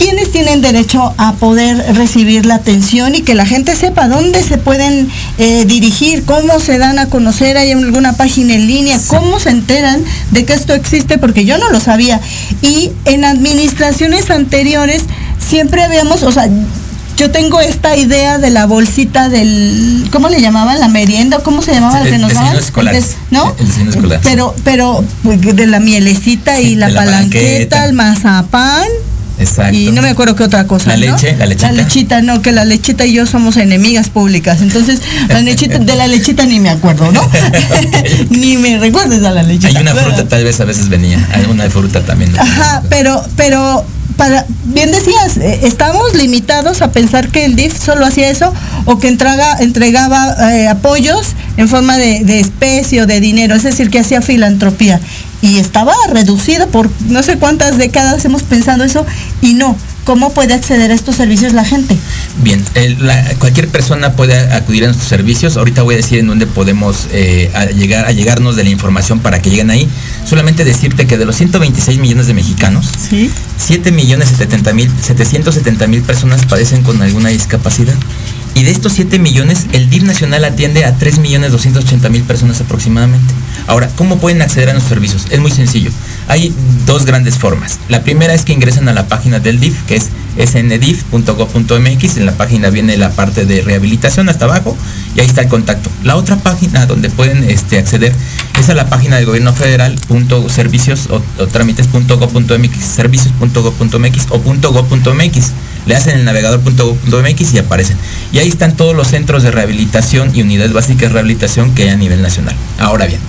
¿Quiénes 0.00 0.32
tienen 0.32 0.62
derecho 0.62 1.12
a 1.18 1.34
poder 1.34 1.94
recibir 1.94 2.46
la 2.46 2.54
atención 2.54 3.14
y 3.14 3.20
que 3.20 3.34
la 3.34 3.44
gente 3.44 3.76
sepa 3.76 4.08
dónde 4.08 4.42
se 4.42 4.56
pueden 4.56 5.10
eh, 5.36 5.66
dirigir, 5.66 6.24
cómo 6.24 6.58
se 6.58 6.78
dan 6.78 6.98
a 6.98 7.10
conocer, 7.10 7.58
hay 7.58 7.72
alguna 7.72 8.14
página 8.14 8.54
en 8.54 8.66
línea, 8.66 8.98
cómo 9.08 9.38
se 9.38 9.50
enteran 9.50 10.02
de 10.30 10.46
que 10.46 10.54
esto 10.54 10.72
existe, 10.72 11.18
porque 11.18 11.44
yo 11.44 11.58
no 11.58 11.68
lo 11.68 11.80
sabía. 11.80 12.18
Y 12.62 12.92
en 13.04 13.26
administraciones 13.26 14.30
anteriores 14.30 15.02
siempre 15.38 15.84
habíamos, 15.84 16.22
o 16.22 16.32
sea, 16.32 16.48
yo 17.18 17.30
tengo 17.30 17.60
esta 17.60 17.94
idea 17.94 18.38
de 18.38 18.48
la 18.48 18.64
bolsita 18.64 19.28
del, 19.28 20.08
¿cómo 20.10 20.30
le 20.30 20.40
llamaban? 20.40 20.80
La 20.80 20.88
merienda, 20.88 21.40
¿cómo 21.40 21.60
se 21.60 21.74
llamaba 21.74 22.00
el, 22.00 22.08
que 22.10 22.16
nos 22.16 22.32
daban? 22.32 22.56
¿No? 23.30 23.54
Pero, 24.22 24.54
pero 24.64 25.04
pues, 25.22 25.42
de 25.42 25.66
la 25.66 25.78
mielecita 25.78 26.58
y 26.58 26.74
la, 26.74 26.88
palanqueta, 26.88 27.84
el 27.84 27.92
mazapán 27.92 28.88
Exacto. 29.40 29.76
Y 29.76 29.90
no 29.90 30.02
me 30.02 30.10
acuerdo 30.10 30.36
qué 30.36 30.44
otra 30.44 30.66
cosa. 30.66 30.90
La 30.90 30.96
leche, 30.96 31.34
la 31.36 31.46
lechita. 31.46 31.72
La 31.72 31.82
lechita, 31.82 32.22
no, 32.22 32.42
que 32.42 32.52
la 32.52 32.64
lechita 32.64 33.06
y 33.06 33.14
yo 33.14 33.26
somos 33.26 33.56
enemigas 33.56 34.10
públicas. 34.10 34.60
Entonces, 34.60 35.00
la 35.28 35.40
lechita, 35.42 35.78
de 35.78 35.96
la 35.96 36.06
lechita 36.06 36.44
ni 36.44 36.60
me 36.60 36.70
acuerdo, 36.70 37.10
¿no? 37.10 37.22
ni 38.30 38.56
me 38.58 38.78
recuerdes 38.78 39.24
a 39.24 39.30
la 39.30 39.42
lechita. 39.42 39.68
Hay 39.68 39.76
una 39.76 39.94
fruta, 39.94 40.28
tal 40.28 40.44
vez 40.44 40.60
a 40.60 40.64
veces 40.64 40.88
venía. 40.88 41.26
Alguna 41.32 41.64
de 41.64 41.70
fruta 41.70 42.02
también. 42.02 42.38
Ajá, 42.38 42.82
pero, 42.90 43.24
pero 43.36 43.84
para, 44.16 44.44
bien 44.64 44.92
decías, 44.92 45.38
eh, 45.38 45.60
estamos 45.62 46.14
limitados 46.14 46.82
a 46.82 46.92
pensar 46.92 47.28
que 47.28 47.46
el 47.46 47.56
DIF 47.56 47.82
solo 47.82 48.04
hacía 48.04 48.28
eso 48.28 48.52
o 48.84 48.98
que 48.98 49.08
entrega, 49.08 49.56
entregaba 49.58 50.52
eh, 50.52 50.68
apoyos 50.68 51.34
en 51.56 51.68
forma 51.68 51.96
de, 51.96 52.24
de 52.24 52.40
especie 52.40 53.02
o 53.02 53.06
de 53.06 53.20
dinero, 53.20 53.54
es 53.54 53.62
decir, 53.62 53.88
que 53.88 54.00
hacía 54.00 54.20
filantropía 54.20 55.00
y 55.42 55.58
estaba 55.58 55.94
reducido 56.10 56.68
por 56.68 56.90
no 57.08 57.22
sé 57.22 57.38
cuántas 57.38 57.78
décadas 57.78 58.24
hemos 58.24 58.42
pensado 58.42 58.84
eso 58.84 59.06
y 59.40 59.54
no. 59.54 59.76
¿Cómo 60.04 60.32
puede 60.32 60.54
acceder 60.54 60.90
a 60.90 60.94
estos 60.94 61.16
servicios 61.16 61.52
la 61.52 61.64
gente? 61.64 61.96
Bien, 62.42 62.64
cualquier 63.38 63.68
persona 63.68 64.14
puede 64.14 64.34
acudir 64.52 64.84
a 64.84 64.86
nuestros 64.86 65.08
servicios. 65.08 65.56
Ahorita 65.56 65.82
voy 65.82 65.94
a 65.94 65.98
decir 65.98 66.18
en 66.18 66.26
dónde 66.26 66.46
podemos 66.46 67.06
eh, 67.12 67.52
llegar 67.76 68.06
a 68.06 68.12
llegarnos 68.12 68.56
de 68.56 68.64
la 68.64 68.70
información 68.70 69.20
para 69.20 69.40
que 69.40 69.50
lleguen 69.50 69.70
ahí. 69.70 69.88
Solamente 70.24 70.64
decirte 70.64 71.06
que 71.06 71.18
de 71.18 71.26
los 71.26 71.36
126 71.36 71.98
millones 71.98 72.26
de 72.26 72.34
mexicanos, 72.34 72.88
¿Sí? 73.08 73.30
7 73.58 73.92
millones 73.92 74.30
770 74.30 75.86
mil 75.86 76.02
personas 76.02 76.46
padecen 76.46 76.82
con 76.82 77.00
alguna 77.02 77.28
discapacidad. 77.28 77.94
Y 78.54 78.64
de 78.64 78.70
estos 78.72 78.94
7 78.94 79.18
millones, 79.18 79.66
el 79.72 79.90
DIF 79.90 80.02
nacional 80.02 80.44
atiende 80.44 80.84
a 80.84 80.96
3 80.96 81.18
millones 81.18 81.52
280 81.52 82.08
mil 82.08 82.22
personas 82.22 82.60
aproximadamente. 82.60 83.32
Ahora, 83.70 83.88
¿cómo 83.94 84.18
pueden 84.18 84.42
acceder 84.42 84.68
a 84.68 84.74
los 84.74 84.82
servicios? 84.82 85.26
Es 85.30 85.38
muy 85.38 85.52
sencillo. 85.52 85.92
Hay 86.26 86.52
dos 86.86 87.06
grandes 87.06 87.38
formas. 87.38 87.78
La 87.88 88.02
primera 88.02 88.34
es 88.34 88.44
que 88.44 88.52
ingresen 88.52 88.88
a 88.88 88.92
la 88.92 89.06
página 89.06 89.38
del 89.38 89.60
DIF, 89.60 89.84
que 89.84 89.94
es 89.94 90.08
sndif.gov.mx. 90.36 92.16
En 92.16 92.26
la 92.26 92.32
página 92.32 92.70
viene 92.70 92.96
la 92.96 93.10
parte 93.10 93.46
de 93.46 93.62
rehabilitación 93.62 94.28
hasta 94.28 94.46
abajo 94.46 94.76
y 95.14 95.20
ahí 95.20 95.26
está 95.26 95.42
el 95.42 95.48
contacto. 95.48 95.88
La 96.02 96.16
otra 96.16 96.34
página 96.34 96.86
donde 96.86 97.10
pueden 97.10 97.44
este, 97.44 97.78
acceder 97.78 98.12
es 98.58 98.68
a 98.70 98.74
la 98.74 98.88
página 98.88 99.18
del 99.18 99.26
gobierno 99.26 99.52
federal, 99.52 99.96
servicios 100.48 101.06
o, 101.08 101.22
o 101.38 101.46
trámites.gov.mx, 101.46 102.84
servicios.gov.mx 102.84 104.26
o 104.30 104.38
.gov.mx 104.40 105.52
le 105.86 105.96
hacen 105.96 106.18
el 106.18 106.24
navegador.mx 106.24 107.54
y 107.54 107.58
aparecen. 107.58 107.96
Y 108.32 108.38
ahí 108.38 108.48
están 108.48 108.76
todos 108.76 108.94
los 108.94 109.08
centros 109.08 109.42
de 109.42 109.50
rehabilitación 109.50 110.34
y 110.34 110.42
unidades 110.42 110.72
básicas 110.72 111.08
de 111.08 111.14
rehabilitación 111.14 111.74
que 111.74 111.84
hay 111.84 111.88
a 111.90 111.96
nivel 111.96 112.22
nacional. 112.22 112.54
Ahora 112.78 113.06
bien, 113.06 113.20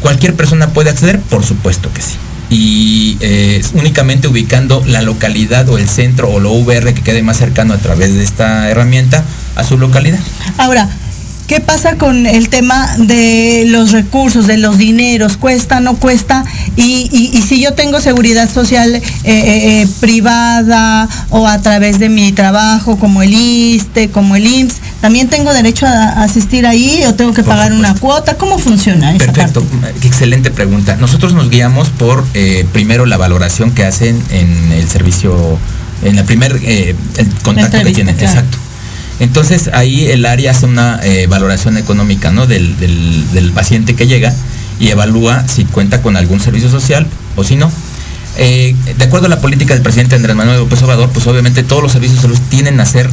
¿cualquier 0.00 0.34
persona 0.34 0.68
puede 0.70 0.90
acceder? 0.90 1.20
Por 1.20 1.44
supuesto 1.44 1.92
que 1.92 2.02
sí. 2.02 2.16
Y 2.50 3.16
eh, 3.20 3.62
únicamente 3.74 4.26
ubicando 4.26 4.82
la 4.86 5.02
localidad 5.02 5.68
o 5.68 5.78
el 5.78 5.88
centro 5.88 6.28
o 6.28 6.40
lo 6.40 6.52
VR 6.52 6.92
que 6.94 7.02
quede 7.02 7.22
más 7.22 7.36
cercano 7.36 7.74
a 7.74 7.78
través 7.78 8.14
de 8.14 8.24
esta 8.24 8.68
herramienta 8.68 9.24
a 9.54 9.62
su 9.62 9.78
localidad. 9.78 10.18
Ahora, 10.58 10.88
¿Qué 11.50 11.58
pasa 11.58 11.96
con 11.96 12.28
el 12.28 12.48
tema 12.48 12.88
de 12.96 13.64
los 13.66 13.90
recursos, 13.90 14.46
de 14.46 14.56
los 14.56 14.78
dineros? 14.78 15.36
¿Cuesta, 15.36 15.80
no 15.80 15.96
cuesta? 15.96 16.44
Y, 16.76 17.42
si 17.44 17.60
yo 17.60 17.72
tengo 17.72 17.98
seguridad 17.98 18.48
social 18.48 18.94
eh, 18.94 19.02
eh, 19.24 19.82
eh, 19.82 19.88
privada 19.98 21.08
o 21.30 21.48
a 21.48 21.60
través 21.60 21.98
de 21.98 22.08
mi 22.08 22.30
trabajo, 22.30 23.00
como 23.00 23.20
el 23.24 23.34
ISTE, 23.34 24.10
como 24.10 24.36
el 24.36 24.46
IMSS, 24.46 24.76
¿también 25.00 25.26
tengo 25.26 25.52
derecho 25.52 25.86
a 25.86 26.22
asistir 26.22 26.68
ahí 26.68 27.02
o 27.08 27.16
tengo 27.16 27.34
que 27.34 27.42
pagar 27.42 27.72
una 27.72 27.96
cuota? 27.96 28.34
¿Cómo 28.34 28.56
funciona? 28.56 29.12
Perfecto, 29.18 29.66
excelente 30.04 30.52
pregunta. 30.52 30.94
Nosotros 31.00 31.34
nos 31.34 31.50
guiamos 31.50 31.88
por 31.88 32.24
primero 32.72 33.06
la 33.06 33.16
valoración 33.16 33.72
que 33.72 33.84
hacen 33.84 34.22
en 34.30 34.70
el 34.70 34.88
servicio, 34.88 35.58
en 36.04 36.14
la 36.14 36.22
primer 36.22 36.60
contacto 37.42 37.82
que 37.82 37.90
tienen. 37.90 38.20
Exacto. 38.20 38.69
Entonces 39.20 39.70
ahí 39.74 40.06
el 40.06 40.24
área 40.24 40.50
hace 40.50 40.66
una 40.66 40.98
eh, 41.02 41.26
valoración 41.28 41.76
económica 41.76 42.32
¿no? 42.32 42.46
del, 42.46 43.52
paciente 43.54 43.94
que 43.94 44.06
llega 44.06 44.34
y 44.80 44.88
evalúa 44.88 45.46
si 45.46 45.66
cuenta 45.66 46.00
con 46.00 46.16
algún 46.16 46.40
servicio 46.40 46.70
social 46.70 47.06
o 47.36 47.44
si 47.44 47.56
no. 47.56 47.70
Eh, 48.38 48.74
de 48.96 49.04
acuerdo 49.04 49.26
a 49.26 49.28
la 49.28 49.40
política 49.40 49.74
del 49.74 49.82
presidente 49.82 50.16
Andrés 50.16 50.34
Manuel 50.34 50.58
López 50.58 50.82
Obrador, 50.82 51.10
pues 51.10 51.26
obviamente 51.26 51.62
todos 51.62 51.82
los 51.82 51.92
servicios 51.92 52.22
de 52.22 52.28
salud 52.28 52.38
tienen 52.48 52.80
a 52.80 52.86
ser 52.86 53.10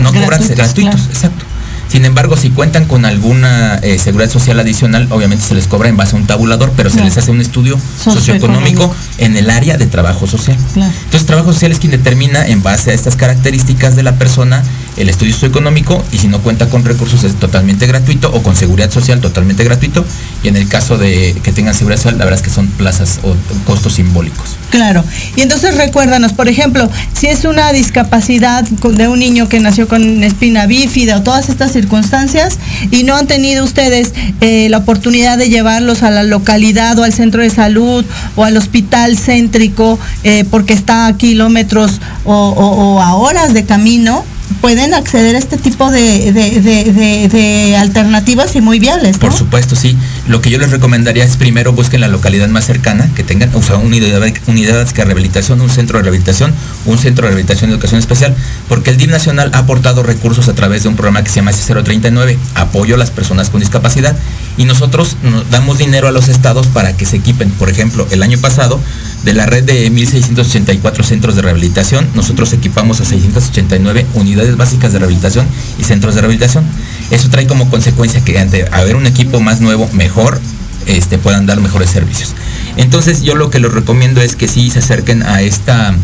no 0.00 0.12
cobranse, 0.12 0.54
gratuitos, 0.54 1.06
exacto. 1.06 1.44
Sin 1.88 2.04
embargo, 2.04 2.36
si 2.36 2.50
cuentan 2.50 2.84
con 2.84 3.06
alguna 3.06 3.76
eh, 3.76 3.98
seguridad 3.98 4.30
social 4.30 4.60
adicional, 4.60 5.08
obviamente 5.10 5.44
se 5.44 5.54
les 5.54 5.66
cobra 5.66 5.88
en 5.88 5.96
base 5.96 6.14
a 6.14 6.18
un 6.18 6.26
tabulador, 6.26 6.72
pero 6.76 6.90
se 6.90 7.02
les 7.02 7.16
hace 7.16 7.30
un 7.30 7.40
estudio 7.40 7.80
socioeconómico 7.98 8.94
en 9.16 9.36
el 9.38 9.48
área 9.48 9.78
de 9.78 9.86
trabajo 9.86 10.26
social. 10.26 10.58
Entonces, 10.76 11.26
trabajo 11.26 11.52
social 11.52 11.72
es 11.72 11.78
quien 11.78 11.90
determina 11.90 12.46
en 12.46 12.62
base 12.62 12.90
a 12.90 12.94
estas 12.94 13.16
características 13.16 13.96
de 13.96 14.02
la 14.02 14.16
persona 14.16 14.62
el 14.96 15.08
estudio 15.08 15.32
socioeconómico 15.32 16.02
y 16.12 16.18
si 16.18 16.28
no 16.28 16.40
cuenta 16.40 16.68
con 16.68 16.84
recursos 16.84 17.24
es 17.24 17.34
totalmente 17.36 17.86
gratuito 17.86 18.30
o 18.32 18.42
con 18.42 18.56
seguridad 18.56 18.90
social 18.90 19.20
totalmente 19.20 19.64
gratuito 19.64 20.04
y 20.42 20.48
en 20.48 20.56
el 20.56 20.68
caso 20.68 20.98
de 20.98 21.36
que 21.42 21.52
tengan 21.52 21.74
seguridad 21.74 21.98
social 21.98 22.18
la 22.18 22.24
verdad 22.24 22.40
es 22.40 22.44
que 22.44 22.54
son 22.54 22.66
plazas 22.68 23.20
o 23.22 23.34
costos 23.64 23.94
simbólicos. 23.94 24.56
Claro, 24.70 25.04
y 25.36 25.40
entonces 25.40 25.76
recuérdanos, 25.76 26.32
por 26.32 26.48
ejemplo, 26.48 26.90
si 27.12 27.26
es 27.26 27.44
una 27.44 27.72
discapacidad 27.72 28.64
de 28.64 29.08
un 29.08 29.18
niño 29.18 29.48
que 29.48 29.60
nació 29.60 29.88
con 29.88 30.22
espina 30.22 30.66
bífida 30.66 31.18
o 31.18 31.22
todas 31.22 31.48
estas 31.48 31.72
circunstancias 31.72 32.58
y 32.90 33.04
no 33.04 33.14
han 33.14 33.26
tenido 33.26 33.64
ustedes 33.64 34.12
eh, 34.40 34.68
la 34.68 34.78
oportunidad 34.78 35.38
de 35.38 35.48
llevarlos 35.48 36.02
a 36.02 36.10
la 36.10 36.22
localidad 36.22 36.98
o 36.98 37.04
al 37.04 37.12
centro 37.12 37.42
de 37.42 37.50
salud 37.50 38.04
o 38.36 38.44
al 38.44 38.56
hospital 38.56 39.16
céntrico 39.16 39.98
eh, 40.24 40.44
porque 40.50 40.74
está 40.74 41.06
a 41.06 41.16
kilómetros 41.16 42.00
o 42.24 43.00
a 43.02 43.14
horas 43.14 43.54
de 43.54 43.64
camino, 43.64 44.24
pueden 44.60 44.94
acceder 44.94 45.36
a 45.36 45.38
este 45.38 45.56
tipo 45.56 45.90
de, 45.90 47.76
alternativas 47.78 48.54
y 48.56 48.60
muy 48.60 48.78
viables. 48.78 49.18
Por 49.18 49.32
supuesto, 49.32 49.76
sí. 49.76 49.96
Lo 50.28 50.42
que 50.42 50.50
yo 50.50 50.58
les 50.58 50.70
recomendaría 50.70 51.24
es 51.24 51.38
primero 51.38 51.72
busquen 51.72 52.02
la 52.02 52.08
localidad 52.08 52.48
más 52.48 52.66
cercana, 52.66 53.08
que 53.14 53.24
tengan 53.24 53.50
o 53.54 53.62
sea, 53.62 53.76
unidad, 53.76 54.22
unidades 54.46 54.92
de 54.92 55.04
rehabilitación, 55.04 55.60
un 55.62 55.70
centro 55.70 55.98
de 55.98 56.02
rehabilitación, 56.02 56.52
un 56.84 56.98
centro 56.98 57.22
de 57.22 57.30
rehabilitación 57.30 57.70
de 57.70 57.76
educación 57.76 57.98
especial, 57.98 58.36
porque 58.68 58.90
el 58.90 58.98
DIF 58.98 59.10
Nacional 59.10 59.50
ha 59.54 59.60
aportado 59.60 60.02
recursos 60.02 60.48
a 60.48 60.54
través 60.54 60.82
de 60.82 60.90
un 60.90 60.96
programa 60.96 61.22
que 61.22 61.30
se 61.30 61.36
llama 61.36 61.52
C039, 61.52 62.36
apoyo 62.54 62.96
a 62.96 62.98
las 62.98 63.10
personas 63.10 63.48
con 63.48 63.60
discapacidad, 63.60 64.14
y 64.58 64.64
nosotros 64.64 65.16
damos 65.50 65.78
dinero 65.78 66.08
a 66.08 66.12
los 66.12 66.28
estados 66.28 66.66
para 66.66 66.94
que 66.94 67.06
se 67.06 67.16
equipen. 67.16 67.50
Por 67.52 67.70
ejemplo, 67.70 68.06
el 68.10 68.22
año 68.22 68.38
pasado, 68.38 68.78
de 69.24 69.32
la 69.32 69.46
red 69.46 69.64
de 69.64 69.90
1.684 69.90 71.04
centros 71.04 71.36
de 71.36 71.42
rehabilitación, 71.42 72.06
nosotros 72.14 72.52
equipamos 72.52 73.00
a 73.00 73.04
689 73.04 74.06
unidades 74.14 74.56
básicas 74.56 74.92
de 74.92 74.98
rehabilitación 74.98 75.46
y 75.78 75.84
centros 75.84 76.14
de 76.14 76.20
rehabilitación. 76.20 76.64
Eso 77.10 77.30
trae 77.30 77.46
como 77.46 77.70
consecuencia 77.70 78.24
que 78.24 78.38
ante 78.38 78.66
haber 78.72 78.96
un 78.96 79.06
equipo 79.06 79.40
más 79.40 79.60
nuevo, 79.60 79.88
mejor, 79.92 80.40
este, 80.86 81.18
puedan 81.18 81.46
dar 81.46 81.60
mejores 81.60 81.90
servicios. 81.90 82.34
Entonces 82.76 83.22
yo 83.22 83.34
lo 83.34 83.50
que 83.50 83.58
les 83.58 83.72
recomiendo 83.72 84.20
es 84.20 84.36
que 84.36 84.48
sí 84.48 84.70
se 84.70 84.78
acerquen 84.78 85.22
a 85.22 85.42
esta 85.42 85.94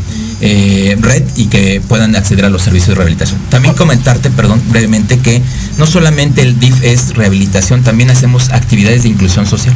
eh, 0.41 0.97
red 1.01 1.23
y 1.37 1.47
que 1.47 1.81
puedan 1.89 2.17
acceder 2.17 2.45
a 2.45 2.51
los 2.51 2.63
servicios 2.63 2.89
de 2.89 2.95
rehabilitación. 2.97 3.39
También 3.49 3.75
comentarte, 3.75 4.31
perdón, 4.31 4.61
brevemente 4.69 5.19
que 5.19 5.41
no 5.79 5.87
solamente 5.87 6.43
el 6.43 6.59
DIF 6.59 6.83
es 6.83 7.15
rehabilitación, 7.15 7.83
también 7.83 8.11
hacemos 8.11 8.51
actividades 8.51 9.05
de 9.05 9.11
inclusión 9.11 9.47
social. 9.47 9.75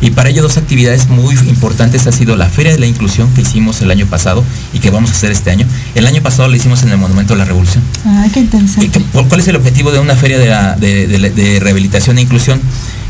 Y 0.00 0.10
para 0.10 0.28
ello 0.28 0.42
dos 0.42 0.56
actividades 0.56 1.08
muy 1.08 1.34
importantes 1.48 2.06
ha 2.06 2.12
sido 2.12 2.36
la 2.36 2.48
Feria 2.48 2.72
de 2.72 2.78
la 2.78 2.86
Inclusión 2.86 3.32
que 3.34 3.42
hicimos 3.42 3.80
el 3.80 3.90
año 3.90 4.06
pasado 4.06 4.44
y 4.72 4.78
que 4.78 4.90
vamos 4.90 5.10
a 5.10 5.14
hacer 5.14 5.32
este 5.32 5.50
año. 5.50 5.66
El 5.94 6.06
año 6.06 6.22
pasado 6.22 6.48
la 6.48 6.56
hicimos 6.56 6.82
en 6.82 6.90
el 6.90 6.98
Monumento 6.98 7.34
de 7.34 7.38
la 7.38 7.44
Revolución. 7.44 7.82
Ah, 8.04 8.26
qué 8.32 8.40
interesante. 8.40 9.00
¿Cuál 9.12 9.40
es 9.40 9.48
el 9.48 9.56
objetivo 9.56 9.92
de 9.92 9.98
una 9.98 10.14
feria 10.14 10.38
de, 10.38 11.06
de 11.06 11.60
rehabilitación 11.60 12.18
e 12.18 12.22
inclusión? 12.22 12.60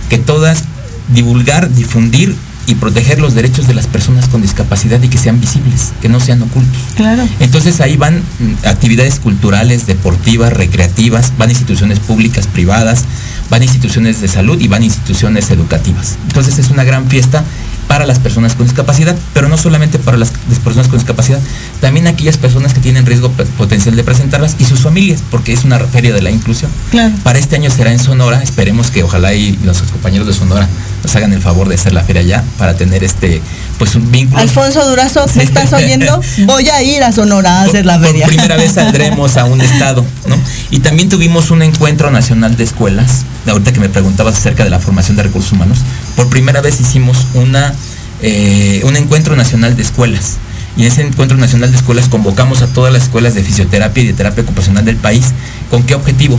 Que 0.09 0.19
todas 0.19 0.65
divulgar, 1.13 1.73
difundir 1.73 2.35
y 2.67 2.75
proteger 2.75 3.21
los 3.21 3.35
derechos 3.35 3.67
de 3.67 3.75
las 3.75 3.87
personas 3.87 4.29
con 4.29 4.43
discapacidad 4.43 5.03
y 5.03 5.09
que 5.09 5.19
sean 5.19 5.41
visibles, 5.41 5.93
que 6.01 6.09
no 6.09 6.21
sean 6.21 6.43
ocultos. 6.43 6.81
Claro. 6.97 7.27
Entonces 7.41 7.81
ahí 7.81 7.97
van 7.97 8.19
mm, 8.19 8.67
actividades 8.67 9.21
culturales, 9.21 9.87
deportivas, 9.87 10.53
recreativas, 10.53 11.33
van 11.39 11.51
instituciones 11.51 12.01
públicas, 12.01 12.47
privadas, 12.47 13.05
van 13.51 13.63
instituciones 13.63 14.21
de 14.21 14.29
salud 14.29 14.61
y 14.61 14.69
van 14.69 14.83
instituciones 14.83 15.51
educativas. 15.51 16.17
Entonces 16.27 16.59
es 16.59 16.71
una 16.71 16.85
gran 16.85 17.09
fiesta 17.09 17.45
para 17.87 18.05
las 18.05 18.19
personas 18.19 18.55
con 18.55 18.67
discapacidad, 18.67 19.17
pero 19.33 19.49
no 19.49 19.57
solamente 19.57 19.99
para 19.99 20.17
las, 20.17 20.33
personas 20.65 20.89
con 20.89 20.99
discapacidad, 20.99 21.39
también 21.81 22.07
aquellas 22.07 22.37
personas 22.37 22.75
que 22.75 22.81
tienen 22.81 23.07
riesgo 23.07 23.31
potencial 23.31 23.95
de 23.95 24.03
presentarlas 24.03 24.57
y 24.59 24.65
sus 24.65 24.81
familias, 24.81 25.23
porque 25.31 25.53
es 25.53 25.65
una 25.65 25.79
feria 25.79 26.13
de 26.13 26.23
la 26.23 26.31
inclusión. 26.31 26.71
Claro. 26.91 27.15
Para 27.23 27.39
este 27.39 27.57
año 27.57 27.71
será 27.71 27.93
en 27.93 27.99
Sonora, 27.99 28.43
esperemos 28.43 28.91
que 28.91 29.03
ojalá 29.03 29.35
y 29.35 29.59
nuestros 29.63 29.93
compañeros 29.93 30.27
de 30.27 30.35
Sonora 30.35 30.69
nos 31.07 31.15
hagan 31.15 31.33
el 31.33 31.41
favor 31.41 31.69
de 31.69 31.77
hacer 31.77 31.93
la 31.93 32.03
feria 32.03 32.23
allá 32.23 32.45
para 32.59 32.75
tener 32.75 33.05
este 33.05 33.41
pues 33.79 33.95
un 33.95 34.11
vínculo. 34.11 34.41
Alfonso 34.41 34.85
Durazo, 34.89 35.25
¿me 35.37 35.45
estás 35.45 35.73
oyendo? 35.73 36.21
Voy 36.47 36.69
a 36.69 36.83
ir 36.83 37.05
a 37.05 37.13
Sonora 37.13 37.61
a 37.61 37.63
hacer 37.63 37.87
la 37.87 38.01
feria. 38.01 38.27
Por 38.27 38.35
primera 38.35 38.57
vez 38.57 38.73
saldremos 38.73 39.37
a 39.37 39.45
un 39.45 39.61
estado, 39.61 40.05
¿no? 40.27 40.37
Y 40.71 40.81
también 40.81 41.09
tuvimos 41.09 41.53
un 41.53 41.63
encuentro 41.63 42.11
nacional 42.11 42.57
de 42.57 42.65
escuelas, 42.65 43.25
ahorita 43.47 43.73
que 43.73 43.79
me 43.79 43.89
preguntabas 43.89 44.37
acerca 44.37 44.65
de 44.65 44.71
la 44.71 44.81
formación 44.81 45.17
de 45.17 45.23
recursos 45.23 45.53
humanos, 45.53 45.79
por 46.17 46.29
primera 46.29 46.61
vez 46.61 46.81
hicimos 46.81 47.29
una, 47.35 47.73
eh, 48.21 48.81
un 48.85 48.97
encuentro 48.97 49.37
nacional 49.37 49.77
de 49.77 49.83
escuelas. 49.85 50.39
Y 50.77 50.83
en 50.83 50.89
ese 50.89 51.03
encuentro 51.03 51.39
nacional 51.39 51.71
de 51.71 51.77
escuelas 51.77 52.09
convocamos 52.09 52.63
a 52.63 52.67
todas 52.67 52.93
las 52.93 53.05
escuelas 53.05 53.35
de 53.35 53.45
fisioterapia 53.45 54.03
y 54.03 54.07
de 54.09 54.13
terapia 54.13 54.43
ocupacional 54.43 54.85
del 54.85 54.97
país. 54.97 55.27
¿Con 55.71 55.85
qué 55.85 55.95
objetivo? 55.95 56.39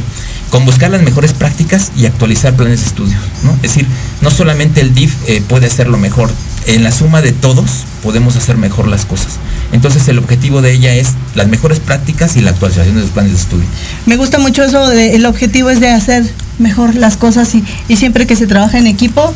Con 0.49 0.65
buscar 0.65 0.91
las 0.91 1.01
mejores 1.01 1.33
prácticas 1.33 1.91
y 1.97 2.05
actualizar 2.05 2.55
planes 2.55 2.81
de 2.81 2.87
estudio. 2.87 3.17
¿no? 3.43 3.53
Es 3.55 3.73
decir, 3.73 3.87
no 4.21 4.31
solamente 4.31 4.81
el 4.81 4.93
DIF 4.93 5.13
eh, 5.27 5.41
puede 5.47 5.67
hacerlo 5.67 5.97
mejor, 5.97 6.29
en 6.67 6.83
la 6.83 6.91
suma 6.91 7.21
de 7.21 7.31
todos 7.31 7.85
podemos 8.03 8.35
hacer 8.35 8.57
mejor 8.57 8.87
las 8.87 9.05
cosas. 9.05 9.37
Entonces 9.71 10.07
el 10.07 10.17
objetivo 10.19 10.61
de 10.61 10.73
ella 10.73 10.93
es 10.95 11.09
las 11.35 11.47
mejores 11.47 11.79
prácticas 11.79 12.37
y 12.37 12.41
la 12.41 12.51
actualización 12.51 12.95
de 12.95 13.01
los 13.01 13.11
planes 13.11 13.33
de 13.33 13.37
estudio. 13.39 13.65
Me 14.05 14.15
gusta 14.15 14.37
mucho 14.37 14.63
eso, 14.63 14.91
el 14.91 15.25
objetivo 15.25 15.69
es 15.69 15.79
de 15.79 15.89
hacer 15.89 16.23
mejor 16.59 16.95
las 16.95 17.17
cosas 17.17 17.53
y, 17.55 17.63
y 17.87 17.97
siempre 17.97 18.27
que 18.27 18.35
se 18.35 18.47
trabaja 18.47 18.77
en 18.77 18.87
equipo, 18.87 19.33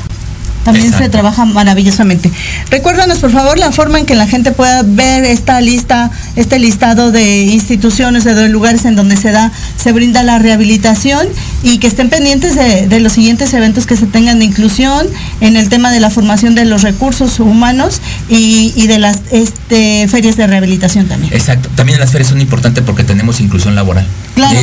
también 0.64 0.94
se 0.94 1.10
trabaja 1.10 1.46
maravillosamente. 1.46 2.32
Recuérdanos, 2.70 3.20
por 3.20 3.32
favor, 3.32 3.58
la 3.58 3.72
forma 3.72 4.00
en 4.00 4.06
que 4.06 4.16
la 4.16 4.28
gente 4.28 4.52
pueda 4.52 4.84
ver 4.84 5.26
esta 5.26 5.60
lista, 5.62 6.12
este 6.36 6.60
listado 6.60 7.12
de 7.12 7.44
instituciones, 7.44 8.24
de 8.24 8.50
lugares 8.50 8.86
en 8.86 8.96
donde 8.96 9.18
se 9.18 9.32
da, 9.32 9.52
se 9.78 9.92
brinda 9.92 10.24
la 10.24 10.40
rehabilitación 10.40 11.28
y 11.64 11.78
que 11.78 11.88
estén 11.88 12.10
pendientes 12.10 12.56
de, 12.56 13.00
los 13.00 13.14
siguientes 13.14 13.54
eventos 13.54 13.86
que 13.86 13.98
se 13.98 14.06
tengan 14.06 14.40
de 14.40 14.46
inclusión 14.46 15.08
en 15.40 15.58
el 15.58 15.70
tema 15.70 15.92
de 15.92 16.00
la 16.00 16.10
formación 16.10 16.54
de 16.56 16.66
los 16.66 16.84
recursos 16.84 17.40
humanos 17.40 18.02
y, 18.30 18.88
de 18.88 19.00
las 19.00 19.22
este, 19.32 20.08
ferias 20.08 20.38
de 20.38 20.48
rehabilitación 20.48 21.08
también. 21.08 21.34
Exacto. 21.34 21.70
También 21.76 22.00
las 22.00 22.12
ferias 22.12 22.30
son 22.30 22.42
importantes 22.42 22.84
porque 22.84 23.04
tenemos 23.04 23.40
inclusión 23.40 23.76
laboral. 23.76 24.06
Claro, 24.36 24.60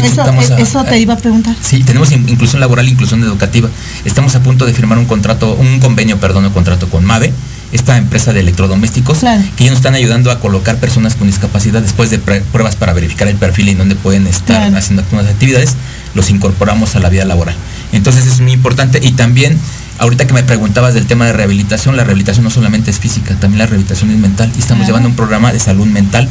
eso, 0.59 0.85
te 0.85 0.99
iba 0.99 1.15
a 1.15 1.19
preguntar. 1.19 1.55
Sí, 1.63 1.83
tenemos 1.85 2.11
inclusión 2.13 2.61
laboral, 2.61 2.89
inclusión 2.89 3.23
educativa. 3.23 3.69
Estamos 4.05 4.35
a 4.35 4.43
punto 4.43 4.67
de 4.67 4.73
firmar 4.73 4.99
un 4.99 5.07
contrato, 5.07 5.55
un 5.55 5.81
convenio, 5.89 6.19
perdón, 6.19 6.45
un 6.45 6.53
contrato 6.53 6.87
con 6.91 7.03
MAVE, 7.07 7.33
esta 7.73 7.97
empresa 7.97 8.35
de 8.35 8.41
electrodomésticos, 8.41 9.21
que 9.21 9.65
ellos 9.65 9.71
nos 9.71 9.79
están 9.79 9.95
ayudando 9.95 10.31
a 10.31 10.39
colocar 10.39 10.77
personas 10.77 11.15
con 11.15 11.29
discapacidad 11.29 11.81
después 11.81 12.11
de 12.11 12.19
pruebas 12.19 12.77
para 12.77 12.93
verificar 12.93 13.27
el 13.27 13.37
perfil 13.37 13.71
y 13.71 13.75
dónde 13.75 13.95
pueden 13.95 14.27
estar 14.27 14.75
haciendo 14.77 15.03
algunas 15.03 15.27
actividades, 15.27 15.77
los 16.15 16.29
incorporamos 16.29 16.95
a 16.95 17.01
la 17.01 17.09
vida 17.09 17.25
laboral. 17.25 17.55
Entonces 17.93 18.27
es 18.27 18.41
muy 18.41 18.53
importante. 18.53 19.01
Y 19.03 19.13
también 19.13 19.59
ahorita 19.97 20.27
que 20.27 20.35
me 20.35 20.43
preguntabas 20.43 20.93
del 20.93 21.07
tema 21.07 21.25
de 21.25 21.33
rehabilitación, 21.33 21.97
la 21.97 22.05
rehabilitación 22.05 22.45
no 22.45 22.51
solamente 22.51 22.91
es 22.91 22.99
física, 22.99 23.35
también 23.37 23.61
la 23.61 23.67
rehabilitación 23.67 24.11
es 24.11 24.19
mental. 24.19 24.53
Y 24.57 24.59
estamos 24.59 24.87
llevando 24.87 25.09
un 25.09 25.17
programa 25.17 25.55
de 25.55 25.59
salud 25.59 25.87
mental 25.87 26.29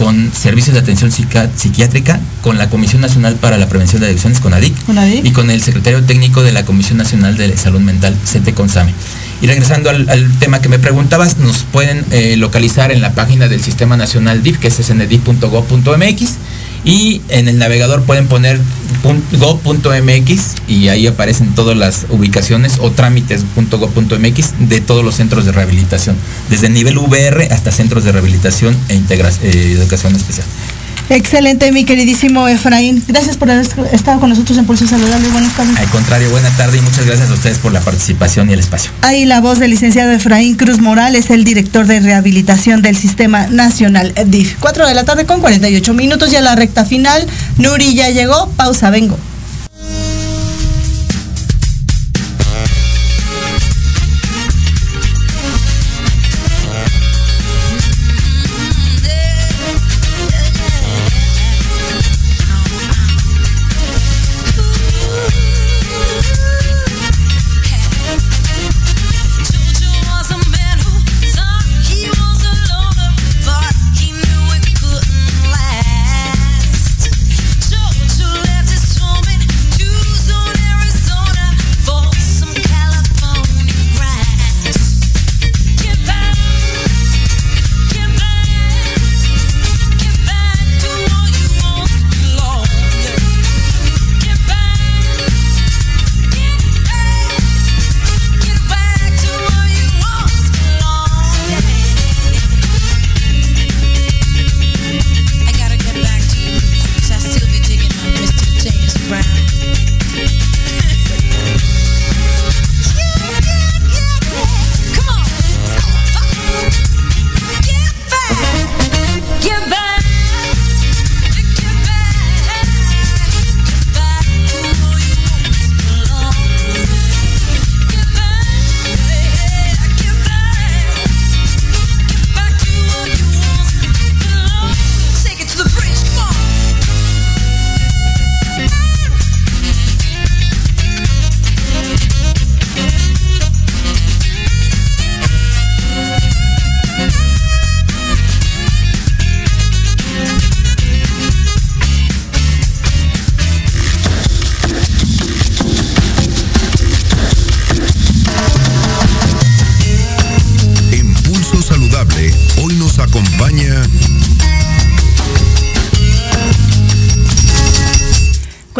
con 0.00 0.32
servicios 0.32 0.72
de 0.72 0.80
atención 0.80 1.12
psiquiátrica, 1.12 2.18
con 2.40 2.56
la 2.56 2.70
Comisión 2.70 3.02
Nacional 3.02 3.34
para 3.34 3.58
la 3.58 3.68
Prevención 3.68 4.00
de 4.00 4.06
Adicciones, 4.06 4.40
con 4.40 4.54
ADIC, 4.54 4.72
y 5.22 5.30
con 5.32 5.50
el 5.50 5.62
secretario 5.62 6.02
técnico 6.04 6.42
de 6.42 6.52
la 6.52 6.64
Comisión 6.64 6.96
Nacional 6.96 7.36
de 7.36 7.54
Salud 7.58 7.80
Mental, 7.80 8.16
CT 8.24 8.54
Consame. 8.54 8.94
Y 9.42 9.46
regresando 9.46 9.90
al, 9.90 10.38
tema 10.38 10.62
que 10.62 10.70
me 10.70 10.78
preguntabas, 10.78 11.36
nos 11.36 11.64
pueden 11.64 12.06
eh, 12.12 12.38
localizar 12.38 12.92
en 12.92 13.02
la 13.02 13.12
página 13.12 13.46
del 13.48 13.60
Sistema 13.62 13.98
Nacional 13.98 14.42
DIF, 14.42 14.58
que 14.58 14.68
es 14.68 14.74
sndif.gov.mx 14.76 16.36
y 16.82 17.20
en 17.28 17.48
el 17.48 17.58
navegador 17.58 18.04
pueden 18.04 18.26
poner 18.26 18.58
go.mx 19.02 20.54
y 20.68 20.88
ahí 20.88 21.06
aparecen 21.06 21.54
todas 21.54 21.76
las 21.76 22.06
ubicaciones 22.10 22.78
o 22.80 22.90
trámites.go.mx 22.90 24.68
de 24.68 24.80
todos 24.80 25.04
los 25.04 25.14
centros 25.14 25.44
de 25.44 25.52
rehabilitación, 25.52 26.16
desde 26.48 26.68
nivel 26.68 26.98
VR 26.98 27.48
hasta 27.50 27.72
centros 27.72 28.04
de 28.04 28.12
rehabilitación 28.12 28.76
e 28.88 28.94
integración, 28.94 29.46
eh, 29.46 29.72
educación 29.72 30.14
especial. 30.14 30.46
Excelente, 31.10 31.72
mi 31.72 31.84
queridísimo 31.84 32.46
Efraín. 32.46 33.02
Gracias 33.08 33.36
por 33.36 33.50
haber 33.50 33.66
estado 33.92 34.20
con 34.20 34.30
nosotros 34.30 34.56
en 34.58 34.64
Pulso 34.64 34.86
Saludable. 34.86 35.28
Buenas 35.30 35.56
tardes. 35.56 35.76
Al 35.76 35.88
contrario, 35.88 36.30
buena 36.30 36.50
tarde 36.56 36.78
y 36.78 36.80
muchas 36.80 37.04
gracias 37.04 37.30
a 37.30 37.34
ustedes 37.34 37.58
por 37.58 37.72
la 37.72 37.80
participación 37.80 38.48
y 38.48 38.52
el 38.52 38.60
espacio. 38.60 38.92
Ahí 39.02 39.24
la 39.24 39.40
voz 39.40 39.58
del 39.58 39.70
licenciado 39.70 40.12
Efraín 40.12 40.56
Cruz 40.56 40.78
Morales, 40.78 41.30
el 41.30 41.42
director 41.42 41.88
de 41.88 41.98
rehabilitación 41.98 42.80
del 42.80 42.96
Sistema 42.96 43.48
Nacional 43.48 44.14
DIF. 44.26 44.54
4 44.60 44.86
de 44.86 44.94
la 44.94 45.02
tarde 45.04 45.26
con 45.26 45.40
48 45.40 45.92
minutos, 45.94 46.30
ya 46.30 46.40
la 46.40 46.54
recta 46.54 46.84
final. 46.84 47.26
Nuri 47.58 47.92
ya 47.94 48.10
llegó, 48.10 48.48
pausa, 48.50 48.90
vengo. 48.90 49.18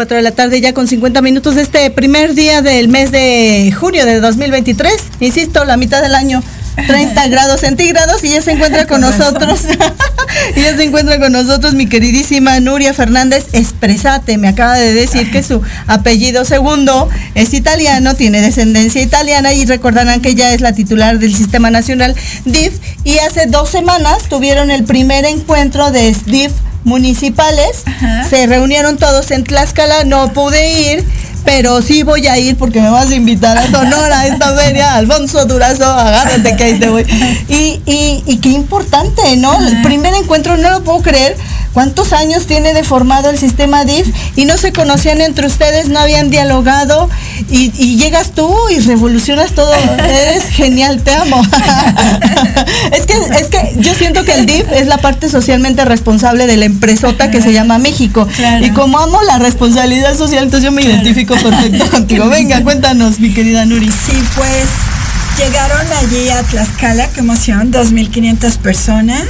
4 0.01 0.17
de 0.17 0.23
la 0.23 0.31
tarde 0.31 0.59
ya 0.59 0.73
con 0.73 0.87
50 0.87 1.21
minutos 1.21 1.57
este 1.57 1.91
primer 1.91 2.33
día 2.33 2.63
del 2.63 2.87
mes 2.87 3.11
de 3.11 3.71
junio 3.79 4.03
de 4.03 4.19
2023. 4.19 4.95
Insisto, 5.19 5.63
la 5.63 5.77
mitad 5.77 6.01
del 6.01 6.15
año, 6.15 6.41
30 6.87 7.27
grados 7.29 7.61
centígrados 7.61 8.23
y 8.23 8.29
ya 8.29 8.41
se 8.41 8.53
encuentra 8.53 8.87
con 8.87 9.01
nosotros 9.01 9.59
y 10.55 10.61
ya 10.61 10.75
se 10.75 10.83
encuentra 10.83 11.19
con 11.19 11.31
nosotros 11.31 11.73
mi 11.73 11.87
queridísima 11.87 12.59
Nuria 12.59 12.93
Fernández 12.93 13.47
Expresate. 13.53 14.37
Me 14.37 14.47
acaba 14.47 14.75
de 14.75 14.93
decir 14.93 15.31
que 15.31 15.43
su 15.43 15.61
apellido 15.87 16.45
segundo 16.45 17.09
es 17.35 17.53
italiano, 17.53 18.15
tiene 18.15 18.41
descendencia 18.41 19.01
italiana 19.01 19.53
y 19.53 19.65
recordarán 19.65 20.21
que 20.21 20.29
ella 20.29 20.53
es 20.53 20.61
la 20.61 20.73
titular 20.73 21.19
del 21.19 21.35
Sistema 21.35 21.71
Nacional 21.71 22.15
DIF 22.45 22.73
y 23.03 23.17
hace 23.19 23.45
dos 23.47 23.69
semanas 23.69 24.23
tuvieron 24.29 24.71
el 24.71 24.83
primer 24.83 25.25
encuentro 25.25 25.91
de 25.91 26.15
DIF 26.25 26.51
municipales. 26.83 27.83
Se 28.29 28.47
reunieron 28.47 28.97
todos 28.97 29.31
en 29.31 29.43
Tlaxcala, 29.43 30.03
no 30.03 30.33
pude 30.33 30.93
ir 30.93 31.05
pero 31.43 31.81
sí 31.81 32.03
voy 32.03 32.27
a 32.27 32.37
ir 32.37 32.57
porque 32.57 32.81
me 32.81 32.89
vas 32.89 33.09
a 33.09 33.15
invitar 33.15 33.57
a 33.57 33.69
Sonora, 33.69 34.21
a 34.21 34.27
esta 34.27 34.55
feria, 34.55 34.95
Alfonso 34.95 35.45
Durazo, 35.45 35.85
agárrate 35.85 36.55
que 36.55 36.63
ahí 36.63 36.79
te 36.79 36.89
voy. 36.89 37.05
Y, 37.47 37.81
y, 37.85 38.23
y 38.25 38.37
qué 38.37 38.49
importante, 38.49 39.35
¿no? 39.37 39.59
El 39.67 39.81
primer 39.81 40.13
encuentro, 40.13 40.57
no 40.57 40.69
lo 40.69 40.83
puedo 40.83 41.01
creer, 41.01 41.35
¿Cuántos 41.73 42.11
años 42.11 42.47
tiene 42.47 42.73
de 42.73 42.83
formado 42.83 43.29
el 43.29 43.37
sistema 43.37 43.85
DIF? 43.85 44.07
Y 44.35 44.45
no 44.45 44.57
se 44.57 44.73
conocían 44.73 45.21
entre 45.21 45.47
ustedes, 45.47 45.87
no 45.89 45.99
habían 45.99 46.29
dialogado 46.29 47.09
y, 47.49 47.71
llegas 47.97 48.31
tú 48.31 48.53
y 48.69 48.79
revolucionas 48.79 49.51
todo. 49.51 49.73
Eres 49.99 50.45
genial, 50.49 51.01
te 51.01 51.13
amo. 51.13 51.41
es, 52.91 53.05
que, 53.05 53.13
es 53.39 53.47
que 53.47 53.75
yo 53.77 53.93
siento 53.93 54.25
que 54.25 54.33
el 54.33 54.45
DIF 54.45 54.71
es 54.71 54.87
la 54.87 54.97
parte 54.97 55.29
socialmente 55.29 55.85
responsable 55.85 56.47
de 56.47 56.57
la 56.57 56.65
empresota 56.65 57.31
que 57.31 57.41
se 57.41 57.53
llama 57.53 57.77
México. 57.77 58.27
Y 58.61 58.71
como 58.71 58.99
amo 58.99 59.21
la 59.21 59.39
responsabilidad 59.39 60.17
social, 60.17 60.43
entonces 60.43 60.65
yo 60.65 60.71
me 60.71 60.83
identifico 60.83 61.35
perfecto 61.35 61.85
contigo. 61.91 62.27
Venga, 62.27 62.61
cuéntanos, 62.63 63.19
mi 63.19 63.33
querida 63.33 63.65
Nuri. 63.65 63.91
Sí, 63.91 64.13
pues 64.35 65.00
Llegaron 65.43 65.87
allí 65.93 66.29
a 66.29 66.43
Tlaxcala, 66.43 67.09
qué 67.09 67.21
emoción, 67.21 67.71
2.500 67.71 68.57
personas. 68.57 69.23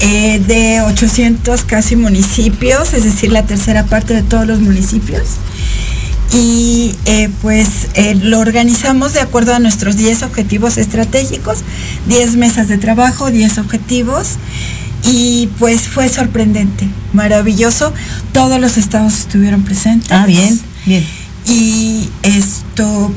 Eh, 0.00 0.42
de 0.44 0.80
800 0.80 1.62
casi 1.62 1.94
municipios, 1.94 2.92
es 2.92 3.04
decir, 3.04 3.30
la 3.30 3.44
tercera 3.44 3.84
parte 3.84 4.14
de 4.14 4.22
todos 4.22 4.48
los 4.48 4.58
municipios. 4.58 5.22
Y 6.32 6.96
eh, 7.04 7.30
pues 7.40 7.68
eh, 7.94 8.16
lo 8.16 8.40
organizamos 8.40 9.12
de 9.12 9.20
acuerdo 9.20 9.54
a 9.54 9.60
nuestros 9.60 9.96
10 9.96 10.24
objetivos 10.24 10.76
estratégicos, 10.76 11.58
10 12.08 12.34
mesas 12.34 12.66
de 12.66 12.78
trabajo, 12.78 13.30
10 13.30 13.58
objetivos. 13.58 14.38
Y 15.04 15.50
pues 15.60 15.82
fue 15.82 16.08
sorprendente, 16.08 16.88
maravilloso. 17.12 17.94
Todos 18.32 18.60
los 18.60 18.76
estados 18.76 19.20
estuvieron 19.20 19.62
presentes. 19.62 20.10
Ah, 20.10 20.26
bien, 20.26 20.60
bien. 20.84 21.06
Y 21.46 22.08
esto 22.24 23.12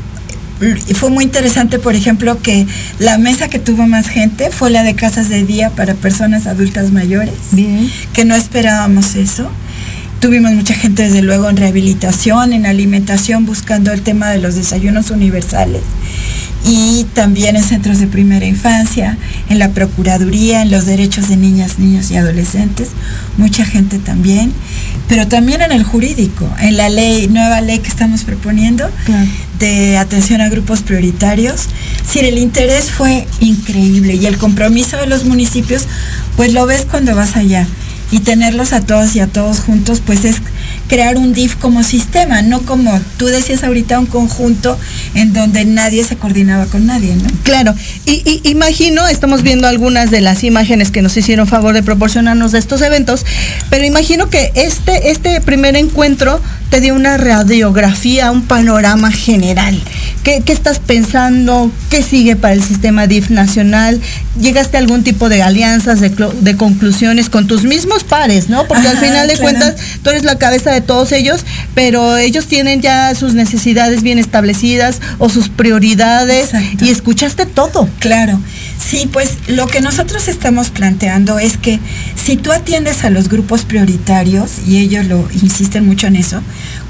fue 0.93 1.10
muy 1.10 1.24
interesante, 1.24 1.80
por 1.80 1.95
ejemplo, 1.95 2.41
que 2.41 2.66
la 2.99 3.18
mesa 3.18 3.49
que 3.49 3.60
tuvo 3.60 3.88
más 3.88 4.08
gente 4.08 4.51
fue 4.51 4.70
la 4.70 4.84
de 4.84 4.95
casas 4.95 5.30
de 5.30 5.43
día 5.43 5.70
para 5.70 5.93
personas 5.95 6.47
adultas 6.47 6.91
mayores, 6.91 7.34
Bien. 7.51 7.89
que 8.14 8.26
no 8.26 8.36
esperábamos 8.36 9.16
eso. 9.16 9.49
Tuvimos 10.26 10.53
mucha 10.53 10.73
gente, 10.73 11.03
desde 11.03 11.21
luego, 11.21 11.51
en 11.51 11.55
rehabilitación, 11.55 12.51
en 12.51 12.65
alimentación, 12.65 13.45
buscando 13.45 13.91
el 13.91 14.01
tema 14.01 14.32
de 14.32 14.39
los 14.39 14.55
desayunos 14.55 15.11
universales. 15.11 15.84
Y 16.65 17.05
también 17.13 17.55
en 17.55 17.61
centros 17.61 17.99
de 17.99 18.07
primera 18.07 18.43
infancia, 18.43 19.19
en 19.49 19.59
la 19.59 19.69
Procuraduría, 19.69 20.63
en 20.63 20.71
los 20.71 20.88
derechos 20.88 21.30
de 21.30 21.38
niñas, 21.38 21.78
niños 21.78 22.09
y 22.09 22.17
adolescentes, 22.17 22.89
mucha 23.38 23.65
gente 23.65 23.99
también, 23.99 24.51
pero 25.07 25.28
también 25.28 25.61
en 25.61 25.71
el 25.71 25.84
jurídico, 25.84 26.49
en 26.59 26.76
la 26.76 26.89
ley, 26.89 27.28
nueva 27.28 27.61
ley 27.61 27.78
que 27.78 27.89
estamos 27.89 28.23
proponiendo 28.23 28.89
de 29.59 29.99
atención 29.99 30.41
a 30.41 30.49
grupos 30.49 30.82
prioritarios. 30.82 31.67
Sí, 32.03 32.17
el 32.17 32.39
interés 32.39 32.89
fue 32.89 33.28
increíble 33.41 34.15
y 34.15 34.26
el 34.26 34.39
compromiso 34.39 34.97
de 34.97 35.05
los 35.05 35.23
municipios, 35.26 35.84
pues 36.36 36.51
lo 36.51 36.65
ves 36.65 36.88
cuando 36.89 37.13
vas 37.13 37.36
allá 37.36 37.67
y 38.12 38.20
tenerlos 38.20 38.74
a 38.74 38.82
todos 38.82 39.16
y 39.16 39.20
a 39.20 39.28
todos 39.28 39.60
juntos, 39.60 40.01
pues 40.06 40.26
es 40.26 40.38
crear 40.88 41.17
un 41.17 41.33
DIF 41.33 41.55
como 41.55 41.83
sistema, 41.83 42.41
no 42.41 42.61
como 42.61 42.99
tú 43.17 43.25
decías 43.25 43.63
ahorita 43.63 43.99
un 43.99 44.05
conjunto 44.05 44.77
en 45.13 45.33
donde 45.33 45.65
nadie 45.65 46.03
se 46.03 46.15
coordinaba 46.15 46.65
con 46.65 46.86
nadie, 46.86 47.15
¿no? 47.15 47.27
Claro, 47.43 47.73
y, 48.05 48.41
imagino, 48.43 49.07
estamos 49.07 49.43
viendo 49.43 49.67
algunas 49.67 50.11
de 50.11 50.21
las 50.21 50.43
imágenes 50.43 50.91
que 50.91 51.01
nos 51.01 51.15
hicieron 51.17 51.47
favor 51.47 51.73
de 51.73 51.83
proporcionarnos 51.83 52.51
de 52.51 52.59
estos 52.59 52.81
eventos, 52.81 53.25
pero 53.69 53.86
imagino 53.86 54.29
que 54.29 54.51
este, 54.55 55.11
este 55.11 55.41
primer 55.41 55.75
encuentro 55.75 56.39
te 56.69 56.81
dio 56.81 56.95
una 56.95 57.17
radiografía, 57.17 58.31
un 58.31 58.43
panorama 58.43 59.11
general. 59.11 59.81
¿Qué, 60.23 60.43
estás 60.47 60.79
pensando? 60.79 61.71
¿Qué 61.91 62.01
sigue 62.01 62.36
para 62.36 62.55
el 62.55 62.63
sistema 62.63 63.05
DIF 63.05 63.29
nacional? 63.29 64.01
¿Llegaste 64.41 64.77
a 64.77 64.79
algún 64.79 65.03
tipo 65.03 65.29
de 65.29 65.43
alianzas, 65.43 66.01
de, 66.01 66.57
conclusiones 66.57 67.29
con 67.29 67.45
tus 67.45 67.63
mismos 67.63 68.03
pares, 68.03 68.49
no? 68.49 68.67
Porque 68.67 68.88
al 68.88 68.97
final 68.97 69.27
de 69.27 69.38
cuentas 69.38 69.75
tú 70.01 70.09
eres 70.09 70.23
la 70.23 70.39
cabeza 70.39 70.71
de 70.76 70.82
todos 70.82 71.11
ellos, 71.11 71.45
pero 71.73 72.17
ellos 72.17 72.47
tienen 72.47 72.82
ya 72.82 73.13
sus 73.15 73.34
necesidades 73.34 74.03
bien 74.03 74.19
establecidas 74.19 75.01
o 75.17 75.30
sus 75.30 75.49
prioridades 75.49 76.51
y 76.80 76.89
escuchaste 76.89 77.45
todo. 77.45 77.89
Claro. 77.99 78.39
Sí, 78.88 79.09
pues 79.11 79.38
lo 79.47 79.65
que 79.65 79.82
nosotros 79.82 80.28
estamos 80.28 80.69
planteando 80.69 81.39
es 81.39 81.57
que 81.57 81.80
si 82.23 82.38
tú 82.38 82.51
atiendes 82.51 83.03
a 83.03 83.09
los 83.09 83.30
grupos 83.30 83.63
prioritarios, 83.63 84.59
y 84.67 84.78
ellos 84.78 85.05
lo 85.05 85.28
insisten 85.41 85.86
mucho 85.88 86.05
en 86.05 86.15
eso, 86.15 86.41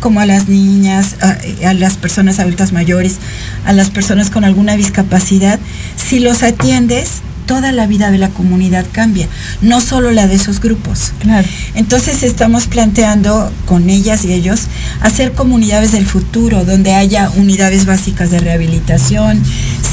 como 0.01 0.19
a 0.19 0.25
las 0.25 0.49
niñas, 0.49 1.15
a, 1.21 1.73
las 1.73 1.95
personas 1.95 2.39
adultas 2.39 2.73
mayores, 2.73 3.17
a 3.65 3.71
las 3.71 3.91
personas 3.91 4.29
con 4.29 4.43
alguna 4.43 4.75
discapacidad, 4.75 5.57
si 5.95 6.19
los 6.19 6.43
atiendes, 6.43 7.21
toda 7.45 7.71
la 7.71 7.87
vida 7.87 8.11
de 8.11 8.17
la 8.17 8.29
comunidad 8.29 8.85
cambia, 8.91 9.27
no 9.61 9.81
solo 9.81 10.11
la 10.11 10.27
de 10.27 10.35
esos 10.35 10.59
grupos. 10.59 11.13
Claro. 11.19 11.47
Entonces 11.73 12.23
estamos 12.23 12.67
planteando 12.67 13.51
con 13.65 13.89
ellas 13.89 14.25
y 14.25 14.33
ellos 14.33 14.61
hacer 15.01 15.33
comunidades 15.33 15.91
del 15.91 16.05
futuro, 16.05 16.65
donde 16.65 16.93
haya 16.93 17.29
unidades 17.31 17.85
básicas 17.85 18.31
de 18.31 18.39
rehabilitación, 18.39 19.41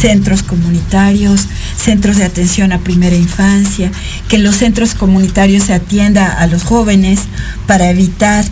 centros 0.00 0.42
comunitarios, 0.42 1.46
centros 1.76 2.16
de 2.16 2.24
atención 2.24 2.72
a 2.72 2.78
primera 2.78 3.16
infancia, 3.16 3.90
que 4.28 4.36
en 4.36 4.44
los 4.44 4.56
centros 4.56 4.94
comunitarios 4.94 5.64
se 5.64 5.74
atienda 5.74 6.32
a 6.32 6.46
los 6.46 6.64
jóvenes 6.64 7.20
para 7.66 7.90
evitar 7.90 8.44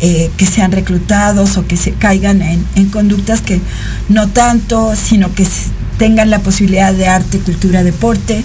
eh, 0.00 0.30
que 0.36 0.46
sean 0.46 0.70
reclutados 0.70 1.56
o 1.56 1.66
que 1.66 1.76
se 1.76 1.90
caigan 1.90 2.40
en, 2.40 2.88
conductas 2.90 3.40
que 3.40 3.60
no 4.08 4.28
tanto, 4.28 4.94
sino 4.94 5.34
que 5.34 5.44
tengan 5.98 6.30
la 6.30 6.40
posibilidad 6.40 6.94
de 6.94 7.06
arte, 7.08 7.38
cultura, 7.38 7.82
deporte 7.82 8.44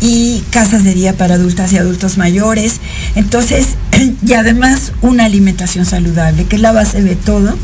y 0.00 0.42
casas 0.50 0.84
de 0.84 0.94
día 0.94 1.14
para 1.14 1.34
adultas 1.34 1.72
y 1.72 1.78
adultos 1.78 2.18
mayores. 2.18 2.80
Entonces, 3.14 3.76
y 4.26 4.32
además 4.34 4.92
una 5.02 5.24
alimentación 5.24 5.86
saludable, 5.86 6.44
que 6.44 6.56
es 6.56 6.62
la 6.62 6.72
base 6.72 7.02
de 7.02 7.16
todo, 7.16 7.56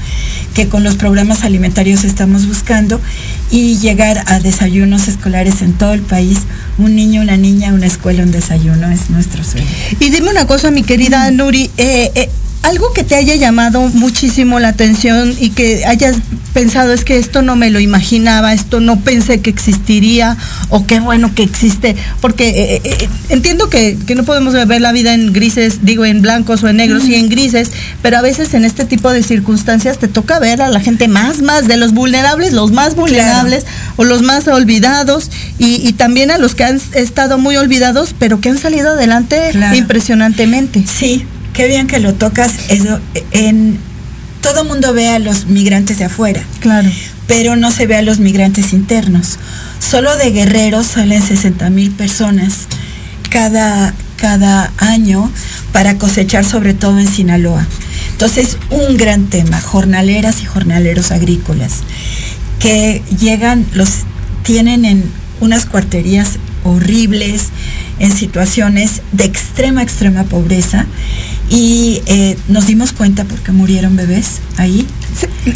que 0.55 0.69
con 0.69 0.85
los 0.85 0.97
programas 0.97 1.45
alimentarios 1.45 2.05
estamos 2.05 2.47
buscando 2.47 3.01
y 3.51 3.79
llegar 3.79 4.25
a 4.27 4.41
desayunos 4.41 5.09
escolares 5.09 5.63
en 5.63 5.73
todo 5.75 5.93
el 5.95 6.03
país. 6.03 6.39
Un 6.79 6.97
niño, 6.97 7.23
una 7.23 7.37
niña, 7.37 7.73
una 7.73 7.87
escuela, 7.87 8.23
un 8.23 8.33
desayuno 8.33 8.91
es 8.91 9.11
nuestro 9.11 9.45
sueño. 9.45 9.67
Y 10.01 10.11
dime 10.11 10.31
una 10.31 10.47
cosa, 10.47 10.71
mi 10.71 10.83
querida 10.83 11.31
Nuri, 11.31 11.71
eh, 11.77 12.11
eh, 12.15 12.29
algo 12.63 12.93
que 12.93 13.05
te 13.05 13.15
haya 13.15 13.35
llamado 13.35 13.89
muchísimo 13.89 14.61
la 14.61 14.69
atención 14.69 15.35
y 15.39 15.51
que 15.51 15.85
hayas 15.85 16.17
pensado 16.53 16.93
es 16.93 17.05
que 17.05 17.19
esto 17.19 17.43
no 17.43 17.57
me 17.57 17.71
lo 17.71 17.81
imaginaba, 17.81 18.53
esto 18.53 18.81
no 18.81 19.01
pensé 19.01 19.41
que 19.41 19.51
existiría 19.51 20.37
o 20.69 20.87
qué 20.87 21.01
bueno 21.01 21.35
que 21.35 21.43
existe, 21.43 21.97
porque 22.21 22.49
eh, 22.49 22.75
eh, 22.77 22.81
eh, 22.85 23.09
entiendo 23.31 23.69
que, 23.69 23.97
no 24.15 24.25
podemos 24.25 24.53
ver 24.53 24.83
la 24.83 24.93
vida 24.93 25.15
en 25.15 25.33
grises, 25.33 25.79
digo 25.83 26.05
en 26.05 26.21
blancos 26.21 26.63
o 26.63 26.69
en 26.69 26.77
negros 26.77 27.05
y 27.09 27.15
en 27.15 27.31
grises, 27.31 27.73
pero 28.03 28.19
a 28.19 28.23
veces 28.23 28.53
en 28.53 28.65
este 28.65 28.85
tipo 28.85 29.11
de 29.11 29.23
circunstancias 29.23 29.99
te 29.99 30.07
toca 30.07 30.39
ver 30.39 30.61
a 30.61 30.69
la 30.69 30.81
gente 30.81 31.09
más, 31.09 31.41
más 31.41 31.67
de 31.67 31.79
los 31.79 31.95
vulnerables, 31.95 32.53
los 32.53 32.73
más 32.73 32.95
vulnerables 32.95 33.65
o 33.97 34.05
los 34.05 34.23
más 34.23 34.47
olvidados 34.49 35.31
y, 35.59 35.93
también 35.95 36.31
a 36.31 36.39
los 36.39 36.55
que 36.55 36.65
han 36.65 36.81
estado 36.95 37.39
muy 37.39 37.57
olvidados, 37.57 38.15
pero 38.19 38.41
que 38.41 38.51
han 38.51 38.59
salido 38.59 38.91
adelante 38.91 39.53
impresionantemente. 39.75 40.85
Sí, 40.87 41.25
qué 41.53 41.69
bien 41.69 41.87
que 41.87 42.01
lo 42.01 42.15
tocas. 42.15 42.53
Eso, 42.69 43.01
en, 43.33 43.79
todo 44.41 44.65
mundo 44.65 44.93
ve 44.93 45.09
a 45.09 45.19
los 45.19 45.47
migrantes 45.47 45.99
de 45.99 46.05
afuera. 46.05 46.43
Claro. 46.61 46.91
Pero 47.27 47.57
no 47.57 47.71
se 47.71 47.87
ve 47.87 47.97
a 47.97 48.03
los 48.03 48.19
migrantes 48.19 48.73
internos. 48.73 49.39
Solo 49.79 50.17
de 50.17 50.31
guerreros 50.31 50.87
salen 50.87 51.23
60 51.23 51.71
mil 51.71 51.91
personas 51.93 52.67
cada, 53.31 53.95
cada 54.17 54.73
año 54.79 55.31
para 55.73 55.97
cosechar, 55.99 56.45
sobre 56.45 56.75
todo 56.75 56.99
en 56.99 57.09
Sinaloa. 57.09 57.67
Entonces, 58.13 58.59
un 58.71 58.97
gran 58.97 59.27
tema, 59.27 59.61
jornaleras 59.61 60.43
y 60.43 60.45
jornaleros 60.45 61.11
agrícolas, 61.11 61.81
que 62.59 63.03
llegan, 63.19 63.67
los 63.73 63.91
tienen 64.45 64.85
en 64.85 65.05
unas 65.41 65.67
cuarterías 65.67 66.39
horribles, 66.65 67.49
en 67.99 68.13
situaciones 68.13 69.03
de 69.13 69.25
extrema, 69.25 69.83
extrema 69.83 70.25
pobreza. 70.25 70.87
Y 71.53 72.01
eh, 72.07 72.39
nos 72.49 72.67
dimos 72.67 72.93
cuenta 72.93 73.25
porque 73.25 73.53
murieron 73.53 73.95
bebés 73.95 74.41
ahí. 74.57 74.87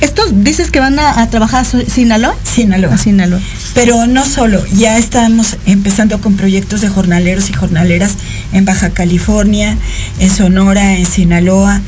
¿Estos 0.03 0.45
dices 0.45 0.71
que 0.71 0.79
van 0.79 0.99
a, 0.99 1.29
trabajar 1.31 1.65
a 1.65 1.91
Sinaloa? 1.91 2.37
Sinaloa. 2.45 2.99
Sinaloa. 2.99 3.41
Pero 3.75 4.07
no 4.07 4.27
solo, 4.27 4.63
ya 4.75 4.99
estamos 4.99 5.57
empezando 5.65 6.21
con 6.21 6.37
proyectos 6.37 6.83
de 6.83 6.89
jornaleros 6.89 7.49
y 7.49 7.55
jornaleras 7.55 8.17
en 8.53 8.67
Baja 8.67 8.91
California, 8.91 9.79
en 10.19 10.31
Sonora, 10.31 10.99
en 10.99 11.07
Sinaloa 11.07 11.81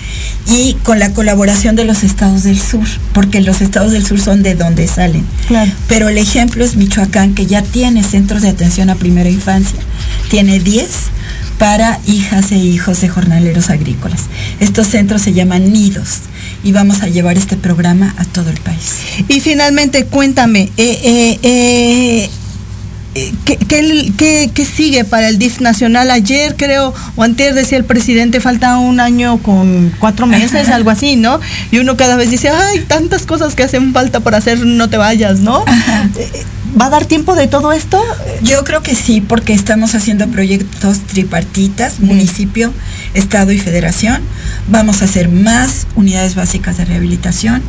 y 0.47 0.75
con 0.85 0.99
la 0.99 1.13
colaboración 1.13 1.77
de 1.77 1.85
los 1.85 2.03
estados 2.03 2.45
del 2.45 2.59
sur, 2.59 2.87
porque 3.13 3.43
los 3.43 3.61
estados 3.61 3.93
del 3.93 4.07
sur 4.07 4.19
son 4.19 4.43
de 4.43 4.55
donde 4.55 4.89
salen. 4.89 5.27
Claro. 5.49 5.71
Pero 5.87 6.09
el 6.09 6.17
ejemplo 6.17 6.65
es 6.65 6.77
Michoacán, 6.77 7.35
que 7.35 7.45
ya 7.45 7.61
tiene 7.63 8.03
centros 8.03 8.41
de 8.41 8.49
atención 8.49 8.89
a 8.89 8.95
primera 8.95 9.29
infancia 9.29 9.79
tiene 10.29 10.59
10 10.59 10.87
para 11.59 11.99
hijas 12.07 12.53
e 12.53 12.57
hijos 12.57 13.01
de 13.01 13.09
jornaleros 13.09 13.69
agrícolas. 13.71 14.23
Estos 14.61 14.87
centros 14.87 15.23
se 15.23 15.33
llaman 15.33 15.73
nidos 15.73 16.21
y 16.65 16.73
vamos 16.73 17.03
a 17.03 17.09
llevar 17.09 17.37
este 17.37 17.57
programa 17.57 18.15
a 18.17 18.25
todo 18.25 18.51
el 18.51 18.59
país. 18.61 19.01
Y 19.29 19.41
finalmente, 19.41 20.07
cuéntame, 20.07 20.71
eh, 20.77 21.39
eh, 21.43 22.31
eh, 23.15 23.35
¿qué, 23.45 24.65
sigue 24.65 25.05
para 25.05 25.29
el 25.29 25.39
DIF 25.39 25.61
nacional? 25.61 26.11
Ayer 26.11 26.55
creo, 26.57 26.95
o 27.17 27.23
antes 27.23 27.55
decía 27.55 27.79
el 27.79 27.85
presidente, 27.85 28.41
falta 28.41 28.79
un 28.79 29.01
año 29.01 29.39
con 29.39 29.93
cuatro 29.99 30.27
meses, 30.27 30.69
algo 30.69 30.91
así, 30.91 31.17
¿no? 31.17 31.41
Y 31.73 31.79
uno 31.79 31.97
cada 31.97 32.17
vez 32.17 32.31
dice, 32.31 32.51
ay, 32.51 32.81
tantas 32.87 33.27
cosas 33.27 33.55
que 33.55 33.65
hacen 33.65 33.93
falta 33.93 34.21
por 34.21 34.35
hacer, 34.35 34.65
no 34.65 34.89
te 34.89 34.97
vayas, 34.97 35.41
¿no? 35.41 35.65
¿Va 36.77 36.87
a 36.87 36.91
dar 36.91 37.07
tiempo 37.07 37.35
de 37.35 37.47
todo 37.47 37.73
esto? 37.73 38.03
Yo 38.43 38.63
creo 38.65 38.83
que 38.83 38.95
sí, 38.95 39.21
porque 39.21 39.55
estamos 39.55 39.95
haciendo 39.95 40.29
proyectos 40.29 41.01
tripartitas, 41.01 42.01
municipio, 42.01 42.73
Estado 43.15 43.53
y 43.53 43.59
Federación. 43.59 44.21
Vamos 44.69 45.01
a 45.01 45.07
hacer 45.07 45.29
más 45.29 45.87
unidades 45.97 46.35
básicas 46.35 46.77
de 46.77 46.85
rehabilitación, 46.85 47.63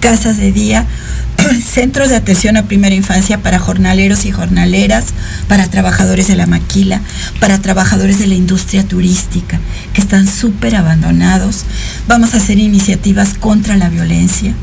casas 0.00 0.36
de 0.36 0.52
día, 0.52 0.86
centros 1.66 2.10
de 2.10 2.16
atención 2.16 2.56
a 2.56 2.64
primera 2.64 2.94
infancia 2.94 3.38
para 3.38 3.58
jornaleros 3.58 4.26
y 4.26 4.32
jornaleras, 4.32 5.06
para 5.48 5.68
trabajadores 5.68 6.28
de 6.28 6.36
la 6.36 6.46
maquila, 6.46 7.00
para 7.40 7.58
trabajadores 7.58 8.18
de 8.18 8.26
la 8.26 8.34
industria 8.34 8.86
turística, 8.86 9.60
que 9.94 10.02
están 10.02 10.28
súper 10.28 10.76
abandonados. 10.76 11.64
Vamos 12.06 12.34
a 12.34 12.36
hacer 12.36 12.58
iniciativas 12.58 13.34
contra 13.34 13.76
la 13.76 13.88
violencia. 13.88 14.54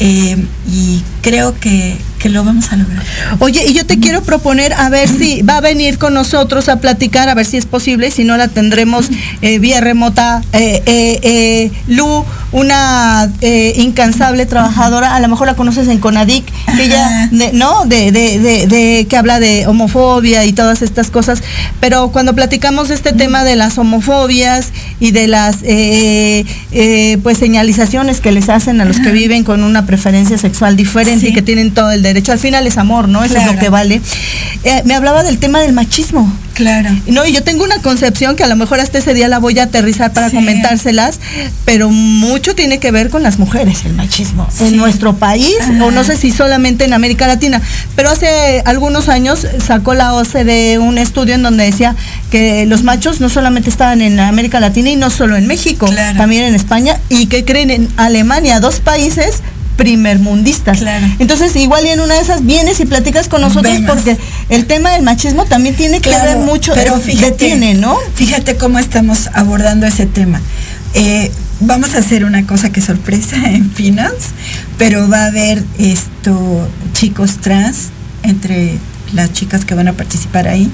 Eh, 0.00 0.36
y 0.68 1.02
creo 1.22 1.58
que, 1.60 1.96
lo 2.28 2.44
vamos 2.44 2.72
a 2.72 2.76
lograr. 2.76 3.04
Oye, 3.38 3.64
y 3.66 3.74
yo 3.74 3.84
te 3.86 3.98
quiero 3.98 4.22
proponer 4.22 4.72
a 4.72 4.88
ver 4.88 5.08
si 5.08 5.42
va 5.42 5.58
a 5.58 5.60
venir 5.60 5.98
con 5.98 6.14
nosotros 6.14 6.68
a 6.68 6.80
platicar, 6.80 7.28
a 7.28 7.34
ver 7.34 7.46
si 7.46 7.56
es 7.56 7.66
posible, 7.66 8.10
si 8.10 8.24
no 8.24 8.36
la 8.36 8.48
tendremos 8.48 9.08
eh, 9.42 9.58
vía 9.58 9.80
remota. 9.80 10.42
Eh, 10.52 11.70
Lu, 11.88 12.24
una 12.52 13.30
incansable 13.76 14.46
trabajadora, 14.46 15.14
a 15.14 15.20
lo 15.20 15.28
mejor 15.28 15.46
la 15.46 15.54
conoces 15.54 15.88
en 15.88 15.98
Conadic, 15.98 16.44
que 16.76 16.84
ella, 16.84 17.28
¿no? 17.52 17.84
De, 17.84 18.12
de, 18.12 19.06
que 19.08 19.16
habla 19.16 19.40
de 19.40 19.66
homofobia 19.66 20.44
y 20.44 20.52
todas 20.52 20.82
estas 20.82 21.10
cosas, 21.10 21.42
pero 21.80 22.10
cuando 22.12 22.34
platicamos 22.34 22.88
de 22.88 22.94
este 22.94 23.12
tema 23.12 23.44
de 23.44 23.56
las 23.56 23.78
homofobias 23.78 24.72
y 25.00 25.10
de 25.10 25.26
las 25.26 25.58
pues 27.22 27.38
señalizaciones 27.38 28.20
que 28.20 28.32
les 28.32 28.48
hacen 28.48 28.80
a 28.80 28.84
los 28.84 28.98
que 29.00 29.10
viven 29.10 29.44
con 29.44 29.62
una 29.64 29.86
preferencia 29.86 30.38
sexual 30.38 30.76
diferente 30.76 31.28
y 31.28 31.32
que 31.32 31.42
tienen 31.42 31.72
todo 31.72 31.90
el 31.90 32.02
derecho. 32.02 32.13
Al 32.28 32.38
final 32.38 32.66
es 32.66 32.78
amor, 32.78 33.08
¿no? 33.08 33.24
Eso 33.24 33.36
es 33.36 33.46
lo 33.46 33.58
que 33.58 33.68
vale. 33.68 34.00
Eh, 34.64 34.82
me 34.84 34.94
hablaba 34.94 35.22
del 35.22 35.38
tema 35.38 35.60
del 35.60 35.72
machismo. 35.72 36.32
Claro. 36.54 36.90
No, 37.06 37.26
y 37.26 37.32
yo 37.32 37.42
tengo 37.42 37.64
una 37.64 37.78
concepción 37.82 38.36
que 38.36 38.44
a 38.44 38.46
lo 38.46 38.56
mejor 38.56 38.80
hasta 38.80 38.98
ese 38.98 39.12
día 39.12 39.28
la 39.28 39.38
voy 39.38 39.58
a 39.58 39.64
aterrizar 39.64 40.12
para 40.12 40.30
comentárselas, 40.30 41.18
pero 41.64 41.90
mucho 41.90 42.54
tiene 42.54 42.78
que 42.78 42.92
ver 42.92 43.10
con 43.10 43.22
las 43.22 43.38
mujeres, 43.38 43.84
el 43.84 43.94
machismo. 43.94 44.48
En 44.60 44.76
nuestro 44.76 45.16
país, 45.16 45.56
o 45.82 45.90
no 45.90 46.04
sé 46.04 46.16
si 46.16 46.30
solamente 46.30 46.84
en 46.84 46.92
América 46.92 47.26
Latina, 47.26 47.60
pero 47.96 48.10
hace 48.10 48.62
algunos 48.64 49.08
años 49.08 49.46
sacó 49.64 49.94
la 49.94 50.14
OCDE 50.14 50.78
un 50.78 50.98
estudio 50.98 51.34
en 51.34 51.42
donde 51.42 51.64
decía 51.64 51.96
que 52.30 52.66
los 52.66 52.84
machos 52.84 53.20
no 53.20 53.28
solamente 53.28 53.68
estaban 53.68 54.00
en 54.00 54.20
América 54.20 54.60
Latina 54.60 54.90
y 54.90 54.96
no 54.96 55.10
solo 55.10 55.36
en 55.36 55.46
México, 55.46 55.90
también 56.16 56.44
en 56.44 56.54
España, 56.54 57.00
y 57.08 57.26
que 57.26 57.44
creen 57.44 57.70
en 57.70 57.88
Alemania, 57.96 58.60
dos 58.60 58.80
países 58.80 59.42
primer 59.76 60.18
mundistas. 60.18 60.82
Entonces, 61.18 61.56
igual 61.56 61.86
y 61.86 61.88
en 61.88 62.00
una 62.00 62.14
de 62.14 62.20
esas 62.20 62.44
vienes 62.44 62.80
y 62.80 62.86
platicas 62.86 63.28
con 63.28 63.40
nosotros 63.40 63.74
porque 63.86 64.16
el 64.48 64.66
tema 64.66 64.90
del 64.90 65.02
machismo 65.02 65.44
también 65.44 65.74
tiene 65.74 66.00
que 66.00 66.10
ver 66.10 66.38
mucho, 66.38 66.72
pero 66.74 66.98
fíjate, 66.98 67.74
¿no? 67.74 67.96
Fíjate 68.14 68.56
cómo 68.56 68.78
estamos 68.78 69.30
abordando 69.32 69.86
ese 69.86 70.06
tema. 70.06 70.40
Eh, 70.94 71.30
vamos 71.60 71.94
a 71.94 71.98
hacer 71.98 72.24
una 72.24 72.46
cosa 72.46 72.70
que 72.70 72.80
sorpresa 72.80 73.36
en 73.44 73.70
Finance, 73.70 74.28
pero 74.78 75.08
va 75.08 75.24
a 75.24 75.26
haber 75.26 75.62
esto 75.78 76.68
chicos 76.92 77.38
trans 77.38 77.88
entre 78.22 78.78
las 79.12 79.32
chicas 79.32 79.64
que 79.64 79.74
van 79.74 79.88
a 79.88 79.92
participar 79.92 80.48
ahí 80.48 80.70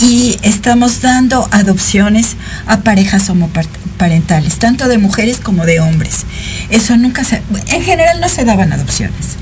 y 0.00 0.36
estamos 0.42 1.00
dando 1.00 1.48
adopciones 1.50 2.36
a 2.66 2.80
parejas 2.80 3.28
homoparentales, 3.30 4.58
tanto 4.58 4.88
de 4.88 4.98
mujeres 4.98 5.38
como 5.38 5.66
de 5.66 5.80
hombres. 5.80 6.24
Eso 6.70 6.96
nunca 6.96 7.24
se, 7.24 7.42
en 7.68 7.82
general 7.82 8.20
no 8.20 8.28
se 8.28 8.44
daban 8.44 8.72
adopciones 8.72 9.36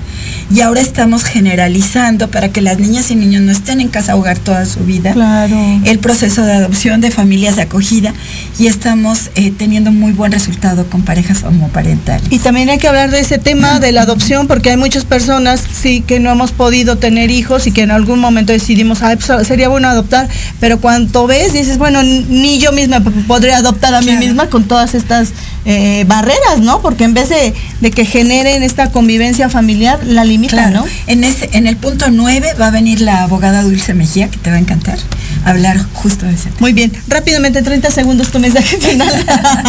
y 0.54 0.60
ahora 0.60 0.80
estamos 0.80 1.24
generalizando 1.24 2.30
para 2.30 2.50
que 2.50 2.60
las 2.60 2.78
niñas 2.78 3.10
y 3.10 3.16
niños 3.16 3.42
no 3.42 3.52
estén 3.52 3.80
en 3.80 3.88
casa 3.88 4.16
hogar 4.16 4.38
toda 4.38 4.66
su 4.66 4.80
vida. 4.80 5.12
Claro. 5.12 5.56
El 5.84 5.98
proceso 5.98 6.44
de 6.44 6.52
adopción 6.52 7.00
de 7.00 7.10
familias 7.10 7.56
de 7.56 7.62
acogida 7.62 8.12
y 8.58 8.66
estamos 8.66 9.30
eh, 9.34 9.52
teniendo 9.56 9.90
muy 9.90 10.12
buen 10.12 10.32
resultado 10.32 10.86
con 10.86 11.02
parejas 11.02 11.44
homoparentales. 11.44 12.26
Y 12.30 12.38
también 12.38 12.70
hay 12.70 12.78
que 12.78 12.88
hablar 12.88 13.10
de 13.10 13.20
ese 13.20 13.38
tema 13.38 13.80
de 13.80 13.92
la 13.92 14.02
adopción 14.02 14.46
porque 14.46 14.70
hay 14.70 14.76
muchas 14.76 15.04
personas 15.04 15.62
sí 15.72 16.02
que 16.02 16.20
no 16.20 16.30
hemos 16.30 16.52
podido 16.52 16.96
tener 16.96 17.30
hijos 17.30 17.66
y 17.66 17.72
que 17.72 17.82
en 17.82 17.90
algún 17.90 18.18
momento 18.18 18.52
decidimos, 18.52 19.02
Ay, 19.02 19.16
pues, 19.16 19.46
sería 19.46 19.68
bueno 19.68 19.88
adoptar, 19.88 20.28
pero 20.60 20.80
cuando 20.80 21.26
ves 21.26 21.52
dices, 21.52 21.78
bueno, 21.78 22.02
ni 22.02 22.58
yo 22.58 22.72
misma 22.72 23.00
podría 23.26 23.58
adoptar 23.58 23.94
a 23.94 24.00
mí 24.00 24.12
misma 24.16 24.48
con 24.48 24.64
todas 24.64 24.94
estas 24.94 25.32
eh, 25.66 26.04
barreras, 26.06 26.60
¿no? 26.60 26.82
Porque 26.82 27.04
en 27.04 27.14
vez 27.14 27.30
de, 27.30 27.54
de, 27.80 27.90
que 27.90 28.04
generen 28.04 28.62
esta 28.62 28.90
convivencia 28.90 29.48
familiar, 29.48 29.98
la 30.04 30.24
limita, 30.24 30.70
¿no? 30.70 30.84
En, 31.06 31.24
ese, 31.24 31.48
en 31.52 31.66
el 31.66 31.76
punto 31.76 32.10
9 32.10 32.54
va 32.60 32.66
a 32.66 32.70
venir 32.70 33.00
la 33.00 33.22
abogada 33.22 33.62
Dulce 33.62 33.94
Mejía, 33.94 34.28
que 34.28 34.36
te 34.36 34.50
va 34.50 34.56
a 34.56 34.58
encantar, 34.58 34.98
hablar 35.44 35.78
justo 35.94 36.26
de 36.26 36.34
ese 36.34 36.44
tema. 36.50 36.56
Muy 36.60 36.74
bien, 36.74 36.92
rápidamente, 37.08 37.62
30 37.62 37.90
segundos 37.90 38.30
tu 38.30 38.40
mensaje 38.40 38.76
final. 38.76 39.08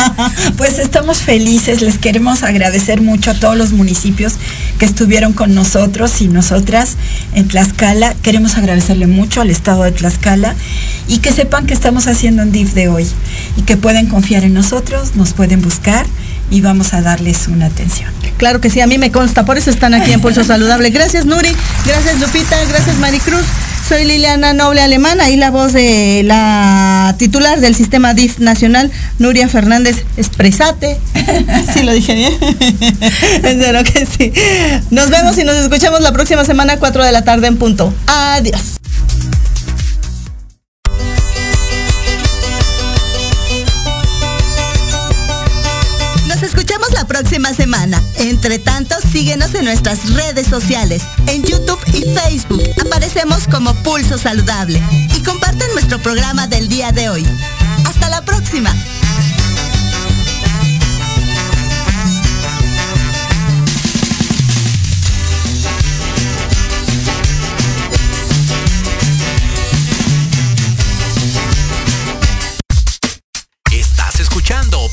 pues 0.57 0.79
estamos 0.79 1.19
felices, 1.19 1.81
les 1.81 1.97
queremos 1.97 2.43
agradecer 2.43 2.99
mucho 3.01 3.31
a 3.31 3.35
todos 3.35 3.55
los 3.55 3.71
municipios 3.71 4.33
que 4.77 4.85
estuvieron 4.85 5.31
con 5.31 5.55
nosotros 5.55 6.21
y 6.21 6.27
nosotras 6.27 6.97
en 7.33 7.47
Tlaxcala. 7.47 8.15
Queremos 8.15 8.57
agradecerle 8.57 9.07
mucho 9.07 9.39
al 9.39 9.49
Estado 9.49 9.83
de 9.83 9.93
Tlaxcala 9.93 10.55
y 11.07 11.19
que 11.19 11.31
sepan 11.31 11.65
que 11.67 11.73
estamos 11.73 12.07
haciendo 12.07 12.43
un 12.43 12.51
DIF 12.51 12.73
de 12.73 12.89
hoy 12.89 13.07
y 13.55 13.61
que 13.61 13.77
pueden 13.77 14.07
confiar 14.07 14.43
en 14.43 14.53
nosotros, 14.53 15.15
nos 15.15 15.31
pueden 15.31 15.61
buscar 15.61 15.84
y 16.49 16.61
vamos 16.61 16.93
a 16.93 17.01
darles 17.01 17.47
una 17.47 17.67
atención. 17.67 18.11
Claro 18.37 18.59
que 18.59 18.69
sí, 18.69 18.81
a 18.81 18.87
mí 18.87 18.97
me 18.97 19.11
consta, 19.11 19.45
por 19.45 19.57
eso 19.57 19.69
están 19.69 19.93
aquí 19.93 20.11
en 20.11 20.21
Pulso 20.21 20.43
Saludable. 20.45 20.89
Gracias 20.89 21.25
Nuri, 21.25 21.55
gracias 21.85 22.19
Lupita, 22.19 22.55
gracias 22.65 22.97
Maricruz. 22.97 23.45
Soy 23.87 24.03
Liliana 24.03 24.53
Noble 24.53 24.81
Alemana 24.81 25.29
y 25.29 25.37
la 25.37 25.51
voz 25.51 25.71
de 25.71 26.23
la 26.25 27.13
titular 27.19 27.59
del 27.59 27.75
sistema 27.75 28.15
DIF 28.15 28.39
nacional, 28.39 28.91
Nuria 29.19 29.47
Fernández 29.47 30.03
Expresate. 30.17 30.99
Sí, 31.73 31.81
lo 31.81 31.91
dije 31.91 32.13
bien. 32.13 32.33
En 33.43 33.83
que 33.83 34.05
sí. 34.05 34.31
Nos 34.91 35.09
vemos 35.09 35.37
y 35.37 35.43
nos 35.43 35.55
escuchamos 35.55 36.01
la 36.01 36.11
próxima 36.11 36.45
semana, 36.45 36.77
4 36.77 37.03
de 37.03 37.11
la 37.11 37.23
tarde 37.23 37.47
en 37.47 37.57
punto. 37.57 37.93
Adiós. 38.07 38.79
Entre 48.45 48.59
tanto, 48.59 48.93
síguenos 49.11 49.55
en 49.55 49.65
nuestras 49.65 50.13
redes 50.13 50.45
sociales, 50.45 51.01
en 51.25 51.41
YouTube 51.41 51.79
y 51.87 52.03
Facebook. 52.13 52.61
Aparecemos 52.79 53.47
como 53.47 53.73
Pulso 53.81 54.19
Saludable. 54.19 54.79
Y 55.17 55.23
comparten 55.23 55.73
nuestro 55.73 55.97
programa 55.97 56.45
del 56.45 56.67
día 56.67 56.91
de 56.91 57.09
hoy. 57.09 57.25
Hasta 57.87 58.07
la 58.07 58.21
próxima. 58.21 58.71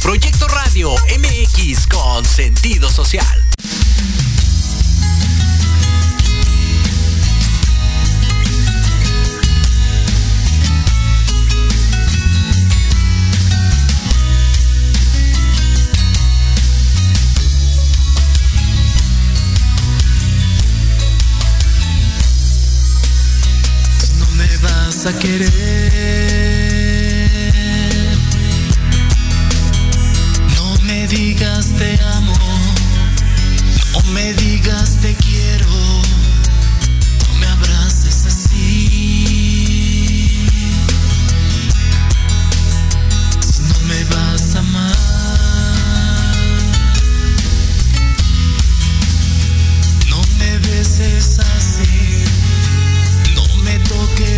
Proyecto 0.02 0.48
Radio 0.48 0.90
MX 1.16 1.86
con 1.86 2.24
sentido 2.24 2.71
social. 3.04 3.51